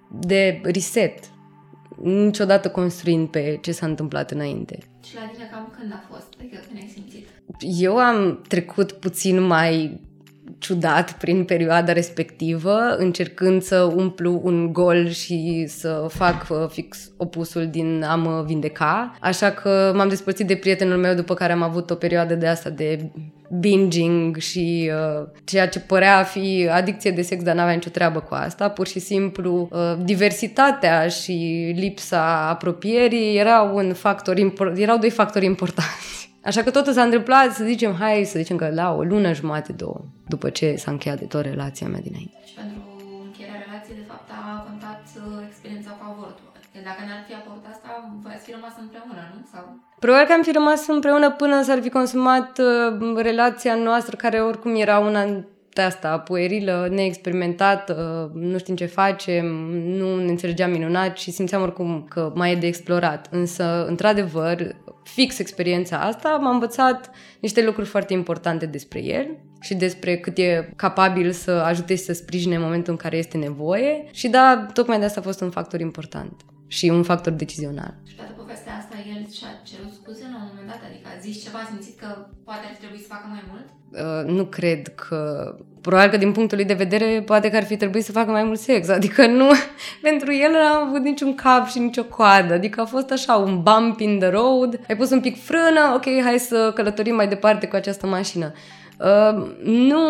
de 0.08 0.60
reset. 0.62 1.31
Niciodată 2.02 2.70
construind 2.70 3.28
pe 3.28 3.58
ce 3.60 3.72
s-a 3.72 3.86
întâmplat 3.86 4.30
înainte. 4.30 4.78
Și 5.04 5.14
la 5.14 5.30
tine 5.32 5.48
cam 5.52 5.74
când 5.78 5.92
a 5.92 6.04
fost? 6.10 6.34
Adică 6.38 6.56
când 6.66 6.78
ai 6.80 6.90
simțit? 6.94 7.26
Eu 7.80 7.96
am 7.96 8.42
trecut 8.48 8.92
puțin 8.92 9.40
mai 9.40 10.00
ciudat 10.58 11.12
prin 11.12 11.44
perioada 11.44 11.92
respectivă, 11.92 12.96
încercând 12.96 13.62
să 13.62 13.80
umplu 13.80 14.40
un 14.44 14.72
gol 14.72 15.08
și 15.08 15.64
să 15.68 16.06
fac 16.08 16.46
uh, 16.50 16.68
fix 16.68 17.10
opusul 17.16 17.66
din 17.66 18.02
a 18.02 18.14
mă 18.14 18.44
vindeca. 18.46 19.16
Așa 19.20 19.50
că 19.50 19.92
m-am 19.94 20.08
despărțit 20.08 20.46
de 20.46 20.56
prietenul 20.56 20.98
meu 20.98 21.14
după 21.14 21.34
care 21.34 21.52
am 21.52 21.62
avut 21.62 21.90
o 21.90 21.94
perioadă 21.94 22.34
de 22.34 22.46
asta 22.46 22.70
de 22.70 23.10
binging 23.60 24.36
și 24.36 24.90
uh, 24.94 25.28
ceea 25.44 25.68
ce 25.68 25.80
părea 25.80 26.18
a 26.18 26.22
fi 26.22 26.68
adicție 26.70 27.10
de 27.10 27.22
sex, 27.22 27.42
dar 27.42 27.54
n-avea 27.54 27.74
nicio 27.74 27.90
treabă 27.90 28.20
cu 28.20 28.34
asta. 28.34 28.68
Pur 28.68 28.86
și 28.86 28.98
simplu, 28.98 29.68
uh, 29.70 29.94
diversitatea 30.04 31.08
și 31.08 31.72
lipsa 31.76 32.48
apropierii 32.48 33.36
erau 33.38 33.76
un 33.76 33.92
factor 33.92 34.36
impor- 34.36 34.76
erau 34.76 34.98
doi 34.98 35.10
factori 35.10 35.44
importanți. 35.44 36.30
Așa 36.48 36.62
că 36.62 36.70
totul 36.70 36.92
s-a 36.92 37.02
întâmplat, 37.02 37.52
să 37.52 37.64
zicem, 37.64 37.94
hai 37.94 38.24
să 38.24 38.38
zicem 38.38 38.56
că 38.56 38.70
la 38.74 38.94
o 38.94 39.02
lună 39.02 39.32
jumate, 39.32 39.72
două, 39.72 40.00
după 40.28 40.50
ce 40.50 40.74
s-a 40.76 40.90
încheiat 40.90 41.18
de 41.18 41.24
tot 41.24 41.42
relația 41.42 41.88
mea 41.88 42.00
dinainte. 42.00 42.36
Și 42.46 42.54
pentru 42.54 42.80
încheierea 43.24 43.60
relației, 43.66 43.96
de 43.96 44.04
fapt, 44.08 44.30
a 44.30 44.66
contat 44.68 45.02
uh, 45.16 45.44
experiența 45.48 45.90
cu 45.90 46.04
avortul. 46.12 46.41
Dacă 46.88 47.00
n-ar 47.08 47.22
fi 47.28 47.34
apărut 47.34 47.64
asta, 47.72 47.90
voi 48.22 48.32
ați 48.34 48.44
fi 48.44 48.50
rămas 48.50 48.74
împreună, 48.84 49.22
nu? 49.34 49.40
Sau... 49.52 49.62
Probabil 49.98 50.26
că 50.26 50.32
am 50.32 50.42
fi 50.42 50.52
rămas 50.52 50.86
împreună 50.86 51.30
până 51.30 51.62
s-ar 51.62 51.80
fi 51.80 51.88
consumat 51.88 52.58
uh, 52.58 53.16
relația 53.16 53.74
noastră, 53.74 54.16
care 54.16 54.40
oricum 54.40 54.74
era 54.74 54.98
una 54.98 55.22
de 55.74 55.82
asta, 55.82 56.18
puerilă, 56.18 56.88
neexperimentată, 56.90 58.30
nu 58.34 58.58
știm 58.58 58.76
ce 58.76 58.86
facem, 58.86 59.46
nu 59.86 60.16
ne 60.16 60.30
înțelegeam 60.30 60.70
minunat 60.70 61.16
și 61.16 61.30
simțeam 61.30 61.62
oricum 61.62 62.06
că 62.08 62.32
mai 62.34 62.52
e 62.52 62.56
de 62.56 62.66
explorat. 62.66 63.28
Însă, 63.30 63.84
într-adevăr, 63.86 64.76
fix 65.02 65.38
experiența 65.38 65.96
asta 65.96 66.28
m-a 66.28 66.50
învățat 66.50 67.10
niște 67.40 67.64
lucruri 67.64 67.88
foarte 67.88 68.12
importante 68.12 68.66
despre 68.66 69.04
el 69.04 69.26
și 69.60 69.74
despre 69.74 70.16
cât 70.16 70.38
e 70.38 70.72
capabil 70.76 71.30
să 71.30 71.50
ajute 71.50 71.94
și 71.94 72.02
să 72.02 72.12
sprijine 72.12 72.54
în 72.54 72.62
momentul 72.62 72.92
în 72.92 72.98
care 72.98 73.16
este 73.16 73.36
nevoie 73.36 74.04
și 74.10 74.28
da, 74.28 74.66
tocmai 74.72 74.98
de 74.98 75.04
asta 75.04 75.20
a 75.20 75.22
fost 75.22 75.40
un 75.40 75.50
factor 75.50 75.80
important 75.80 76.32
și 76.76 76.86
un 76.88 77.02
factor 77.02 77.32
decizional. 77.32 77.94
Și 78.08 78.14
toată 78.14 78.32
povestea 78.36 78.74
asta, 78.80 78.96
el 79.12 79.20
și-a 79.36 79.52
cerut 79.70 79.92
scuze 80.00 80.24
la 80.32 80.38
un 80.42 80.46
moment 80.48 80.68
dat? 80.72 80.80
Adică 80.88 81.08
a 81.14 81.20
zis 81.20 81.42
ceva, 81.44 81.58
a 81.62 81.68
simțit 81.70 81.96
că 82.00 82.08
poate 82.44 82.64
ar 82.70 82.76
trebui 82.80 83.00
să 83.04 83.12
facă 83.14 83.26
mai 83.34 83.44
mult? 83.50 83.66
Uh, 84.02 84.22
nu 84.36 84.44
cred 84.44 84.82
că... 84.88 85.18
Probabil 85.80 86.10
că 86.10 86.16
din 86.16 86.32
punctul 86.32 86.56
lui 86.56 86.66
de 86.66 86.82
vedere 86.84 87.22
poate 87.22 87.50
că 87.50 87.56
ar 87.56 87.64
fi 87.64 87.76
trebuit 87.76 88.04
să 88.04 88.12
facă 88.12 88.30
mai 88.30 88.44
mult 88.44 88.58
sex. 88.58 88.88
Adică 88.88 89.26
nu... 89.26 89.48
Pentru 90.08 90.32
el 90.32 90.50
n-am 90.52 90.88
avut 90.88 91.02
niciun 91.02 91.34
cap 91.34 91.66
și 91.66 91.78
nicio 91.78 92.04
coadă. 92.04 92.52
Adică 92.54 92.80
a 92.80 92.84
fost 92.84 93.10
așa 93.10 93.34
un 93.34 93.62
bump 93.62 94.00
in 94.00 94.18
the 94.18 94.28
road. 94.28 94.80
Ai 94.88 94.96
pus 94.96 95.10
un 95.10 95.20
pic 95.20 95.42
frână, 95.42 95.92
ok, 95.94 96.04
hai 96.22 96.38
să 96.38 96.72
călătorim 96.74 97.14
mai 97.14 97.28
departe 97.28 97.66
cu 97.66 97.76
această 97.76 98.06
mașină. 98.06 98.52
Uh, 98.98 99.52
nu, 99.62 100.04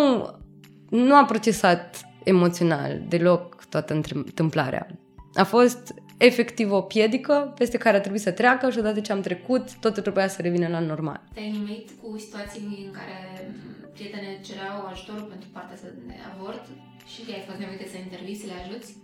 nu 0.90 1.14
a 1.14 1.25
procesat 1.25 2.01
emoțional 2.25 3.03
deloc 3.09 3.64
toată 3.64 4.03
întâmplarea. 4.14 4.87
A 5.35 5.44
fost 5.44 5.94
efectiv 6.24 6.72
o 6.72 6.80
piedică 6.80 7.52
peste 7.58 7.78
care 7.78 7.96
a 7.96 8.00
trebuit 8.00 8.20
să 8.20 8.30
treacă 8.30 8.70
și 8.70 8.78
odată 8.78 9.00
ce 9.00 9.12
am 9.12 9.20
trecut, 9.20 9.74
totul 9.74 10.02
trebuia 10.02 10.28
să 10.28 10.42
revină 10.42 10.68
la 10.68 10.80
normal. 10.80 11.20
Te-ai 11.35 11.50
nimerit 11.50 11.90
cu 12.02 12.18
situații 12.18 12.85
în 12.87 12.92
care 12.92 13.50
prietene 13.92 14.38
cereau 14.44 14.88
ajutorul 14.92 15.22
pentru 15.22 15.48
partea 15.52 15.76
de 16.06 16.14
avort 16.35 16.64
și 17.12 17.20
ai 17.32 17.42
fost 17.46 17.58
nevoit 17.58 17.88
să 17.90 17.96
intervii, 18.04 18.37
să 18.37 18.46
le 18.46 18.52
ajuți? 18.64 18.96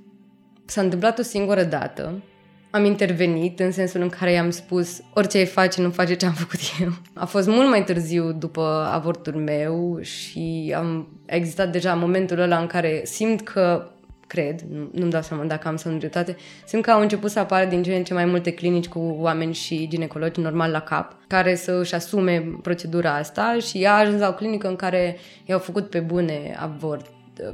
S-a 0.65 0.81
întâmplat 0.81 1.19
o 1.19 1.23
singură 1.23 1.63
dată. 1.63 2.23
Am 2.71 2.85
intervenit 2.85 3.61
în 3.61 3.73
sensul 3.73 4.01
în 4.01 4.09
care 4.09 4.33
i-am 4.33 4.51
spus 4.51 5.01
orice 5.15 5.39
ai 5.39 5.47
face, 5.47 5.83
nu 5.83 5.91
face 5.91 6.15
ce 6.15 6.27
am 6.27 6.33
făcut 6.33 6.61
eu. 6.81 6.93
A 7.13 7.25
fost 7.25 7.49
mult 7.49 7.69
mai 7.69 7.85
târziu 7.85 8.33
după 8.33 8.89
avortul 8.93 9.35
meu 9.35 9.99
și 10.01 10.75
am 10.77 11.09
a 11.29 11.35
existat 11.35 11.73
deja 11.73 11.95
momentul 11.95 12.39
ăla 12.39 12.59
în 12.59 12.67
care 12.67 13.01
simt 13.05 13.41
că 13.41 13.91
cred, 14.29 14.61
nu, 14.61 14.89
nu-mi 14.93 15.11
dau 15.11 15.23
seama 15.23 15.45
dacă 15.45 15.69
am 15.69 15.77
să 15.77 15.89
dreptate, 15.89 16.37
simt 16.67 16.83
că 16.83 16.91
au 16.91 17.01
început 17.01 17.31
să 17.31 17.39
apară 17.39 17.65
din 17.65 17.83
ce 17.83 17.95
în 17.95 18.05
ce 18.05 18.15
mai 18.15 18.25
multe 18.25 18.53
clinici 18.53 18.89
cu 18.89 19.17
oameni 19.19 19.55
și 19.55 19.89
ginecologi 19.89 20.41
normal 20.41 20.71
la 20.71 20.81
cap, 20.81 21.17
care 21.27 21.55
să 21.55 21.73
își 21.73 21.95
asume 21.95 22.59
procedura 22.63 23.15
asta 23.15 23.57
și 23.69 23.83
ea 23.83 23.95
a 23.95 23.99
ajuns 23.99 24.21
la 24.21 24.29
o 24.29 24.33
clinică 24.33 24.69
în 24.69 24.77
care 24.77 25.17
i-au 25.45 25.59
făcut 25.59 25.91
pe 25.91 26.01
bune 26.01 26.57
avort 26.59 27.07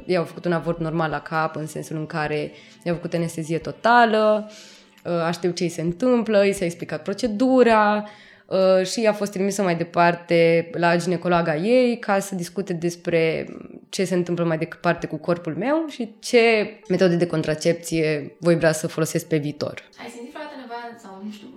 i-au 0.05 0.23
făcut 0.23 0.45
un 0.45 0.51
avort 0.51 0.79
normal 0.79 1.09
la 1.09 1.19
cap, 1.19 1.55
în 1.55 1.67
sensul 1.67 1.95
în 1.95 2.05
care 2.05 2.51
i-au 2.83 2.95
făcut 2.95 3.13
anestezie 3.13 3.57
totală, 3.57 4.51
a 5.03 5.31
știu 5.31 5.51
ce 5.51 5.63
îi 5.63 5.69
se 5.69 5.81
întâmplă, 5.81 6.45
i 6.45 6.53
s-a 6.53 6.65
explicat 6.65 7.03
procedura, 7.03 8.03
Uh, 8.03 8.09
și 8.83 9.05
a 9.05 9.13
fost 9.13 9.31
trimisă 9.31 9.61
mai 9.63 9.75
departe 9.75 10.69
la 10.73 10.97
ginecologa 10.97 11.55
ei 11.55 11.99
ca 11.99 12.19
să 12.19 12.35
discute 12.35 12.73
despre 12.73 13.45
ce 13.89 14.05
se 14.05 14.15
întâmplă 14.15 14.43
mai 14.45 14.57
departe 14.57 15.05
cu 15.07 15.17
corpul 15.17 15.55
meu 15.65 15.77
și 15.95 16.15
ce 16.19 16.43
metode 16.89 17.15
de 17.15 17.27
contracepție 17.33 18.35
voi 18.39 18.55
vrea 18.61 18.71
să 18.81 18.87
folosesc 18.95 19.25
pe 19.27 19.37
viitor. 19.37 19.75
Ai 20.03 20.09
simțit 20.13 20.31
vreodată 20.33 20.55
nevoia 20.63 20.87
sau, 21.03 21.13
nu 21.25 21.31
știu, 21.37 21.49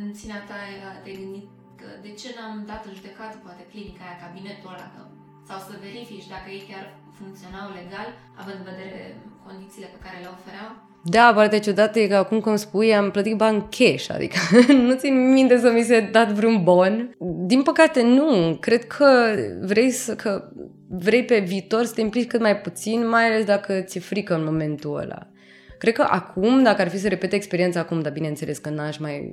în 0.00 0.06
sinea 0.20 0.40
ta 0.48 0.58
te-ai 1.02 1.18
gândit 1.20 1.46
că 1.80 1.88
de 2.06 2.12
ce 2.20 2.28
n-am 2.36 2.56
dat 2.70 2.82
în 2.88 2.94
judecată 2.98 3.36
poate 3.44 3.62
clinica 3.72 4.02
aia, 4.04 4.22
cabinetul 4.24 4.72
ăla, 4.74 4.88
că, 4.94 5.02
sau 5.48 5.58
să 5.66 5.72
verifici 5.86 6.32
dacă 6.34 6.48
ei 6.56 6.64
chiar 6.70 6.84
funcționau 7.18 7.66
legal, 7.80 8.08
având 8.40 8.58
în 8.60 8.68
vedere 8.72 9.00
condițiile 9.46 9.88
pe 9.92 10.02
care 10.04 10.16
le 10.24 10.32
ofereau? 10.36 10.70
Da, 11.06 11.32
partea 11.34 11.60
ciudată 11.60 11.98
e 11.98 12.06
că 12.06 12.14
acum 12.14 12.40
când 12.40 12.58
spui 12.58 12.94
am 12.94 13.10
plătit 13.10 13.36
bani 13.36 13.66
cash, 13.70 14.06
adică 14.10 14.36
nu 14.86 14.94
țin 14.94 15.32
minte 15.32 15.58
să 15.58 15.70
mi 15.70 15.82
se 15.82 16.08
dat 16.12 16.32
vreun 16.32 16.62
bon. 16.62 17.16
Din 17.46 17.62
păcate 17.62 18.02
nu, 18.02 18.56
cred 18.60 18.84
că 18.84 19.34
vrei 19.60 19.90
să, 19.90 20.14
că 20.14 20.48
vrei 20.88 21.24
pe 21.24 21.38
viitor 21.38 21.84
să 21.84 21.92
te 21.94 22.00
implici 22.00 22.28
cât 22.28 22.40
mai 22.40 22.56
puțin, 22.56 23.08
mai 23.08 23.26
ales 23.26 23.44
dacă 23.44 23.80
ți-e 23.80 24.00
frică 24.00 24.34
în 24.34 24.44
momentul 24.44 24.96
ăla. 24.96 25.26
Cred 25.78 25.94
că 25.94 26.06
acum, 26.10 26.62
dacă 26.62 26.80
ar 26.80 26.88
fi 26.88 26.98
să 26.98 27.08
repete 27.08 27.36
experiența 27.36 27.80
acum, 27.80 28.00
dar 28.00 28.12
bineînțeles 28.12 28.58
că 28.58 28.70
n-aș 28.70 28.98
mai 28.98 29.30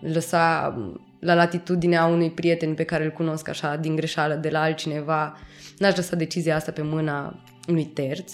lăsa 0.00 0.74
la 1.20 1.34
latitudinea 1.34 2.04
unui 2.04 2.30
prieten 2.30 2.74
pe 2.74 2.84
care 2.84 3.04
îl 3.04 3.10
cunosc 3.10 3.48
așa 3.48 3.76
din 3.76 3.96
greșeală 3.96 4.34
de 4.34 4.48
la 4.48 4.60
altcineva, 4.60 5.38
n-aș 5.78 5.96
lăsa 5.96 6.16
decizia 6.16 6.56
asta 6.56 6.72
pe 6.72 6.82
mâna 6.82 7.42
unui 7.68 7.84
terț. 7.84 8.32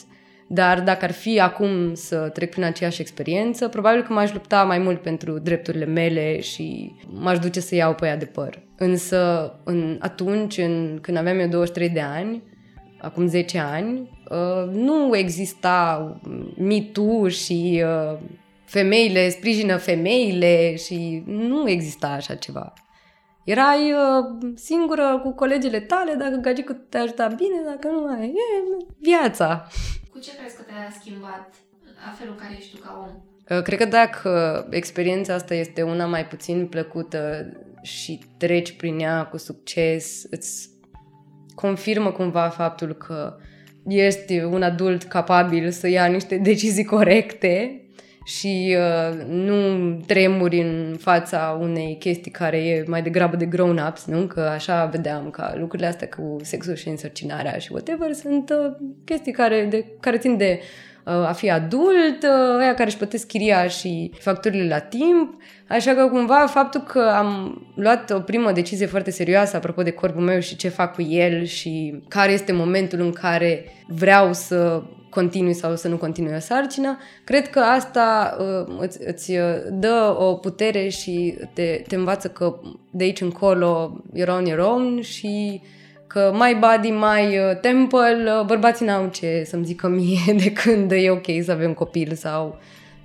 Dar 0.49 0.81
dacă 0.81 1.05
ar 1.05 1.13
fi 1.13 1.41
acum 1.41 1.95
să 1.95 2.17
trec 2.17 2.51
prin 2.51 2.65
aceeași 2.65 3.01
experiență, 3.01 3.69
probabil 3.69 4.03
că 4.03 4.13
m-aș 4.13 4.33
lupta 4.33 4.63
mai 4.65 4.79
mult 4.79 5.03
pentru 5.03 5.39
drepturile 5.39 5.85
mele 5.85 6.41
și 6.41 6.95
m-aș 7.07 7.39
duce 7.39 7.61
să 7.61 7.75
iau 7.75 7.95
pe 7.95 8.07
ea 8.07 8.17
de 8.17 8.25
păr. 8.25 8.63
Însă 8.77 9.53
în, 9.65 9.99
atunci, 10.01 10.59
în, 10.59 10.99
când 11.01 11.17
aveam 11.17 11.39
eu 11.39 11.49
23 11.49 11.89
de 11.89 12.01
ani, 12.01 12.43
acum 12.99 13.27
10 13.27 13.59
ani, 13.59 14.11
uh, 14.31 14.73
nu 14.73 15.17
exista 15.17 16.21
Me 16.57 16.81
Too 16.81 17.29
și 17.29 17.83
uh, 17.85 18.19
femeile 18.65 19.29
sprijină 19.29 19.77
femeile 19.77 20.77
și 20.77 21.23
nu 21.27 21.69
exista 21.71 22.07
așa 22.07 22.35
ceva. 22.35 22.73
Erai 23.47 23.93
uh, 23.93 24.53
singură 24.55 25.21
cu 25.23 25.33
colegele 25.33 25.81
tale, 25.81 26.15
dacă 26.15 26.37
gagicul 26.37 26.87
te 26.89 26.99
ajuta 26.99 27.27
bine, 27.27 27.63
dacă 27.65 27.89
nu, 27.89 28.23
e 28.23 28.33
viața. 29.01 29.67
Cu 30.13 30.19
ce 30.19 30.31
crezi 30.37 30.57
că 30.57 30.63
te-a 30.63 30.91
schimbat 31.01 31.55
la 32.05 32.13
felul 32.19 32.33
în 32.33 32.39
care 32.39 32.55
ești 32.59 32.77
tu 32.77 32.83
ca 32.83 33.07
om? 33.07 33.23
Uh, 33.57 33.63
cred 33.63 33.79
că 33.79 33.85
dacă 33.85 34.67
experiența 34.71 35.35
asta 35.35 35.55
este 35.55 35.83
una 35.83 36.07
mai 36.07 36.27
puțin 36.27 36.67
plăcută 36.67 37.53
și 37.83 38.21
treci 38.37 38.77
prin 38.77 38.99
ea 38.99 39.25
cu 39.25 39.37
succes, 39.37 40.25
îți 40.31 40.71
confirmă 41.55 42.13
cumva 42.13 42.49
faptul 42.49 42.93
că 42.95 43.37
ești 43.87 44.39
un 44.39 44.63
adult 44.63 45.03
capabil 45.03 45.71
să 45.71 45.89
ia 45.89 46.07
niște 46.07 46.37
decizii 46.37 46.85
corecte 46.85 47.86
și 48.27 48.77
uh, 48.79 49.25
nu 49.29 49.55
tremuri 50.07 50.61
în 50.61 50.97
fața 50.99 51.59
unei 51.61 51.97
chestii 51.99 52.31
care 52.31 52.57
e 52.57 52.85
mai 52.87 53.03
degrabă 53.03 53.37
de 53.37 53.45
grown-ups, 53.47 54.05
nu? 54.07 54.27
Că 54.27 54.41
așa 54.41 54.85
vedeam 54.85 55.31
că 55.31 55.55
lucrurile 55.59 55.89
astea 55.89 56.09
cu 56.09 56.37
sexul 56.43 56.75
și 56.75 56.89
însărcinarea 56.89 57.59
și 57.59 57.73
whatever 57.73 58.13
sunt 58.13 58.51
uh, 58.51 58.73
chestii 59.05 59.33
care, 59.33 59.67
de, 59.71 59.85
care 60.01 60.19
țin 60.19 60.37
de 60.37 60.61
a 61.09 61.33
fi 61.33 61.51
adult, 61.51 62.25
aia 62.59 62.75
care 62.75 62.89
își 62.89 62.97
plătesc 62.97 63.27
chiria 63.27 63.67
și 63.67 64.13
facturile 64.19 64.69
la 64.69 64.79
timp, 64.79 65.43
așa 65.69 65.95
că 65.95 66.07
cumva 66.07 66.47
faptul 66.47 66.81
că 66.81 67.01
am 67.01 67.61
luat 67.75 68.11
o 68.11 68.21
primă 68.21 68.53
decizie 68.53 68.87
foarte 68.87 69.11
serioasă 69.11 69.57
apropo 69.57 69.83
de 69.83 69.91
corpul 69.91 70.23
meu 70.23 70.41
și 70.41 70.57
ce 70.57 70.69
fac 70.69 70.95
cu 70.95 71.03
el 71.03 71.45
și 71.45 72.03
care 72.09 72.33
este 72.33 72.53
momentul 72.53 73.01
în 73.01 73.13
care 73.13 73.65
vreau 73.87 74.33
să 74.33 74.83
continui 75.17 75.55
sau 75.55 75.77
să 75.77 75.89
nu 75.89 75.97
continui 75.97 76.37
o 76.37 76.39
sarcină, 76.39 76.99
cred 77.25 77.51
că 77.51 77.59
asta 77.59 78.37
uh, 78.41 78.77
îți, 78.81 78.99
îți 79.11 79.33
dă 79.71 80.17
o 80.19 80.35
putere 80.35 80.89
și 80.89 81.39
te, 81.53 81.83
te 81.89 81.95
învață 81.95 82.29
că 82.29 82.61
de 82.91 83.05
aici 83.05 83.21
încolo 83.21 84.03
you're 84.19 84.35
on 84.39 84.45
your 84.45 84.63
own 84.73 85.01
și 85.01 85.63
că 86.07 86.23
my 86.43 86.53
body, 86.65 86.91
my 86.91 87.23
uh, 87.39 87.61
temple, 87.61 88.19
uh, 88.33 88.45
bărbații 88.47 88.87
n-au 88.87 89.09
ce 89.09 89.31
să-mi 89.51 89.65
zică 89.65 89.89
mie 89.89 90.33
de 90.43 90.53
când 90.53 90.91
e 90.91 91.11
ok 91.11 91.29
să 91.47 91.53
avem 91.53 91.73
copil 91.75 92.15
sau 92.15 92.59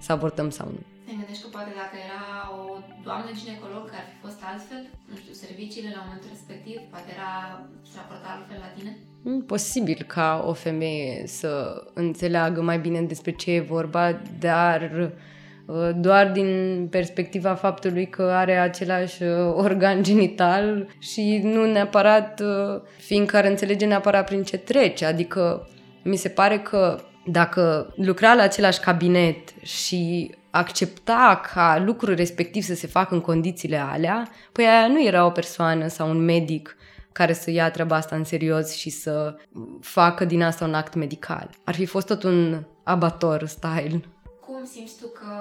să 0.05 0.12
avortăm 0.12 0.49
sau 0.49 0.68
nu. 0.76 0.82
Te 1.05 1.14
gândești 1.20 1.43
că 1.43 1.49
poate 1.57 1.72
dacă 1.82 1.95
era 2.07 2.24
o 2.59 2.62
doamnă 3.07 3.30
ginecolog 3.41 3.84
care 3.91 4.01
ar 4.03 4.09
fi 4.14 4.18
fost 4.26 4.39
altfel, 4.51 4.82
nu 5.12 5.16
știu, 5.22 5.34
serviciile 5.45 5.89
la 5.95 6.01
momentul 6.05 6.30
respectiv, 6.36 6.78
poate 6.93 7.09
era 7.18 7.34
să 7.89 7.95
raporta 7.99 8.28
altfel 8.36 8.59
la 8.66 8.72
tine? 8.78 8.91
Mm, 9.24 9.41
posibil 9.41 10.03
ca 10.07 10.43
o 10.47 10.53
femeie 10.53 11.24
să 11.26 11.84
înțeleagă 11.93 12.61
mai 12.61 12.80
bine 12.80 13.01
despre 13.01 13.32
ce 13.32 13.51
e 13.51 13.59
vorba, 13.59 14.22
dar 14.39 15.11
Uh, 15.72 15.89
doar 15.95 16.32
din 16.32 16.88
perspectiva 16.89 17.53
faptului 17.53 18.07
că 18.07 18.22
are 18.22 18.57
același 18.57 19.24
uh, 19.24 19.53
organ 19.53 20.03
genital 20.07 20.88
și 20.99 21.39
nu 21.43 21.72
neapărat 21.72 22.39
uh, 22.39 22.82
fiindcă 22.97 23.38
ar 23.38 23.45
înțelege 23.45 23.86
neapărat 23.86 24.26
prin 24.26 24.43
ce 24.43 24.57
trece. 24.57 25.05
Adică 25.05 25.69
mi 26.03 26.15
se 26.15 26.30
pare 26.30 26.59
că 26.59 26.99
dacă 27.26 27.93
lucra 27.95 28.34
la 28.34 28.43
același 28.43 28.80
cabinet 28.80 29.53
și 29.63 30.32
accepta 30.49 31.41
ca 31.53 31.84
lucrul 31.86 32.15
respectiv 32.15 32.63
să 32.63 32.76
se 32.76 32.88
facă 32.88 33.13
în 33.13 33.22
condițiile 33.22 33.78
alea, 33.78 34.30
păi 34.51 34.65
aia 34.65 34.88
nu 34.88 35.05
era 35.05 35.26
o 35.26 35.30
persoană 35.30 35.88
sau 35.88 36.09
un 36.09 36.26
medic 36.26 36.78
care 37.12 37.34
să 37.34 37.51
ia 37.51 37.72
treaba 37.72 37.95
asta 37.95 38.16
în 38.16 38.24
serios 38.24 38.74
și 38.74 38.89
să 38.89 39.36
facă 39.82 40.26
din 40.26 40.43
asta 40.43 40.66
un 40.66 40.74
act 40.74 40.93
medical. 40.93 41.49
Ar 41.64 41.76
fi 41.76 41.86
fost 41.86 42.07
tot 42.07 42.24
un 42.24 42.64
abator 42.84 43.45
style 43.45 44.01
cum 44.62 44.70
simți 44.74 44.97
tu 45.01 45.07
că 45.20 45.34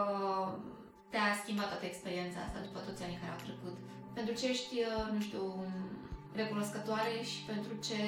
te-a 1.11 1.31
schimbat 1.43 1.68
toată 1.68 1.85
experiența 1.87 2.39
asta 2.47 2.59
după 2.66 2.79
toți 2.87 3.03
anii 3.03 3.21
care 3.21 3.33
au 3.37 3.43
trecut? 3.47 3.77
Pentru 4.18 4.33
ce 4.39 4.45
ești, 4.55 4.75
uh, 4.89 5.14
nu 5.14 5.21
știu, 5.21 5.45
recunoscătoare 6.41 7.14
și 7.31 7.41
pentru 7.51 7.73
ce 7.87 8.01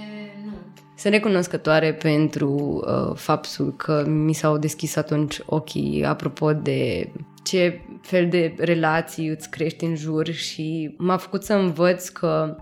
nu? 0.44 0.52
Sunt 0.96 1.12
recunoscătoare 1.12 1.94
pentru 1.94 2.50
uh, 2.50 3.16
faptul 3.28 3.76
că 3.76 4.04
mi 4.06 4.32
s-au 4.32 4.58
deschis 4.58 4.96
atunci 4.96 5.40
ochii 5.46 6.04
apropo 6.04 6.52
de 6.52 7.12
ce 7.42 7.80
fel 8.00 8.28
de 8.28 8.54
relații 8.58 9.28
îți 9.28 9.50
crești 9.50 9.84
în 9.84 9.94
jur 9.96 10.30
și 10.30 10.94
m-a 10.98 11.16
făcut 11.16 11.42
să 11.44 11.54
învăț 11.54 12.08
că 12.08 12.56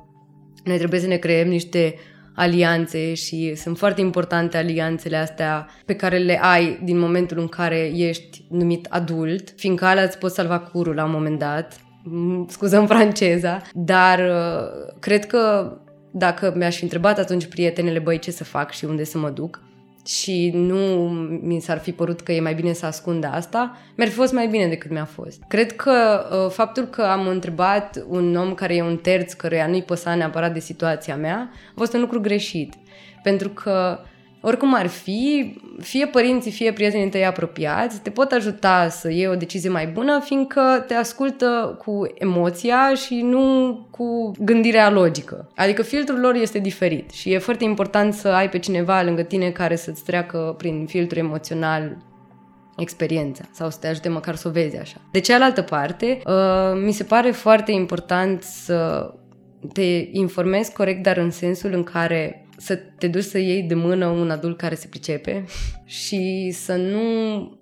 noi 0.65 0.79
trebuie 0.79 1.01
să 1.01 1.07
ne 1.07 1.17
creăm 1.17 1.49
niște 1.49 1.95
alianțe 2.35 3.15
și 3.15 3.55
sunt 3.55 3.79
foarte 3.79 4.01
importante 4.01 4.57
alianțele 4.57 5.17
astea 5.17 5.69
pe 5.85 5.95
care 5.95 6.19
le 6.19 6.39
ai 6.43 6.81
din 6.85 6.99
momentul 6.99 7.39
în 7.39 7.49
care 7.49 7.93
ești 7.95 8.45
numit 8.51 8.87
adult, 8.91 9.53
fiindcă 9.57 9.85
alea 9.85 10.03
îți 10.03 10.19
pot 10.19 10.33
salva 10.33 10.59
curul 10.59 10.95
la 10.95 11.05
un 11.05 11.11
moment 11.11 11.39
dat, 11.39 11.81
scuzăm 12.49 12.87
franceza, 12.87 13.63
dar 13.75 14.19
uh, 14.19 14.95
cred 14.99 15.27
că 15.27 15.73
dacă 16.11 16.53
mi-aș 16.57 16.77
fi 16.77 16.83
întrebat 16.83 17.19
atunci 17.19 17.47
prietenele, 17.47 17.99
băi, 17.99 18.19
ce 18.19 18.31
să 18.31 18.45
fac 18.45 18.73
și 18.73 18.85
unde 18.85 19.05
să 19.05 19.19
mă 19.19 19.31
duc, 19.31 19.63
și 20.19 20.51
nu 20.55 21.09
mi 21.43 21.61
s-ar 21.61 21.79
fi 21.79 21.93
părut 21.93 22.21
că 22.21 22.33
e 22.33 22.41
mai 22.41 22.55
bine 22.55 22.73
să 22.73 22.87
ascund 22.87 23.29
asta, 23.31 23.77
mi-ar 23.95 24.09
fi 24.09 24.15
fost 24.15 24.33
mai 24.33 24.47
bine 24.47 24.69
decât 24.69 24.91
mi-a 24.91 25.05
fost. 25.05 25.43
Cred 25.49 25.73
că 25.73 26.27
uh, 26.33 26.51
faptul 26.51 26.85
că 26.85 27.03
am 27.03 27.27
întrebat 27.27 28.05
un 28.09 28.37
om 28.37 28.55
care 28.55 28.75
e 28.75 28.83
un 28.83 28.97
terț, 28.97 29.33
căruia 29.33 29.67
nu-i 29.67 29.83
păsa 29.83 30.15
neapărat 30.15 30.53
de 30.53 30.59
situația 30.59 31.17
mea, 31.17 31.51
a 31.53 31.75
fost 31.77 31.93
un 31.93 32.01
lucru 32.01 32.21
greșit. 32.21 32.75
Pentru 33.23 33.49
că 33.49 33.99
oricum 34.41 34.75
ar 34.75 34.87
fi, 34.87 35.55
fie 35.81 36.07
părinții, 36.07 36.51
fie 36.51 36.73
prietenii 36.73 37.09
tăi 37.09 37.27
apropiați, 37.27 38.01
te 38.01 38.11
pot 38.11 38.33
ajuta 38.33 38.89
să 38.89 39.11
iei 39.11 39.27
o 39.29 39.35
decizie 39.35 39.71
mai 39.71 39.87
bună, 39.87 40.21
fiindcă 40.25 40.85
te 40.87 40.95
ascultă 40.95 41.79
cu 41.85 42.03
emoția 42.15 42.95
și 42.95 43.21
nu 43.21 43.77
cu 43.91 44.33
gândirea 44.39 44.91
logică. 44.91 45.49
Adică 45.57 45.83
filtrul 45.83 46.21
lor 46.21 46.35
este 46.35 46.59
diferit 46.59 47.11
și 47.11 47.33
e 47.33 47.39
foarte 47.39 47.65
important 47.65 48.15
să 48.15 48.29
ai 48.29 48.49
pe 48.49 48.59
cineva 48.59 49.03
lângă 49.03 49.23
tine 49.23 49.51
care 49.51 49.77
să-ți 49.77 50.05
treacă 50.05 50.55
prin 50.59 50.87
filtru 50.87 51.19
emoțional 51.19 51.97
experiența 52.77 53.45
sau 53.53 53.71
să 53.71 53.79
te 53.81 53.87
ajute 53.87 54.09
măcar 54.09 54.35
să 54.35 54.49
o 54.49 54.51
vezi 54.51 54.77
așa. 54.77 54.97
De 55.13 55.21
cealaltă 55.21 55.63
parte, 55.63 56.23
uh, 56.27 56.81
mi 56.85 56.93
se 56.93 57.05
pare 57.05 57.31
foarte 57.31 57.73
important 57.73 58.43
să 58.43 59.11
te 59.73 60.09
informezi 60.11 60.73
corect, 60.73 61.03
dar 61.03 61.17
în 61.17 61.31
sensul 61.31 61.73
în 61.73 61.83
care 61.83 62.40
să 62.61 62.77
te 62.99 63.09
duci 63.09 63.23
să 63.23 63.39
iei 63.39 63.63
de 63.63 63.75
mână 63.75 64.07
un 64.07 64.31
adult 64.31 64.59
care 64.59 64.75
se 64.75 64.87
pricepe 64.87 65.45
și 65.85 66.51
să 66.51 66.77
nu 66.77 67.01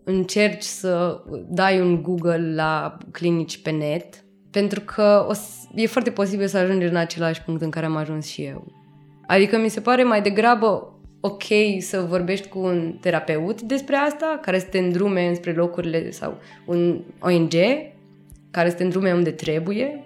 încerci 0.04 0.62
să 0.62 1.22
dai 1.48 1.80
un 1.80 2.02
Google 2.02 2.54
la 2.54 2.98
clinici 3.12 3.62
pe 3.62 3.70
net, 3.70 4.24
pentru 4.50 4.80
că 4.80 5.26
o, 5.28 5.32
e 5.74 5.86
foarte 5.86 6.10
posibil 6.10 6.46
să 6.46 6.58
ajungi 6.58 6.86
în 6.86 6.96
același 6.96 7.42
punct 7.42 7.62
în 7.62 7.70
care 7.70 7.86
am 7.86 7.96
ajuns 7.96 8.26
și 8.26 8.42
eu. 8.42 8.72
Adică 9.26 9.58
mi 9.58 9.68
se 9.68 9.80
pare 9.80 10.02
mai 10.02 10.22
degrabă 10.22 10.98
ok 11.20 11.44
să 11.78 12.00
vorbești 12.00 12.48
cu 12.48 12.58
un 12.58 12.98
terapeut 13.00 13.60
despre 13.62 13.96
asta, 13.96 14.38
care 14.42 14.58
să 14.58 14.66
te 14.66 14.78
îndrume 14.78 15.28
înspre 15.28 15.52
locurile 15.52 16.10
sau 16.10 16.38
un 16.66 17.00
ONG 17.20 17.52
care 18.50 18.70
să 18.70 18.76
te 18.76 18.82
îndrume 18.82 19.12
unde 19.12 19.30
trebuie, 19.30 20.04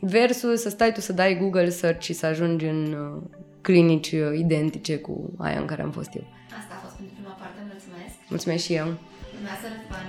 versus 0.00 0.60
să 0.60 0.68
stai 0.68 0.92
tu 0.92 1.00
să 1.00 1.12
dai 1.12 1.38
Google 1.40 1.68
search 1.68 2.02
și 2.02 2.12
să 2.12 2.26
ajungi 2.26 2.66
în 2.66 2.92
uh, 2.92 3.22
clinici 3.66 4.12
uh, 4.12 4.38
identice 4.38 4.96
cu 4.98 5.14
aia 5.38 5.58
în 5.60 5.66
care 5.66 5.82
am 5.82 5.90
fost 5.90 6.10
eu. 6.14 6.26
Asta 6.60 6.74
a 6.76 6.80
fost 6.84 6.94
pentru 6.96 7.14
prima 7.14 7.34
parte, 7.42 7.60
mulțumesc. 7.70 8.14
Mulțumesc 8.28 8.64
și 8.64 8.74
eu. 8.74 8.86
Mulțumesc, 8.86 9.62
Răzvan. 9.62 10.06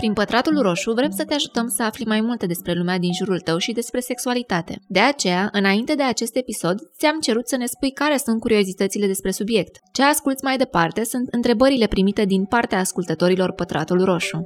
Prin 0.00 0.12
Pătratul 0.12 0.60
Roșu 0.62 0.92
vrem 0.92 1.10
să 1.10 1.24
te 1.24 1.34
ajutăm 1.34 1.68
să 1.68 1.82
afli 1.82 2.04
mai 2.04 2.20
multe 2.20 2.46
despre 2.46 2.72
lumea 2.72 2.98
din 2.98 3.12
jurul 3.12 3.40
tău 3.40 3.58
și 3.58 3.72
despre 3.72 4.00
sexualitate. 4.00 4.78
De 4.86 5.00
aceea, 5.00 5.48
înainte 5.52 5.94
de 5.94 6.02
acest 6.02 6.36
episod, 6.36 6.76
ți-am 6.98 7.20
cerut 7.20 7.48
să 7.48 7.56
ne 7.56 7.66
spui 7.66 7.90
care 7.90 8.16
sunt 8.16 8.40
curiozitățile 8.40 9.06
despre 9.06 9.30
subiect. 9.30 9.78
Ce 9.92 10.02
asculți 10.02 10.44
mai 10.44 10.56
departe 10.56 11.04
sunt 11.04 11.28
întrebările 11.30 11.86
primite 11.86 12.24
din 12.24 12.44
partea 12.44 12.78
ascultătorilor 12.78 13.52
Pătratul 13.52 14.04
Roșu. 14.04 14.44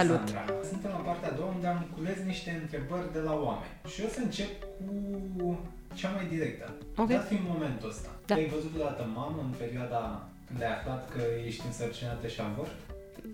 Salut! 0.00 0.26
Suntem 0.70 0.90
la 0.98 1.02
partea 1.08 1.28
a 1.32 1.36
doua 1.38 1.50
unde 1.56 1.66
am 1.66 1.80
cules 1.94 2.18
niște 2.32 2.50
întrebări 2.62 3.12
de 3.16 3.22
la 3.28 3.34
oameni. 3.46 3.74
Și 3.92 4.00
eu 4.02 4.08
să 4.16 4.20
încep 4.22 4.50
cu 4.96 5.58
cea 5.98 6.10
mai 6.16 6.26
directă. 6.34 6.66
Ok. 6.96 7.08
Dat 7.08 7.26
fiind 7.28 7.44
momentul 7.54 7.88
ăsta. 7.88 8.10
Da. 8.26 8.34
Te-ai 8.34 8.52
văzut 8.56 8.72
odată 8.78 9.02
mamă 9.14 9.40
în 9.46 9.52
perioada 9.62 10.28
când 10.46 10.62
ai 10.62 10.72
aflat 10.78 11.02
că 11.14 11.22
ești 11.46 11.62
însărcinată 11.66 12.26
și 12.26 12.40
avor? 12.48 12.68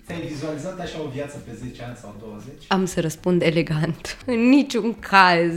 Ți-ai 0.07 0.21
vizualizat 0.21 0.81
așa 0.81 0.99
o 1.07 1.09
viață 1.09 1.37
pe 1.47 1.53
10 1.55 1.83
ani 1.85 1.97
sau 1.97 2.15
20? 2.19 2.53
Am 2.69 2.85
să 2.87 3.01
răspund 3.01 3.43
elegant. 3.43 4.17
În 4.35 4.41
niciun 4.49 4.99
caz 4.99 5.55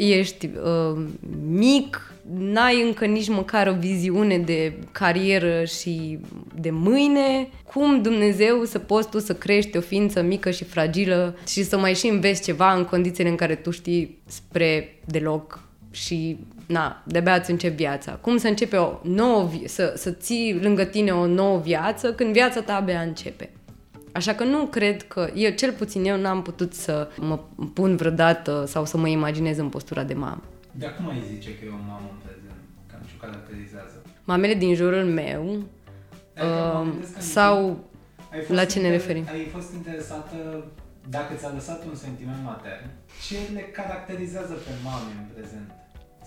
ești 0.00 0.46
uh, 0.46 1.02
mic, 1.48 2.12
n-ai 2.38 2.82
încă 2.82 3.04
nici 3.04 3.28
măcar 3.28 3.66
o 3.66 3.72
viziune 3.78 4.38
de 4.38 4.72
carieră 4.92 5.64
și 5.64 6.18
de 6.60 6.70
mâine. 6.70 7.48
Cum 7.72 8.02
Dumnezeu 8.02 8.64
să 8.64 8.78
poți 8.78 9.08
tu 9.08 9.18
să 9.18 9.34
crești 9.34 9.76
o 9.76 9.80
ființă 9.80 10.22
mică 10.22 10.50
și 10.50 10.64
fragilă 10.64 11.36
și 11.46 11.62
să 11.62 11.78
mai 11.78 11.94
și 11.94 12.06
înveți 12.06 12.42
ceva 12.42 12.74
în 12.74 12.84
condițiile 12.84 13.30
în 13.30 13.36
care 13.36 13.54
tu 13.54 13.70
știi 13.70 14.18
spre 14.26 14.98
deloc 15.04 15.60
și 15.90 16.38
na, 16.66 17.02
de-abia 17.06 17.34
îți 17.34 17.50
începi 17.50 17.74
viața. 17.74 18.12
Cum 18.12 18.36
să 18.36 18.48
începe 18.48 18.76
o 18.76 18.98
nouă, 19.02 19.44
vi- 19.44 19.68
să, 19.68 19.92
să 19.96 20.10
ții 20.10 20.58
lângă 20.62 20.84
tine 20.84 21.10
o 21.10 21.26
nouă 21.26 21.58
viață 21.58 22.12
când 22.12 22.32
viața 22.32 22.60
ta 22.60 22.76
abia 22.76 23.00
începe. 23.00 23.50
Așa 24.12 24.34
că 24.34 24.44
nu 24.44 24.66
cred 24.66 25.02
că, 25.02 25.30
eu 25.34 25.50
cel 25.50 25.72
puțin 25.72 26.04
eu 26.04 26.20
n-am 26.20 26.42
putut 26.42 26.74
să 26.74 27.08
mă 27.18 27.38
pun 27.74 27.96
vreodată 27.96 28.64
sau 28.66 28.84
să 28.84 28.96
mă 28.96 29.08
imaginez 29.08 29.58
în 29.58 29.68
postura 29.68 30.02
de 30.04 30.14
mamă. 30.14 30.42
De 30.72 30.86
acum 30.86 31.08
ai 31.08 31.22
zice 31.34 31.54
că 31.58 31.64
e 31.64 31.68
o 31.68 31.82
mamă 31.88 32.08
în 32.12 32.18
prezent, 32.24 32.60
cam 32.90 33.00
ce 33.06 33.12
o 33.16 33.26
caracterizează. 33.26 34.02
Mamele 34.24 34.54
din 34.54 34.74
jurul 34.74 35.04
meu 35.04 35.42
Adică 36.34 36.54
mă 36.72 36.80
uh, 36.80 36.88
gândesc 36.90 37.14
că 37.14 37.20
sau 37.20 37.56
ai 38.32 38.40
fost 38.46 38.58
la 38.58 38.64
ce 38.64 38.78
ne 38.80 38.88
inter- 38.88 38.98
referim? 38.98 39.24
Ai 39.36 39.44
fost 39.56 39.72
interesată 39.72 40.36
dacă 41.16 41.32
ți-a 41.38 41.52
lăsat 41.58 41.80
un 41.90 41.94
sentiment 41.94 42.42
matern, 42.44 42.86
ce 43.26 43.38
le 43.56 43.60
caracterizează 43.78 44.54
pe 44.66 44.72
mame 44.84 45.10
în 45.20 45.26
prezent? 45.34 45.68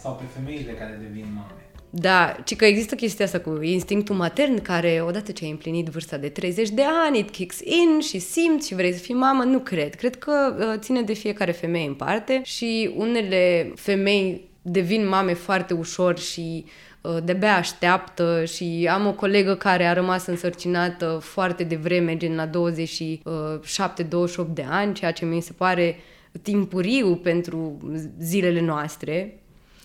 Sau 0.02 0.12
pe 0.20 0.26
femeile 0.36 0.74
care 0.82 0.94
devin 1.06 1.28
mame? 1.40 1.64
Da, 1.96 2.36
ci 2.44 2.56
că 2.56 2.66
există 2.66 2.96
chestia 2.96 3.26
asta 3.26 3.40
cu 3.40 3.62
instinctul 3.62 4.16
matern 4.16 4.62
care 4.62 5.04
odată 5.08 5.32
ce 5.32 5.44
ai 5.44 5.50
împlinit 5.50 5.88
vârsta 5.88 6.18
de 6.18 6.30
30 6.30 6.70
de 6.70 6.82
ani, 7.06 7.20
it 7.20 7.30
kicks 7.30 7.60
in 7.60 8.00
și 8.00 8.20
simți 8.20 8.68
și 8.68 8.76
vrei 8.76 8.94
să 8.94 9.00
fii 9.00 9.14
mamă, 9.14 9.44
nu 9.44 9.60
cred. 9.60 9.96
Cred 9.96 10.16
că 10.16 10.56
uh, 10.58 10.80
ține 10.80 11.02
de 11.02 11.14
fiecare 11.14 11.52
femeie 11.52 11.88
în 11.88 11.94
parte 11.94 12.42
și 12.44 12.94
unele 12.96 13.72
femei 13.76 14.50
devin 14.62 15.08
mame 15.08 15.34
foarte 15.34 15.74
ușor 15.74 16.20
și 16.20 16.66
uh, 17.02 17.18
de-abia 17.24 17.56
așteaptă 17.56 18.46
și 18.46 18.90
am 18.92 19.08
o 19.08 19.14
colegă 19.14 19.56
care 19.56 19.86
a 19.86 19.94
rămas 19.94 20.26
însărcinată 20.26 21.20
foarte 21.22 21.64
devreme, 21.64 22.18
gen 22.18 22.36
la 22.36 22.50
27-28 22.50 22.52
de 24.54 24.66
ani, 24.70 24.94
ceea 24.94 25.12
ce 25.12 25.26
mi 25.26 25.42
se 25.42 25.54
pare 25.54 25.98
timpuriu 26.42 27.16
pentru 27.16 27.78
zilele 28.20 28.62
noastre, 28.62 29.43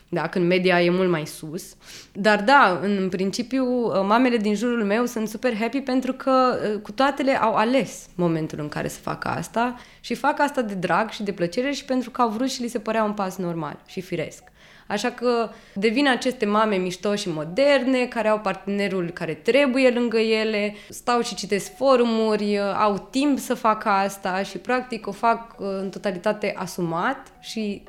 da, 0.09 0.29
când 0.29 0.47
media 0.47 0.83
e 0.83 0.91
mult 0.91 1.09
mai 1.09 1.27
sus. 1.27 1.77
Dar 2.13 2.43
da, 2.43 2.79
în 2.83 3.09
principiu, 3.09 3.65
mamele 4.03 4.37
din 4.37 4.55
jurul 4.55 4.85
meu 4.85 5.07
sunt 5.07 5.29
super 5.29 5.57
happy 5.57 5.81
pentru 5.81 6.13
că 6.13 6.59
uh, 6.75 6.81
cu 6.81 6.93
toatele 6.93 7.41
au 7.41 7.55
ales 7.55 8.07
momentul 8.15 8.59
în 8.61 8.69
care 8.69 8.89
să 8.89 9.01
facă 9.01 9.29
asta 9.29 9.77
și 10.01 10.15
fac 10.15 10.41
asta 10.41 10.63
de 10.63 10.75
drag 10.75 11.11
și 11.11 11.23
de 11.23 11.33
plăcere 11.33 11.71
și 11.71 11.85
pentru 11.85 12.11
că 12.11 12.23
au 12.23 12.29
vrut 12.29 12.51
și 12.51 12.63
li 12.63 12.69
se 12.69 12.79
părea 12.79 13.05
un 13.05 13.13
pas 13.13 13.37
normal 13.37 13.79
și 13.87 14.01
firesc. 14.01 14.43
Așa 14.87 15.11
că 15.11 15.51
devin 15.75 16.09
aceste 16.09 16.47
mame 16.47 16.77
mișto 16.77 17.15
și 17.15 17.29
moderne, 17.29 18.07
care 18.07 18.29
au 18.29 18.41
partenerul 18.41 19.11
care 19.11 19.35
trebuie 19.35 19.91
lângă 19.91 20.19
ele, 20.19 20.75
stau 20.89 21.21
și 21.21 21.35
citesc 21.35 21.77
forumuri, 21.77 22.59
au 22.59 23.09
timp 23.11 23.39
să 23.39 23.55
facă 23.55 23.89
asta 23.89 24.43
și 24.43 24.59
practic 24.59 25.07
o 25.07 25.13
fac 25.13 25.55
uh, 25.59 25.67
în 25.81 25.91
totalitate 25.91 26.55
asumat 26.57 27.33
și 27.41 27.83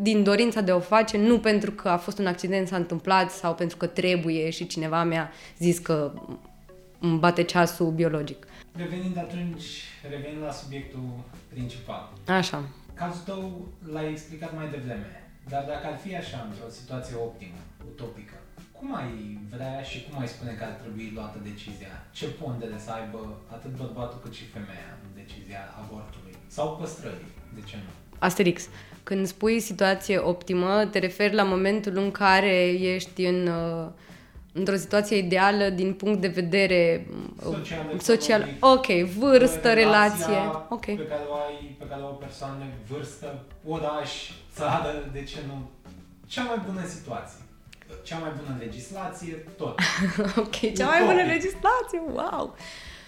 din 0.00 0.22
dorința 0.22 0.60
de 0.60 0.70
a 0.70 0.76
o 0.76 0.80
face, 0.80 1.18
nu 1.18 1.38
pentru 1.38 1.70
că 1.70 1.88
a 1.88 1.96
fost 1.96 2.18
un 2.18 2.26
accident, 2.26 2.68
s-a 2.68 2.76
întâmplat 2.76 3.30
sau 3.30 3.54
pentru 3.54 3.76
că 3.76 3.86
trebuie 3.86 4.50
și 4.50 4.66
cineva 4.66 5.04
mi-a 5.04 5.32
zis 5.58 5.78
că 5.78 6.12
îmi 7.00 7.18
bate 7.18 7.42
ceasul 7.42 7.90
biologic. 7.90 8.46
Revenind 8.72 9.16
atunci, 9.18 9.66
revenind 10.10 10.42
la 10.42 10.52
subiectul 10.52 11.08
principal. 11.48 12.12
Așa. 12.26 12.68
Cazul 12.94 13.22
tău 13.24 13.68
l-ai 13.92 14.10
explicat 14.10 14.56
mai 14.56 14.68
devreme. 14.70 15.30
Dar 15.48 15.64
dacă 15.64 15.86
ar 15.86 15.98
fi 16.04 16.16
așa, 16.16 16.38
într-o 16.48 16.68
situație 16.78 17.14
optimă, 17.16 17.60
utopică, 17.90 18.36
cum 18.76 18.94
ai 19.02 19.14
vrea 19.54 19.76
și 19.90 19.98
cum 20.04 20.20
ai 20.20 20.32
spune 20.34 20.52
că 20.58 20.64
ar 20.64 20.76
trebui 20.82 21.12
luată 21.16 21.38
decizia? 21.50 21.94
Ce 22.18 22.26
pondere 22.40 22.78
să 22.84 22.90
aibă 22.98 23.20
atât 23.56 23.72
bărbatul 23.82 24.18
cât 24.22 24.34
și 24.38 24.52
femeia 24.56 24.90
în 25.04 25.10
decizia 25.22 25.62
avortului? 25.82 26.34
Sau 26.56 26.76
păstrării? 26.80 27.32
De 27.56 27.62
ce 27.68 27.76
nu? 27.84 27.92
Asterix. 28.20 28.68
Când 29.02 29.26
spui 29.26 29.60
situație 29.60 30.18
optimă, 30.18 30.86
te 30.90 30.98
referi 30.98 31.34
la 31.34 31.42
momentul 31.42 31.96
în 31.96 32.10
care 32.10 32.66
ești 32.68 33.24
în, 33.24 33.46
uh, 33.46 33.88
într-o 34.52 34.76
situație 34.76 35.16
ideală 35.16 35.68
din 35.68 35.92
punct 35.92 36.20
de 36.20 36.28
vedere 36.28 37.06
uh, 37.36 37.42
social, 37.42 37.98
social 37.98 38.48
ok, 38.60 38.86
vârstă, 39.18 39.72
relație, 39.72 40.38
ok. 40.68 40.84
Pe 40.84 41.06
care 41.08 41.22
o 41.28 41.34
ai, 41.34 41.76
pe 41.78 41.84
care 41.88 42.02
o 42.02 42.06
persoană, 42.06 42.64
vârstă, 42.88 43.44
oraș, 43.66 44.30
țară, 44.54 45.08
de 45.12 45.22
ce 45.22 45.38
nu? 45.46 45.70
Cea 46.26 46.42
mai 46.42 46.62
bună 46.66 46.86
situație. 46.86 47.40
Cea 48.02 48.18
mai 48.18 48.32
bună 48.36 48.56
legislație, 48.58 49.32
tot. 49.56 49.78
ok, 50.44 50.74
cea 50.76 50.86
mai 50.86 51.04
bună 51.04 51.22
legislație, 51.22 52.00
wow! 52.12 52.56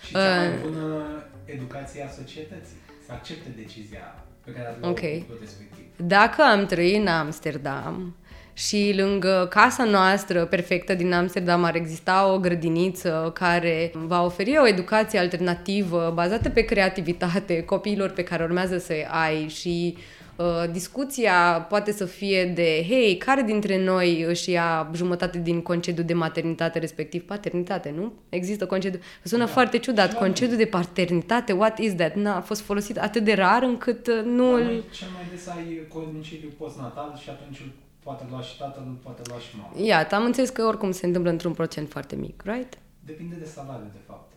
Și 0.06 0.12
cea 0.12 0.36
mai 0.36 0.48
uh. 0.48 0.60
bună 0.62 1.24
educație 1.44 2.02
a 2.04 2.10
societății. 2.10 2.76
Să 3.06 3.12
accepte 3.12 3.48
decizia 3.56 4.24
pe 4.44 4.50
care 4.50 4.78
a 4.82 4.88
okay. 4.88 5.26
respectiv. 5.40 5.84
Dacă 5.96 6.42
am 6.42 6.66
trăit 6.66 7.00
în 7.00 7.06
Amsterdam, 7.06 8.16
și 8.54 8.94
lângă 8.96 9.46
casa 9.50 9.84
noastră 9.84 10.44
perfectă 10.44 10.94
din 10.94 11.12
Amsterdam 11.12 11.64
ar 11.64 11.74
exista 11.74 12.32
o 12.32 12.38
grădiniță 12.38 13.30
care 13.34 13.90
va 13.94 14.24
oferi 14.24 14.58
o 14.58 14.66
educație 14.66 15.18
alternativă 15.18 16.12
bazată 16.14 16.48
pe 16.48 16.60
creativitate 16.60 17.62
copiilor 17.62 18.10
pe 18.10 18.22
care 18.22 18.42
urmează 18.42 18.78
să-i 18.78 19.06
ai 19.10 19.48
și 19.48 19.96
Uh, 19.96 20.21
discuția 20.70 21.66
poate 21.68 21.92
să 21.92 22.04
fie 22.04 22.44
de, 22.44 22.84
hei, 22.88 23.16
care 23.16 23.42
dintre 23.42 23.84
noi 23.84 24.22
își 24.22 24.50
ia 24.50 24.90
jumătate 24.94 25.38
din 25.38 25.62
concediu 25.62 26.02
de 26.02 26.14
maternitate, 26.14 26.78
respectiv 26.78 27.22
paternitate, 27.22 27.94
nu? 27.96 28.12
Există 28.28 28.66
concediu. 28.66 29.00
Sună 29.22 29.44
da. 29.44 29.50
foarte 29.50 29.78
ciudat. 29.78 30.18
Concediu 30.18 30.56
de 30.56 30.64
paternitate, 30.64 31.52
what 31.52 31.78
is 31.78 31.94
that? 31.94 32.14
N-a 32.14 32.40
fost 32.40 32.60
folosit 32.60 32.98
atât 32.98 33.24
de 33.24 33.32
rar 33.32 33.62
încât 33.62 34.06
uh, 34.06 34.22
nu 34.24 34.52
îl... 34.52 34.62
Mai, 34.62 34.84
cel 34.90 35.08
mai 35.14 35.26
des 35.30 35.46
ai 35.46 35.86
concediu 35.88 36.48
postnatal 36.58 37.18
și 37.22 37.30
atunci 37.30 37.62
poate 38.02 38.26
lua 38.30 38.40
și 38.40 38.58
tatăl, 38.58 38.82
poate 39.02 39.22
lua 39.28 39.38
și 39.38 39.56
mama. 39.56 39.86
Iată, 39.86 40.14
am 40.14 40.24
înțeles 40.24 40.50
că 40.50 40.62
oricum 40.62 40.90
se 40.90 41.06
întâmplă 41.06 41.30
într-un 41.30 41.52
procent 41.52 41.88
foarte 41.90 42.16
mic, 42.16 42.42
right? 42.44 42.78
Depinde 43.04 43.34
de 43.38 43.44
salariu, 43.44 43.90
de 43.92 43.98
fapt. 44.06 44.31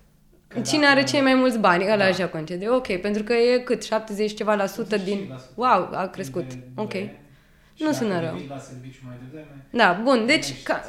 Că 0.55 0.61
Cine 0.61 0.85
are 0.85 1.03
cei 1.03 1.21
mai 1.21 1.33
mulți 1.33 1.59
bani, 1.59 1.83
ăla 1.83 1.97
da. 1.97 2.05
așa 2.05 2.27
concediu. 2.27 2.75
Ok, 2.75 2.95
pentru 2.95 3.23
că 3.23 3.33
e 3.33 3.57
cât? 3.57 3.83
70 3.83 4.33
ceva 4.35 4.55
la 4.55 4.65
sută 4.65 4.97
din... 4.97 5.33
Wow, 5.55 5.89
a 5.93 6.07
crescut. 6.11 6.45
Ok. 6.75 6.93
Nu 7.77 7.91
sună 7.91 8.19
rău. 8.19 8.39
La 8.49 8.57
serviciu 8.57 8.99
mai 9.05 9.15
devreme, 9.23 9.67
da, 9.69 9.99
bun, 10.03 10.25
deci 10.25 10.63
ca, 10.63 10.85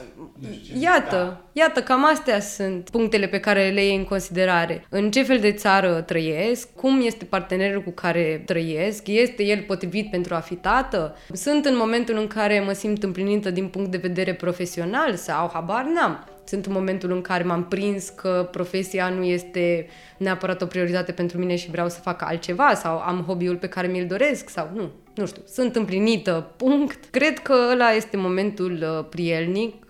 iată, 0.81 1.17
da. 1.17 1.41
iată, 1.53 1.83
cam 1.83 2.05
astea 2.05 2.41
sunt 2.41 2.91
punctele 2.91 3.27
pe 3.27 3.41
care 3.41 3.71
le 3.71 3.85
iei 3.85 3.97
în 3.97 4.05
considerare. 4.05 4.87
În 4.89 5.11
ce 5.11 5.23
fel 5.23 5.39
de 5.39 5.53
țară 5.53 6.01
trăiesc, 6.01 6.75
cum 6.75 7.01
este 7.05 7.25
partenerul 7.25 7.83
cu 7.83 7.91
care 7.91 8.43
trăiesc, 8.47 9.07
este 9.07 9.45
el 9.45 9.63
potrivit 9.63 10.11
pentru 10.11 10.35
a 10.35 10.39
fi 10.39 10.55
tată, 10.55 11.17
sunt 11.33 11.65
în 11.65 11.77
momentul 11.77 12.17
în 12.19 12.27
care 12.27 12.61
mă 12.61 12.73
simt 12.73 13.03
împlinită 13.03 13.51
din 13.51 13.69
punct 13.69 13.91
de 13.91 13.97
vedere 13.97 14.35
profesional 14.35 15.15
sau 15.15 15.51
habar 15.53 15.85
n-am 15.85 16.25
sunt 16.49 16.67
în 16.67 16.73
momentul 16.73 17.13
în 17.13 17.21
care 17.21 17.43
m-am 17.43 17.65
prins 17.65 18.09
că 18.09 18.49
profesia 18.51 19.09
nu 19.09 19.23
este 19.25 19.87
neapărat 20.19 20.63
o 20.63 20.67
prioritate 20.67 21.13
pentru 21.13 21.39
mine 21.39 21.57
și 21.57 21.71
vreau 21.71 21.89
să 21.89 22.01
fac 22.01 22.23
altceva 22.23 22.75
sau 22.75 22.99
am 22.99 23.25
hobby-ul 23.27 23.57
pe 23.57 23.69
care 23.69 23.87
mi-l 23.87 24.07
doresc 24.07 24.49
sau 24.49 24.71
nu, 24.75 24.91
nu 25.15 25.27
știu, 25.27 25.43
sunt 25.47 25.77
împlinită, 25.77 26.53
punct. 26.57 27.05
Cred 27.11 27.39
că 27.39 27.55
ăla 27.73 27.91
este 27.91 28.17
momentul 28.17 28.73
uh, 28.99 29.07
prielnic, 29.09 29.85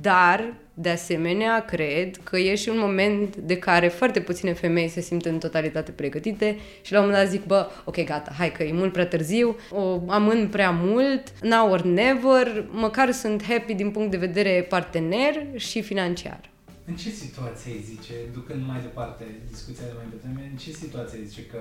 dar 0.00 0.54
de 0.80 0.90
asemenea, 0.90 1.64
cred 1.64 2.16
că 2.22 2.38
e 2.38 2.54
și 2.54 2.68
un 2.68 2.78
moment 2.78 3.36
de 3.36 3.58
care 3.58 3.88
foarte 3.88 4.20
puține 4.20 4.52
femei 4.52 4.88
se 4.88 5.00
simt 5.00 5.24
în 5.24 5.38
totalitate 5.38 5.90
pregătite 5.90 6.58
și 6.82 6.92
la 6.92 7.00
un 7.00 7.04
moment 7.04 7.22
dat 7.22 7.32
zic, 7.32 7.44
bă, 7.46 7.68
ok, 7.84 8.04
gata, 8.04 8.32
hai 8.38 8.52
că 8.52 8.62
e 8.62 8.72
mult 8.72 8.92
prea 8.92 9.06
târziu, 9.06 9.56
o 9.70 10.00
amân 10.06 10.48
prea 10.48 10.70
mult, 10.70 11.22
now 11.42 11.70
or 11.70 11.82
never, 11.82 12.66
măcar 12.70 13.10
sunt 13.10 13.42
happy 13.42 13.74
din 13.74 13.90
punct 13.90 14.10
de 14.10 14.16
vedere 14.16 14.66
partener 14.68 15.34
și 15.56 15.82
financiar. 15.82 16.40
În 16.84 16.96
ce 16.96 17.10
situație 17.10 17.72
îi 17.72 17.84
zice, 17.92 18.14
ducând 18.32 18.66
mai 18.66 18.80
departe 18.80 19.24
discuția 19.50 19.84
de 19.86 19.92
mai 19.96 20.06
devreme, 20.10 20.48
în 20.50 20.56
ce 20.56 20.70
situație 20.70 21.18
îi 21.18 21.26
zice 21.26 21.44
că 21.46 21.58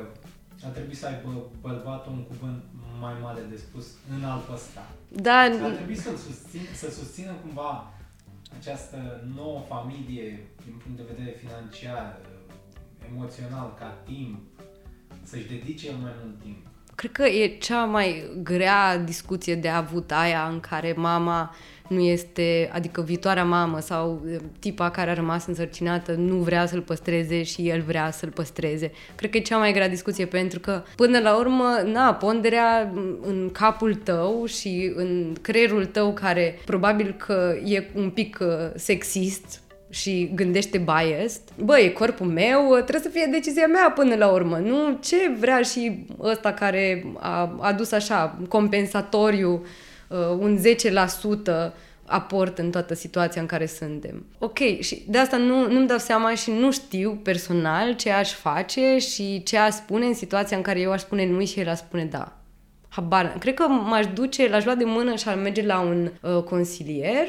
ar 0.66 0.72
trebui 0.72 0.96
să 0.96 1.06
aibă 1.06 1.50
bărbatul 1.62 2.12
un 2.12 2.24
cuvânt 2.24 2.64
mai 3.00 3.14
mare 3.22 3.42
de 3.52 3.58
spus 3.58 3.86
în 4.16 4.24
altă 4.24 4.52
ăsta? 4.54 4.84
Da. 5.08 5.38
Ar 5.70 5.76
trebui 5.80 5.96
să 5.96 6.10
susțin, 6.28 6.62
să 6.82 6.88
susțină 7.00 7.32
cumva 7.44 7.94
această 8.58 9.24
nouă 9.36 9.60
familie 9.68 10.48
din 10.66 10.82
punct 10.84 10.98
de 10.98 11.14
vedere 11.16 11.36
financiar, 11.38 12.18
emoțional, 13.12 13.76
ca 13.80 13.98
timp, 14.06 14.40
să-și 15.24 15.48
dedice 15.48 15.88
el 15.88 15.96
mai 15.96 16.12
mult 16.24 16.42
timp? 16.42 16.66
Cred 16.96 17.12
că 17.12 17.24
e 17.24 17.58
cea 17.58 17.86
mai 17.86 18.30
grea 18.44 18.98
discuție 18.98 19.56
de 19.56 19.70
avut 19.70 20.12
aia 20.12 20.48
în 20.48 20.60
care 20.60 20.94
mama 20.98 21.56
nu 21.90 22.00
este, 22.00 22.70
adică 22.74 23.02
viitoarea 23.02 23.44
mamă 23.44 23.80
sau 23.80 24.22
tipa 24.60 24.90
care 24.90 25.10
a 25.10 25.14
rămas 25.14 25.46
însărcinată 25.46 26.12
nu 26.12 26.36
vrea 26.36 26.66
să-l 26.66 26.82
păstreze 26.82 27.44
și 27.44 27.70
el 27.70 27.82
vrea 27.82 28.12
să-l 28.12 28.30
păstreze. 28.30 28.92
Cred 29.16 29.30
că 29.30 29.38
e 29.38 29.42
cea 29.42 29.58
mai 29.58 29.74
grea 29.74 29.90
discuție 29.90 30.26
pentru 30.26 30.60
că 30.60 30.84
până 30.96 31.20
la 31.20 31.38
urmă, 31.38 31.82
na, 31.86 32.14
ponderea 32.14 32.94
în 33.22 33.50
capul 33.52 33.96
tău 33.96 34.46
și 34.46 34.92
în 34.96 35.36
creierul 35.42 35.86
tău 35.86 36.14
care 36.14 36.60
probabil 36.66 37.16
că 37.18 37.58
e 37.66 37.90
un 37.96 38.10
pic 38.10 38.38
uh, 38.42 38.48
sexist 38.76 39.62
și 39.90 40.32
gândește 40.36 40.78
biased, 40.78 41.42
bă, 41.64 41.80
e 41.80 41.90
corpul 41.90 42.28
meu, 42.28 42.72
trebuie 42.74 43.02
să 43.02 43.10
fie 43.10 43.28
decizia 43.32 43.68
mea 43.68 43.92
până 43.96 44.16
la 44.16 44.28
urmă, 44.28 44.58
nu 44.58 44.98
ce 45.02 45.32
vrea 45.40 45.62
și 45.62 46.06
ăsta 46.20 46.54
care 46.54 47.06
a 47.18 47.58
adus 47.60 47.92
așa 47.92 48.40
compensatoriu 48.48 49.54
uh, 49.54 49.68
un 50.40 50.60
10% 51.70 51.72
aport 52.10 52.58
în 52.58 52.72
toată 52.72 52.94
situația 52.94 53.42
în 53.42 53.48
care 53.48 53.66
suntem. 53.66 54.26
Ok, 54.40 54.58
și 54.80 55.04
de 55.08 55.18
asta 55.18 55.38
nu, 55.38 55.72
nu-mi 55.72 55.88
dau 55.88 55.98
seama 55.98 56.36
și 56.36 56.52
nu 56.52 56.72
știu 56.72 57.20
personal 57.24 57.96
ce 57.96 58.12
aș 58.12 58.34
face 58.34 58.98
și 58.98 59.44
ce 59.44 59.58
aș 59.58 59.74
spune 59.74 60.06
în 60.06 60.14
situația 60.14 60.58
în 60.58 60.64
care 60.64 60.80
eu 60.80 60.92
aș 60.92 61.02
spune 61.02 61.26
nu 61.26 61.46
și 61.46 61.60
el 61.60 61.70
aș 61.70 61.78
spune 61.78 62.06
da. 62.06 62.38
Habar. 62.90 63.36
Cred 63.40 63.54
că 63.54 63.68
m-aș 63.68 64.06
duce, 64.14 64.50
l-aș 64.50 64.66
lua 64.66 64.76
de 64.76 64.84
mână 64.84 65.16
și 65.16 65.30
ar 65.30 65.36
merge 65.36 65.66
la 65.66 65.80
un 65.80 66.12
uh, 66.22 66.44
consilier 66.44 67.28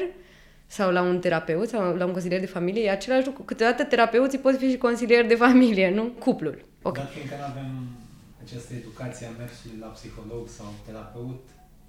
sau 0.67 0.91
la 0.91 1.01
un 1.01 1.19
terapeut 1.19 1.69
sau 1.69 1.95
la 1.95 2.05
un 2.05 2.11
consilier 2.11 2.39
de 2.39 2.45
familie, 2.45 2.83
e 2.83 2.91
același 2.91 3.25
lucru. 3.25 3.43
Câteodată 3.43 3.83
terapeuții 3.83 4.39
pot 4.39 4.57
fi 4.57 4.69
și 4.69 4.77
consilieri 4.77 5.27
de 5.27 5.35
familie, 5.35 5.93
nu? 5.93 6.03
Cuplul. 6.03 6.65
Okay. 6.81 7.03
Dar 7.03 7.11
fiindcă 7.13 7.35
nu 7.39 7.43
avem 7.43 7.69
această 8.43 8.73
educație 8.73 9.25
a 9.25 9.37
mersului 9.37 9.77
la 9.79 9.87
psiholog 9.87 10.47
sau 10.47 10.73
terapeut, 10.85 11.41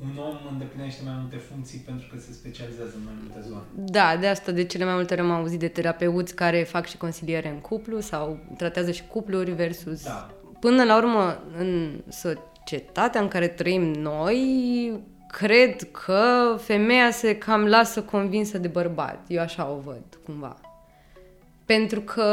un 0.02 0.22
om 0.22 0.36
îndeplinește 0.52 1.02
mai 1.04 1.14
multe 1.20 1.36
funcții 1.36 1.78
pentru 1.78 2.06
că 2.12 2.18
se 2.20 2.32
specializează 2.32 2.92
în 2.96 3.04
mai 3.04 3.14
multe 3.22 3.48
zone. 3.48 3.62
Da, 3.74 4.16
de 4.20 4.26
asta 4.26 4.52
de 4.52 4.64
cele 4.64 4.84
mai 4.84 4.94
multe 4.94 5.12
ori 5.12 5.22
am 5.22 5.30
auzit 5.30 5.58
de 5.58 5.68
terapeuți 5.68 6.34
care 6.34 6.62
fac 6.62 6.86
și 6.86 6.96
consiliere 6.96 7.48
în 7.48 7.58
cuplu 7.58 8.00
sau 8.00 8.38
tratează 8.56 8.90
și 8.90 9.06
cupluri 9.06 9.50
versus... 9.50 10.04
Da. 10.04 10.30
Până 10.60 10.84
la 10.84 10.96
urmă, 10.96 11.42
în 11.58 12.00
societatea 12.08 13.20
în 13.20 13.28
care 13.28 13.48
trăim 13.48 13.82
noi, 13.82 15.00
cred 15.28 15.90
că 15.90 16.56
femeia 16.58 17.10
se 17.10 17.38
cam 17.38 17.64
lasă 17.64 18.02
convinsă 18.02 18.58
de 18.58 18.68
bărbat. 18.68 19.24
Eu 19.28 19.40
așa 19.40 19.68
o 19.68 19.80
văd, 19.80 20.04
cumva. 20.24 20.60
Pentru 21.64 22.00
că 22.00 22.28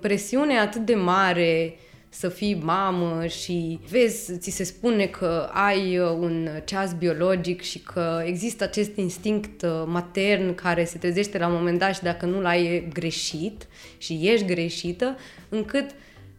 presiunea 0.00 0.56
e 0.56 0.60
atât 0.60 0.84
de 0.84 0.94
mare 0.94 1.76
să 2.08 2.28
fii 2.28 2.60
mamă 2.62 3.26
și 3.26 3.80
vezi, 3.90 4.38
ți 4.38 4.50
se 4.50 4.64
spune 4.64 5.06
că 5.06 5.48
ai 5.52 5.98
uh, 5.98 6.10
un 6.10 6.48
ceas 6.64 6.92
biologic 6.92 7.62
și 7.62 7.78
că 7.78 8.22
există 8.24 8.64
acest 8.64 8.96
instinct 8.96 9.62
uh, 9.62 9.82
matern 9.86 10.54
care 10.54 10.84
se 10.84 10.98
trezește 10.98 11.38
la 11.38 11.46
un 11.46 11.52
moment 11.52 11.78
dat 11.78 11.94
și 11.94 12.02
dacă 12.02 12.26
nu 12.26 12.40
l-ai 12.40 12.64
e 12.64 12.88
greșit 12.92 13.66
și 13.98 14.20
ești 14.22 14.46
greșită, 14.46 15.16
încât 15.48 15.90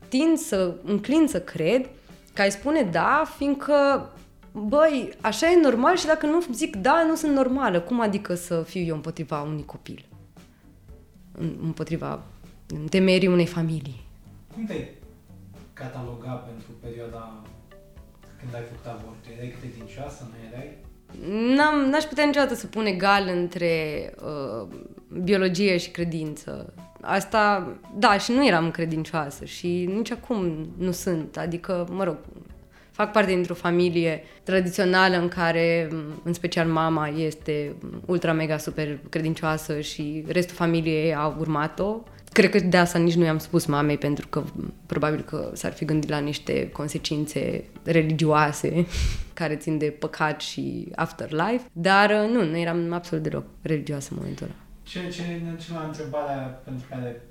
tind 0.07 0.38
să, 0.38 0.76
înclin 0.84 1.28
să 1.28 1.41
cred 1.41 1.89
că 2.34 2.41
ai 2.41 2.51
spune 2.51 2.82
da, 2.82 3.24
fiindcă 3.38 4.09
băi, 4.51 5.09
așa 5.22 5.51
e 5.51 5.59
normal 5.61 5.97
și 5.97 6.05
dacă 6.05 6.26
nu 6.26 6.43
zic 6.53 6.76
da, 6.76 7.03
nu 7.07 7.15
sunt 7.15 7.34
normală. 7.34 7.80
Cum 7.80 8.01
adică 8.01 8.36
să 8.36 8.63
fiu 8.67 8.82
eu 8.82 8.95
împotriva 8.95 9.41
unui 9.41 9.65
copil? 9.65 10.05
Împotriva 11.61 12.24
temerii 12.89 13.28
unei 13.28 13.45
familii. 13.45 14.01
Cum 14.53 14.65
te-ai 14.65 14.99
cataloga 15.82 16.32
pentru 16.49 16.69
perioada 16.82 17.41
când 18.39 18.55
ai 18.55 18.65
făcut 18.71 18.86
avort? 18.86 19.21
Erai 19.36 19.55
credincioasă, 19.59 20.21
nu 20.30 20.38
erai? 20.49 20.69
N-am, 21.55 21.89
n-aș 21.89 22.03
putea 22.03 22.25
niciodată 22.25 22.55
să 22.55 22.67
pun 22.67 22.86
egal 22.86 23.27
între 23.27 23.73
uh, 24.23 24.67
biologie 25.23 25.77
și 25.77 25.89
credință. 25.89 26.73
Asta, 27.01 27.73
da, 27.95 28.17
și 28.17 28.32
nu 28.32 28.47
eram 28.47 28.71
credincioasă 28.71 29.45
și 29.45 29.89
nici 29.95 30.11
acum 30.11 30.69
nu 30.77 30.91
sunt. 30.91 31.38
Adică, 31.38 31.88
mă 31.91 32.03
rog, 32.03 32.17
fac 32.91 33.11
parte 33.11 33.32
dintr-o 33.32 33.53
familie 33.53 34.23
tradițională 34.43 35.17
în 35.17 35.27
care, 35.27 35.88
în 36.23 36.34
special 36.34 36.67
mama, 36.67 37.07
este 37.07 37.75
ultra 38.05 38.34
mega 38.34 38.57
super 38.57 38.99
credincioasă 39.09 39.80
și 39.80 40.23
restul 40.27 40.55
familiei 40.55 41.15
a 41.15 41.36
urmat-o. 41.39 42.03
Cred 42.32 42.49
că 42.49 42.59
de 42.59 42.77
asta 42.77 42.99
nici 42.99 43.15
nu 43.15 43.23
i-am 43.23 43.38
spus 43.38 43.65
mamei, 43.65 43.97
pentru 43.97 44.27
că 44.27 44.43
probabil 44.86 45.21
că 45.21 45.51
s-ar 45.53 45.71
fi 45.71 45.86
gândit 45.86 46.09
la 46.09 46.17
niște 46.17 46.69
consecințe 46.69 47.63
religioase 47.84 48.86
care 49.39 49.55
țin 49.55 49.77
de 49.77 49.86
păcat 49.86 50.41
și 50.41 50.91
afterlife, 50.95 51.61
dar 51.71 52.13
nu, 52.13 52.45
nu 52.45 52.57
eram 52.57 52.93
absolut 52.93 53.23
deloc 53.23 53.45
religioasă 53.61 54.07
în 54.11 54.17
momentul 54.19 54.45
ăla. 54.45 54.55
Ce, 54.84 55.09
ce, 55.09 55.21
ce 55.59 55.73
la 55.73 55.84
întrebarea 55.84 56.38
pentru 56.63 56.88
care 56.89 57.21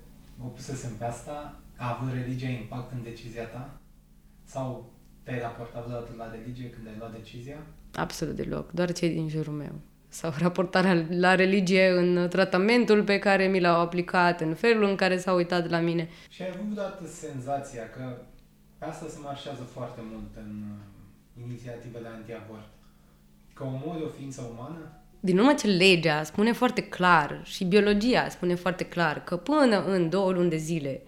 o 0.45 0.47
pusesem 0.47 0.91
pe 0.99 1.05
asta, 1.05 1.61
a 1.77 1.99
avut 1.99 2.15
religia 2.15 2.49
impact 2.49 2.93
în 2.93 3.03
decizia 3.03 3.45
ta? 3.45 3.81
Sau 4.45 4.93
te-ai 5.23 5.41
raportat 5.41 5.85
vreodată 5.85 6.11
la 6.17 6.31
religie 6.31 6.71
când 6.71 6.87
ai 6.87 6.95
luat 6.99 7.13
decizia? 7.13 7.57
Absolut 7.95 8.37
deloc, 8.37 8.71
doar 8.71 8.93
cei 8.93 9.11
din 9.11 9.29
jurul 9.29 9.53
meu. 9.53 9.73
Sau 10.09 10.33
raportarea 10.39 11.07
la 11.09 11.35
religie 11.35 11.89
în 11.89 12.29
tratamentul 12.29 13.03
pe 13.03 13.19
care 13.19 13.47
mi 13.47 13.61
l-au 13.61 13.81
aplicat, 13.81 14.41
în 14.41 14.55
felul 14.55 14.85
în 14.85 14.97
care 14.97 15.19
s-au 15.19 15.37
uitat 15.37 15.71
la 15.71 15.79
mine. 15.79 16.09
Și 16.31 16.43
ai 16.43 16.49
avut 16.55 16.65
vreodată 16.65 17.07
senzația 17.07 17.91
că 17.91 18.17
pe 18.79 18.85
asta 18.85 19.07
se 19.09 19.19
marșează 19.23 19.63
foarte 19.63 20.01
mult 20.11 20.31
în 20.37 20.63
uh, 20.71 21.45
inițiativele 21.47 22.09
anti-avort? 22.09 22.69
Că 23.55 23.65
omori 23.65 24.05
o 24.05 24.09
ființă 24.09 24.43
umană? 24.53 24.93
Din 25.21 25.39
urmă 25.39 25.55
ce 25.55 25.67
legea 25.67 26.23
spune 26.23 26.53
foarte 26.53 26.83
clar 26.83 27.41
și 27.45 27.65
biologia 27.65 28.29
spune 28.29 28.55
foarte 28.55 28.85
clar 28.85 29.25
că 29.25 29.37
până 29.37 29.85
în 29.85 30.09
două 30.09 30.33
luni 30.33 30.51
de 30.51 30.57
zile 30.57 31.03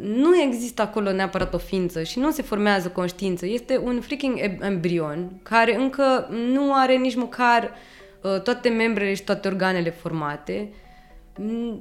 nu 0.00 0.40
există 0.40 0.82
acolo 0.82 1.12
neapărat 1.12 1.54
o 1.54 1.58
ființă 1.58 2.02
și 2.02 2.18
nu 2.18 2.30
se 2.30 2.42
formează 2.42 2.88
conștiință. 2.88 3.46
Este 3.46 3.80
un 3.84 4.00
freaking 4.00 4.38
embrion 4.60 5.40
care 5.42 5.76
încă 5.76 6.28
nu 6.52 6.74
are 6.74 6.96
nici 6.96 7.14
măcar 7.14 7.72
uh, 8.22 8.40
toate 8.40 8.68
membrele 8.68 9.14
și 9.14 9.22
toate 9.22 9.48
organele 9.48 9.90
formate. 9.90 10.72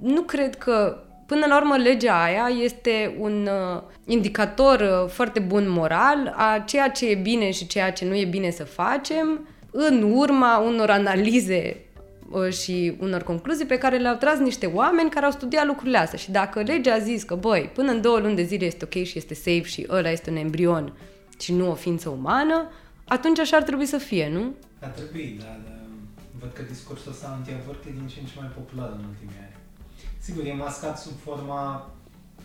Nu 0.02 0.22
cred 0.22 0.56
că 0.56 1.00
Până 1.26 1.46
la 1.46 1.58
urmă, 1.58 1.76
legea 1.78 2.24
aia 2.24 2.50
este 2.64 3.16
un 3.20 3.48
uh, 3.48 3.82
indicator 4.06 4.80
uh, 4.80 5.10
foarte 5.10 5.40
bun 5.40 5.70
moral 5.70 6.34
a 6.38 6.60
ceea 6.60 6.90
ce 6.90 7.10
e 7.10 7.16
bine 7.16 7.52
și 7.52 7.68
ceea 7.68 7.92
ce 7.92 8.06
nu 8.06 8.16
e 8.16 8.26
bine 8.26 8.50
să 8.50 8.64
facem 8.64 9.48
în 9.72 10.12
urma 10.14 10.58
unor 10.58 10.90
analize 10.90 11.85
Uh, 11.85 11.85
și 12.50 12.98
unor 13.00 13.24
concluzii 13.24 13.66
pe 13.66 13.78
care 13.78 13.98
le-au 13.98 14.16
tras 14.16 14.38
niște 14.38 14.66
oameni 14.66 15.10
care 15.10 15.26
au 15.26 15.32
studiat 15.32 15.66
lucrurile 15.66 15.98
astea. 15.98 16.18
Și 16.18 16.32
dacă 16.32 16.62
legea 16.62 16.94
a 16.94 17.00
zis 17.00 17.24
că, 17.24 17.36
băi, 17.36 17.70
până 17.74 17.92
în 17.92 18.02
două 18.02 18.20
luni 18.20 18.36
de 18.36 18.44
zile 18.44 18.66
este 18.66 18.86
ok 18.86 19.04
și 19.04 19.18
este 19.18 19.34
safe 19.34 19.62
și 19.62 19.88
ăla 19.90 20.10
este 20.10 20.30
un 20.30 20.36
embrion 20.36 20.94
și 21.40 21.54
nu 21.54 21.70
o 21.70 21.74
ființă 21.74 22.10
umană, 22.10 22.70
atunci 23.06 23.40
așa 23.40 23.58
ar 23.58 23.64
trebui 23.64 23.86
să 23.86 23.98
fie, 23.98 24.30
nu? 24.30 24.54
Ar 24.80 24.90
trebui, 24.90 25.38
dar 25.40 25.60
văd 26.40 26.54
că 26.54 26.62
discursul 26.62 27.12
ăsta 27.12 27.28
anti-avort 27.38 27.86
e 27.86 27.92
din 27.92 28.08
ce 28.08 28.20
în 28.20 28.26
ce 28.26 28.34
mai 28.40 28.52
popular 28.60 28.90
în 28.90 29.04
ultimii 29.12 29.40
ani. 29.46 29.56
Sigur, 30.20 30.44
e 30.46 30.54
mascat 30.54 31.00
sub 31.00 31.16
forma 31.28 31.92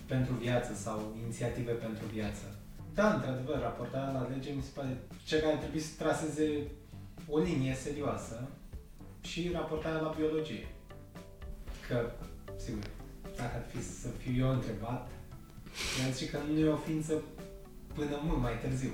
pentru 0.07 0.33
viață 0.33 0.72
sau 0.74 1.16
inițiative 1.22 1.72
pentru 1.72 2.05
viață. 2.12 2.45
Da, 2.95 3.14
într-adevăr, 3.14 3.59
raportarea 3.61 4.16
la 4.18 4.28
lege 4.33 4.51
mi 4.51 4.62
se 4.62 4.70
pare 4.74 4.93
cea 5.24 5.41
care 5.45 5.57
trebuie 5.57 5.83
să 5.83 5.93
traseze 5.99 6.47
o 7.28 7.39
linie 7.39 7.74
serioasă 7.85 8.49
și 9.20 9.50
raportarea 9.52 10.00
la 10.00 10.14
biologie. 10.18 10.68
Că, 11.88 12.10
sigur, 12.56 12.82
dacă 13.36 13.52
ar 13.54 13.64
fi 13.72 13.82
să 13.82 14.08
fiu 14.18 14.44
eu 14.44 14.52
întrebat, 14.52 15.08
mi 16.06 16.12
zice 16.12 16.30
că 16.30 16.38
nu 16.52 16.58
e 16.58 16.68
o 16.68 16.76
ființă 16.76 17.22
până 17.94 18.20
mult 18.24 18.40
mai 18.40 18.52
târziu. 18.62 18.90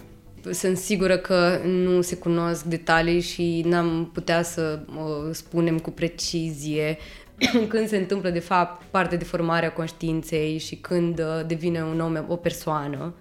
Sunt 0.51 0.77
sigură 0.77 1.17
că 1.19 1.61
nu 1.65 2.01
se 2.01 2.17
cunosc 2.17 2.65
detalii 2.65 3.21
și 3.21 3.63
n-am 3.67 4.11
putea 4.13 4.43
să 4.43 4.81
uh, 4.89 5.29
spunem 5.33 5.79
cu 5.79 5.91
precizie 5.91 6.99
când 7.69 7.89
se 7.89 7.97
întâmplă 7.97 8.31
de 8.31 8.39
fapt 8.39 8.83
parte 8.91 9.17
de 9.17 9.25
formarea 9.25 9.73
conștiinței 9.73 10.59
și 10.59 10.77
când 10.77 11.19
uh, 11.19 11.47
devine 11.47 11.83
un 11.83 12.01
om 12.01 12.25
o 12.29 12.37
persoană. 12.37 13.15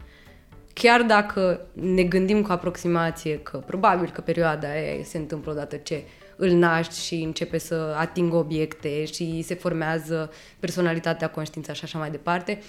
Chiar 0.73 1.01
dacă 1.01 1.67
ne 1.73 2.03
gândim 2.03 2.41
cu 2.41 2.51
aproximație 2.51 3.39
că 3.39 3.57
probabil 3.57 4.09
că 4.09 4.21
perioada 4.21 4.67
aia 4.67 5.03
se 5.03 5.17
întâmplă 5.17 5.51
odată 5.51 5.75
ce 5.75 6.03
îl 6.35 6.51
naști 6.51 7.05
și 7.05 7.15
începe 7.15 7.57
să 7.57 7.95
atingă 7.97 8.35
obiecte 8.35 9.05
și 9.05 9.41
se 9.41 9.55
formează 9.55 10.31
personalitatea, 10.59 11.29
conștiința 11.29 11.73
și 11.73 11.83
așa 11.83 11.97
mai 11.97 12.11
departe. 12.11 12.61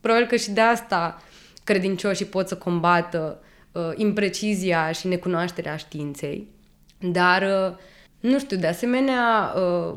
Probabil 0.00 0.26
că 0.26 0.36
și 0.36 0.50
de 0.50 0.60
asta 0.60 1.22
credincioșii 1.64 2.24
pot 2.24 2.48
să 2.48 2.56
combată 2.56 3.42
uh, 3.72 3.90
imprecizia 3.96 4.92
și 4.92 5.06
necunoașterea 5.06 5.76
științei. 5.76 6.48
Dar, 6.98 7.42
uh, 7.42 7.76
nu 8.20 8.38
știu, 8.38 8.56
de 8.56 8.66
asemenea, 8.66 9.54
uh, 9.56 9.94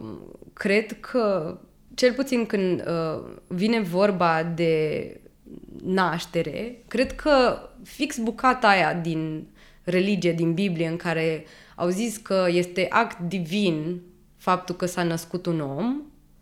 cred 0.54 1.00
că, 1.00 1.58
cel 1.94 2.14
puțin 2.14 2.46
când 2.46 2.84
uh, 2.88 3.24
vine 3.48 3.80
vorba 3.80 4.52
de 4.56 5.06
naștere, 5.84 6.84
cred 6.88 7.16
că 7.16 7.58
fix 7.84 8.18
bucata 8.18 8.68
aia 8.68 8.94
din 8.94 9.48
religie, 9.86 10.32
din 10.34 10.54
Biblie, 10.54 10.88
în 10.88 10.98
care 10.98 11.46
au 11.76 11.90
zis 11.90 12.18
că 12.18 12.46
este 12.50 12.86
act 12.90 13.20
divin 13.20 14.02
faptul 14.38 14.76
că 14.76 14.86
s-a 14.86 15.04
născut 15.04 15.46
un 15.46 15.60
om 15.60 16.02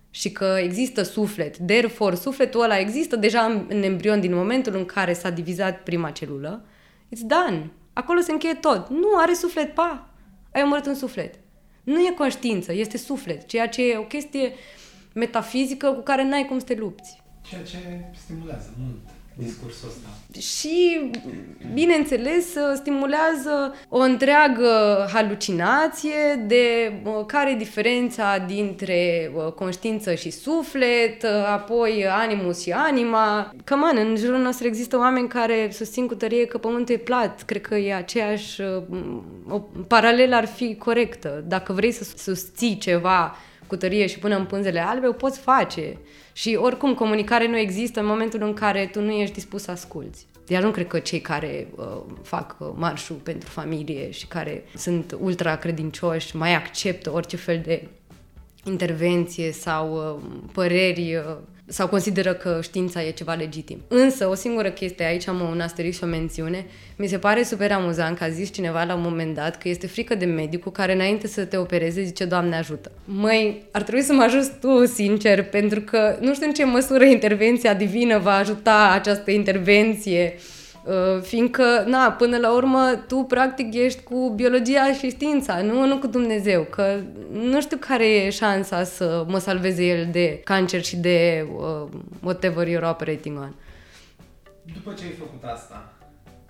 și 0.09 0.31
că 0.31 0.57
există 0.61 1.03
suflet. 1.03 1.57
Therefore, 1.57 2.15
sufletul 2.15 2.63
ăla 2.63 2.79
există 2.79 3.15
deja 3.15 3.65
în 3.67 3.83
embrion 3.83 4.19
din 4.19 4.33
momentul 4.35 4.75
în 4.75 4.85
care 4.85 5.13
s-a 5.13 5.29
divizat 5.29 5.83
prima 5.83 6.11
celulă. 6.11 6.65
It's 7.15 7.27
done. 7.27 7.71
Acolo 7.93 8.19
se 8.19 8.31
încheie 8.31 8.53
tot. 8.53 8.89
Nu 8.89 9.07
are 9.17 9.33
suflet, 9.33 9.73
pa! 9.73 10.09
Ai 10.53 10.63
omorât 10.63 10.85
un 10.85 10.95
suflet. 10.95 11.35
Nu 11.83 11.99
e 11.99 12.13
conștiință, 12.17 12.73
este 12.73 12.97
suflet, 12.97 13.47
ceea 13.47 13.67
ce 13.67 13.91
e 13.91 13.97
o 13.97 14.03
chestie 14.03 14.53
metafizică 15.13 15.91
cu 15.91 16.01
care 16.01 16.23
n-ai 16.23 16.45
cum 16.45 16.59
să 16.59 16.65
te 16.65 16.75
lupți. 16.75 17.21
Ceea 17.41 17.61
ce 17.61 17.77
stimulează 18.15 18.69
mult 18.77 19.01
discursul 19.37 19.87
ăsta. 19.87 20.07
Și, 20.39 21.09
bineînțeles, 21.73 22.45
stimulează 22.75 23.75
o 23.89 23.97
întreagă 23.97 25.05
halucinație 25.13 26.43
de 26.47 26.93
care 27.25 27.51
e 27.51 27.55
diferența 27.55 28.37
dintre 28.37 29.31
conștiință 29.55 30.13
și 30.13 30.29
suflet, 30.29 31.25
apoi 31.53 32.05
animus 32.07 32.61
și 32.61 32.71
anima. 32.71 33.53
Căman, 33.63 33.97
în 33.97 34.15
jurul 34.15 34.39
nostru 34.39 34.67
există 34.67 34.97
oameni 34.97 35.27
care 35.27 35.69
susțin 35.71 36.07
cu 36.07 36.15
tărie 36.15 36.45
că 36.45 36.57
pământul 36.57 36.95
e 36.95 36.97
plat. 36.97 37.41
Cred 37.41 37.61
că 37.61 37.75
e 37.75 37.95
aceeași... 37.95 38.61
O 39.49 39.59
paralelă 39.87 40.35
ar 40.35 40.45
fi 40.45 40.75
corectă. 40.75 41.43
Dacă 41.47 41.73
vrei 41.73 41.91
să 41.91 42.03
susții 42.17 42.77
ceva 42.77 43.35
cu 43.73 43.79
cu 43.79 43.85
tărie 43.85 44.07
și 44.07 44.19
până 44.19 44.35
în 44.35 44.45
pânzele 44.45 44.79
albe, 44.79 45.07
o 45.07 45.11
poți 45.11 45.39
face. 45.39 45.97
Și 46.33 46.57
oricum, 46.61 46.93
comunicare 46.93 47.47
nu 47.47 47.57
există 47.57 47.99
în 47.99 48.05
momentul 48.05 48.41
în 48.41 48.53
care 48.53 48.89
tu 48.91 49.01
nu 49.01 49.11
ești 49.11 49.33
dispus 49.33 49.63
să 49.63 49.71
asculți. 49.71 50.25
Iar 50.47 50.63
nu 50.63 50.71
cred 50.71 50.87
că 50.87 50.99
cei 50.99 51.21
care 51.21 51.67
uh, 51.75 52.01
fac 52.23 52.55
uh, 52.59 52.67
marșul 52.75 53.15
pentru 53.15 53.49
familie 53.49 54.11
și 54.11 54.27
care 54.27 54.63
sunt 54.75 55.17
ultra 55.19 55.55
credincioși 55.55 56.35
mai 56.35 56.55
acceptă 56.55 57.11
orice 57.11 57.35
fel 57.35 57.61
de 57.65 57.87
intervenție 58.63 59.51
sau 59.51 59.93
uh, 59.93 60.23
păreri 60.51 61.15
uh, 61.15 61.35
sau 61.67 61.87
consideră 61.87 62.33
că 62.33 62.59
știința 62.61 63.03
e 63.03 63.11
ceva 63.11 63.33
legitim. 63.33 63.77
Însă, 63.87 64.27
o 64.27 64.33
singură 64.33 64.69
chestie, 64.69 65.05
aici 65.05 65.27
am 65.27 65.49
un 65.51 65.59
asterix 65.59 65.97
și 65.97 66.03
o 66.03 66.07
mențiune, 66.07 66.65
mi 66.95 67.07
se 67.07 67.17
pare 67.17 67.43
super 67.43 67.71
amuzant 67.71 68.17
că 68.17 68.23
a 68.23 68.29
zis 68.29 68.51
cineva 68.51 68.83
la 68.83 68.95
un 68.95 69.01
moment 69.01 69.35
dat 69.35 69.57
că 69.57 69.69
este 69.69 69.87
frică 69.87 70.15
de 70.15 70.25
medicul 70.25 70.71
care 70.71 70.93
înainte 70.93 71.27
să 71.27 71.45
te 71.45 71.57
opereze 71.57 72.03
zice, 72.03 72.25
Doamne 72.25 72.55
ajută. 72.55 72.91
Măi, 73.05 73.63
ar 73.71 73.81
trebui 73.81 74.01
să 74.01 74.13
mă 74.13 74.21
ajuți 74.21 74.51
tu, 74.59 74.85
sincer, 74.85 75.43
pentru 75.43 75.81
că 75.81 76.17
nu 76.19 76.33
știu 76.33 76.47
în 76.47 76.53
ce 76.53 76.65
măsură 76.65 77.03
intervenția 77.03 77.73
divină 77.73 78.19
va 78.19 78.35
ajuta 78.35 78.89
această 78.93 79.31
intervenție 79.31 80.33
Uh, 80.37 80.62
fiindcă, 81.21 81.83
na, 81.87 82.11
până 82.11 82.37
la 82.37 82.53
urmă, 82.53 83.03
tu 83.07 83.15
practic 83.15 83.73
ești 83.73 84.03
cu 84.03 84.29
biologia 84.35 84.93
și 84.93 85.09
știința, 85.09 85.61
nu, 85.61 85.85
nu 85.85 85.97
cu 85.97 86.07
Dumnezeu, 86.07 86.63
că 86.63 86.99
nu 87.31 87.61
știu 87.61 87.77
care 87.77 88.07
e 88.07 88.29
șansa 88.29 88.83
să 88.83 89.25
mă 89.27 89.37
salveze 89.37 89.85
el 89.85 90.07
de 90.11 90.41
cancer 90.43 90.83
și 90.83 90.95
de 90.95 91.47
uh, 91.55 91.87
whatever 92.21 92.67
you're 92.67 92.89
operating 92.89 93.39
on. 93.39 93.55
După 94.73 94.93
ce 94.93 95.03
ai 95.03 95.11
făcut 95.11 95.43
asta 95.43 95.93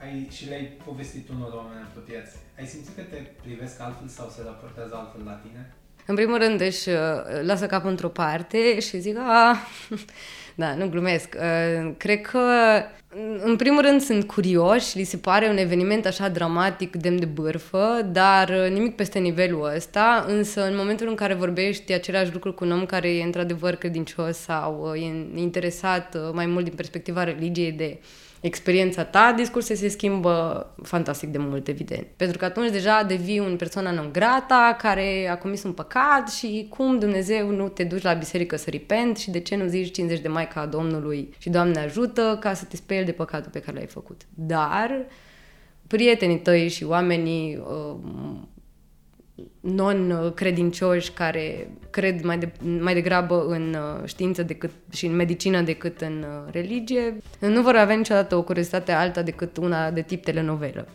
ai, 0.03 0.27
și 0.31 0.47
le-ai 0.49 0.65
povestit 0.85 1.29
unor 1.29 1.51
oameni 1.53 1.85
apropiați, 1.87 2.35
ai 2.59 2.65
simțit 2.65 2.95
că 2.95 3.01
te 3.01 3.19
privesc 3.41 3.81
altfel 3.81 4.07
sau 4.07 4.29
se 4.29 4.41
raportează 4.45 4.93
altfel 4.95 5.21
la 5.25 5.37
tine? 5.43 5.73
În 6.05 6.15
primul 6.15 6.37
rând 6.37 6.61
își 6.61 6.89
uh, 6.89 6.95
lasă 7.41 7.65
capul 7.65 7.89
într-o 7.89 8.07
parte 8.07 8.79
și 8.79 8.99
zic, 8.99 9.17
a, 9.17 9.57
da, 10.55 10.75
nu 10.75 10.89
glumesc. 10.89 11.35
Uh, 11.35 11.91
cred 11.97 12.21
că, 12.21 12.39
în 13.43 13.55
primul 13.55 13.81
rând, 13.81 14.01
sunt 14.01 14.27
curioși, 14.27 14.97
li 14.97 15.03
se 15.03 15.17
pare 15.17 15.47
un 15.47 15.57
eveniment 15.57 16.05
așa 16.05 16.29
dramatic, 16.29 16.95
demn 16.95 17.19
de 17.19 17.25
bârfă, 17.25 18.09
dar 18.11 18.49
uh, 18.49 18.71
nimic 18.71 18.95
peste 18.95 19.19
nivelul 19.19 19.71
ăsta, 19.75 20.25
însă 20.27 20.65
în 20.65 20.75
momentul 20.75 21.07
în 21.07 21.15
care 21.15 21.33
vorbești 21.33 21.93
același 21.93 22.33
lucru 22.33 22.53
cu 22.53 22.63
un 22.63 22.71
om 22.71 22.85
care 22.85 23.15
e 23.15 23.23
într-adevăr 23.23 23.75
credincios 23.75 24.37
sau 24.37 24.93
e 24.95 25.39
interesat 25.39 26.33
mai 26.33 26.45
mult 26.45 26.63
din 26.63 26.73
perspectiva 26.75 27.23
religiei 27.23 27.71
de 27.71 27.99
experiența 28.43 29.03
ta, 29.03 29.33
discursul 29.35 29.75
se 29.75 29.87
schimbă 29.87 30.67
fantastic 30.81 31.29
de 31.29 31.37
mult, 31.37 31.67
evident. 31.67 32.07
Pentru 32.15 32.37
că 32.37 32.45
atunci 32.45 32.71
deja 32.71 33.03
devii 33.03 33.39
un 33.39 33.55
persoană 33.55 33.91
non 33.91 34.09
grata 34.11 34.75
care 34.81 35.27
a 35.29 35.37
comis 35.37 35.63
un 35.63 35.73
păcat 35.73 36.29
și 36.29 36.67
cum 36.69 36.99
Dumnezeu 36.99 37.49
nu 37.49 37.67
te 37.67 37.83
duci 37.83 38.01
la 38.01 38.13
biserică 38.13 38.55
să 38.55 38.69
ripent 38.69 39.17
și 39.17 39.31
de 39.31 39.39
ce 39.39 39.55
nu 39.55 39.67
zici 39.67 39.93
50 39.93 40.21
de 40.21 40.27
Maica 40.27 40.61
a 40.61 40.65
Domnului 40.65 41.33
și 41.37 41.49
Doamne 41.49 41.79
ajută 41.79 42.37
ca 42.39 42.53
să 42.53 42.65
te 42.65 42.75
speli 42.75 43.05
de 43.05 43.11
păcatul 43.11 43.51
pe 43.51 43.59
care 43.59 43.77
l-ai 43.77 43.87
făcut. 43.87 44.21
Dar 44.33 45.05
prietenii 45.87 46.39
tăi 46.39 46.69
și 46.69 46.83
oamenii 46.83 47.57
uh, 47.57 47.95
non-credincioși 49.59 51.11
care 51.11 51.69
cred 51.89 52.23
mai, 52.23 52.37
de, 52.37 52.51
mai 52.79 52.93
degrabă 52.93 53.45
în 53.45 53.73
uh, 53.73 54.07
știință 54.07 54.43
decât, 54.43 54.71
și 54.91 55.05
în 55.05 55.15
medicină 55.15 55.61
decât 55.61 56.01
în 56.01 56.25
uh, 56.27 56.51
religie, 56.51 57.17
nu 57.39 57.61
vor 57.61 57.75
avea 57.75 57.95
niciodată 57.95 58.35
o 58.35 58.43
curiozitate 58.43 58.91
alta 58.91 59.21
decât 59.21 59.57
una 59.57 59.91
de 59.91 60.01
tip 60.01 60.23
telenovelă. 60.23 60.87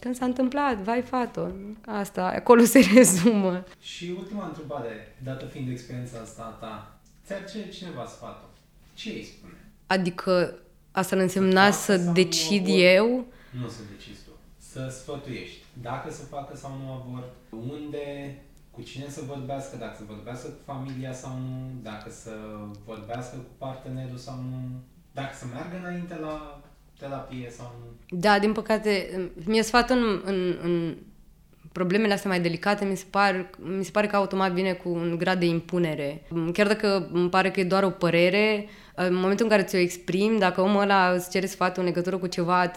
Când 0.00 0.14
s-a 0.14 0.24
întâmplat, 0.24 0.76
vai 0.76 1.02
fato, 1.02 1.48
asta, 1.86 2.24
acolo 2.24 2.62
se 2.62 2.80
rezumă. 2.94 3.64
Și 3.80 4.14
ultima 4.18 4.46
întrebare, 4.46 5.16
dată 5.24 5.44
fiind 5.44 5.70
experiența 5.70 6.18
asta 6.22 6.56
ta, 6.60 7.00
ți-ar 7.26 7.44
cere 7.50 7.68
cineva 7.68 8.06
sfatul, 8.06 8.48
ce 8.94 9.08
îi 9.08 9.24
spune? 9.36 9.72
Adică 9.86 10.58
asta 10.90 11.16
însemna 11.16 11.70
să 11.70 11.96
decid 11.96 12.64
eu? 12.68 13.26
Nu 13.60 13.68
să 13.68 13.80
decizi 13.96 14.20
tu, 14.24 14.30
să 14.58 14.88
sfătuiești 15.00 15.61
dacă 15.72 16.10
să 16.10 16.22
facă 16.24 16.56
sau 16.56 16.70
nu 16.82 16.92
avort, 16.92 17.32
unde, 17.50 18.36
cu 18.70 18.82
cine 18.82 19.08
să 19.08 19.20
vorbească, 19.26 19.76
dacă 19.76 19.94
să 19.96 20.02
vorbească 20.06 20.48
cu 20.48 20.60
familia 20.64 21.12
sau 21.12 21.30
nu, 21.30 21.70
dacă 21.82 22.10
să 22.10 22.30
vorbească 22.84 23.36
cu 23.36 23.50
partenerul 23.58 24.16
sau 24.16 24.34
nu, 24.34 24.58
dacă 25.12 25.34
să 25.34 25.44
meargă 25.52 25.76
înainte 25.76 26.18
la 26.20 26.60
terapie 26.98 27.50
sau 27.50 27.72
nu. 27.80 28.18
Da, 28.18 28.38
din 28.38 28.52
păcate, 28.52 29.20
mi-e 29.44 29.62
sfatul 29.62 29.96
în, 29.96 30.20
în, 30.24 30.58
în 30.62 30.96
problemele 31.72 32.12
astea 32.12 32.30
mai 32.30 32.40
delicate, 32.40 32.84
mi 32.84 32.96
se, 32.96 33.04
par, 33.10 33.50
mi 33.58 33.84
se 33.84 33.90
pare 33.90 34.06
că 34.06 34.16
automat 34.16 34.52
vine 34.52 34.72
cu 34.72 34.88
un 34.88 35.16
grad 35.18 35.38
de 35.38 35.46
impunere. 35.46 36.22
Chiar 36.52 36.66
dacă 36.66 37.08
îmi 37.12 37.28
pare 37.28 37.50
că 37.50 37.60
e 37.60 37.64
doar 37.64 37.82
o 37.82 37.90
părere, 37.90 38.66
în 38.94 39.14
momentul 39.14 39.44
în 39.44 39.50
care 39.50 39.62
ți-o 39.62 39.78
exprimi, 39.78 40.38
dacă 40.38 40.60
omul 40.60 40.80
ăla 40.80 41.12
îți 41.16 41.30
cere 41.30 41.46
sfatul 41.46 41.82
în 41.82 41.88
legătură 41.88 42.16
cu 42.16 42.26
ceva 42.26 42.70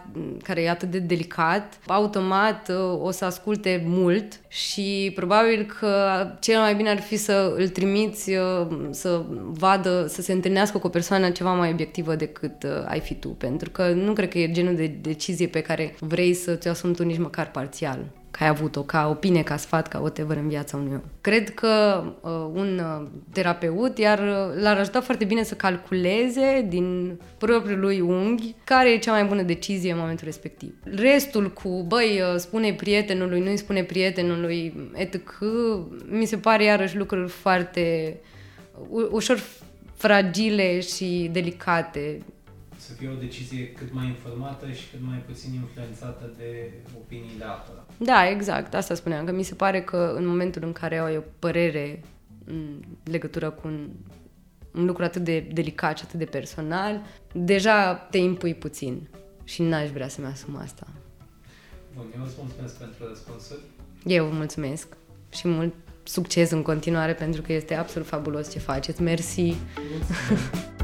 care 0.44 0.62
e 0.62 0.70
atât 0.70 0.92
de 0.92 1.00
delicat, 1.00 1.80
automat 1.88 2.70
uh, 2.70 3.02
o 3.02 3.12
să 3.12 3.26
asculte 3.26 3.84
mult 3.86 4.40
și 4.48 5.12
probabil 5.16 5.74
că 5.80 6.26
cel 6.40 6.60
mai 6.60 6.76
bine 6.76 6.90
ar 6.90 7.02
fi 7.02 7.18
să 7.18 7.54
îl 7.58 7.68
trimiți 7.68 8.32
uh, 8.32 8.68
să 8.90 9.22
vadă, 9.44 10.06
să 10.08 10.22
se 10.22 10.34
întâlnească 10.34 10.78
cu 10.78 10.88
o 10.88 10.90
persoană 10.90 11.30
ceva 11.30 11.54
mai 11.54 11.72
obiectivă 11.72 12.16
decât 12.16 12.64
uh, 12.64 12.70
ai 12.86 13.00
fi 13.00 13.14
tu, 13.14 13.28
pentru 13.28 13.70
că 13.70 13.90
nu 13.90 14.14
cred 14.14 14.30
că 14.30 14.38
e 14.38 14.52
genul 14.52 14.76
de 14.76 14.88
decizie 15.02 15.48
pe 15.48 15.62
care 15.62 15.96
vrei 16.00 16.34
să 16.34 16.56
ți-o 16.56 16.70
asumi 16.70 16.96
tu 16.96 17.04
nici 17.04 17.20
măcar 17.20 17.52
parțial 17.52 18.06
că 18.36 18.44
ai 18.44 18.50
avut-o, 18.50 18.82
ca 18.82 19.08
opinie, 19.10 19.44
ca 19.44 19.58
sfat, 19.58 19.88
ca 19.88 20.00
whatever 20.00 20.38
în 20.38 20.48
viața 20.48 20.78
unui 20.78 20.92
om. 20.94 21.02
Cred 21.22 21.54
că 21.54 22.04
uh, 22.22 22.32
un 22.54 22.80
uh, 22.80 23.08
terapeut 23.34 23.98
iar 23.98 24.20
uh, 24.20 24.62
l-ar 24.62 24.78
ajuta 24.78 25.02
foarte 25.02 25.26
bine 25.26 25.44
să 25.44 25.54
calculeze 25.56 26.66
din 26.70 27.20
propriul 27.38 27.80
lui 27.80 28.00
unghi 28.00 28.56
care 28.64 28.92
e 28.92 28.98
cea 28.98 29.12
mai 29.12 29.24
bună 29.24 29.42
decizie 29.42 29.92
în 29.92 29.98
momentul 29.98 30.26
respectiv. 30.26 30.74
Restul 30.84 31.52
cu, 31.52 31.84
băi, 31.88 32.22
uh, 32.22 32.40
spune 32.40 32.74
prietenului, 32.74 33.40
nu-i 33.42 33.58
spune 33.58 33.84
prietenului, 33.84 34.90
etc., 34.94 35.22
mi 36.10 36.26
se 36.26 36.38
pare 36.38 36.64
iarăși 36.64 36.98
lucruri 36.98 37.30
foarte 37.30 38.18
uh, 38.90 39.08
ușor 39.12 39.44
fragile 39.94 40.80
și 40.80 41.30
delicate 41.32 42.22
să 42.78 42.94
fie 42.94 43.10
o 43.10 43.20
decizie 43.20 43.72
cât 43.72 43.94
mai 43.94 44.06
informată 44.06 44.72
și 44.72 44.84
cât 44.92 45.00
mai 45.02 45.18
puțin 45.18 45.54
influențată 45.54 46.34
de 46.38 46.72
opiniile 46.98 47.46
altora. 47.46 47.85
Da, 47.98 48.30
exact. 48.30 48.74
Asta 48.74 48.94
spuneam, 48.94 49.26
că 49.26 49.32
mi 49.32 49.44
se 49.44 49.56
pare 49.56 49.82
că 49.82 50.14
în 50.16 50.26
momentul 50.26 50.64
în 50.64 50.72
care 50.72 50.98
ai 51.00 51.18
o 51.18 51.22
părere 51.40 52.02
în 52.46 52.80
legătură 53.04 53.50
cu 53.50 53.68
un, 53.68 53.90
un 54.74 54.86
lucru 54.86 55.04
atât 55.04 55.24
de 55.24 55.40
delicat 55.54 55.98
și 55.98 56.04
atât 56.08 56.20
de 56.20 56.26
personal, 56.26 57.02
deja 57.34 57.94
te 57.94 58.18
impui 58.18 58.54
puțin 58.54 59.10
și 59.44 59.62
n-aș 59.62 59.90
vrea 59.90 60.08
să-mi 60.08 60.28
asum 60.28 60.56
asta. 60.56 60.88
Bun, 61.96 62.06
eu 62.18 62.24
îți 62.24 62.36
mulțumesc 62.40 62.78
pentru 62.78 63.08
răspunsuri. 63.08 63.60
Eu 64.06 64.26
vă 64.26 64.36
mulțumesc 64.36 64.88
și 65.30 65.48
mult 65.48 65.74
succes 66.04 66.52
în 66.52 66.62
continuare 66.62 67.14
pentru 67.14 67.42
că 67.42 67.54
este 67.54 67.74
absolut 67.74 68.08
fabulos 68.08 68.52
ce 68.52 68.60
faceți. 68.60 69.02
Mersi! 69.02 69.56
Mulțumesc. 69.92 70.84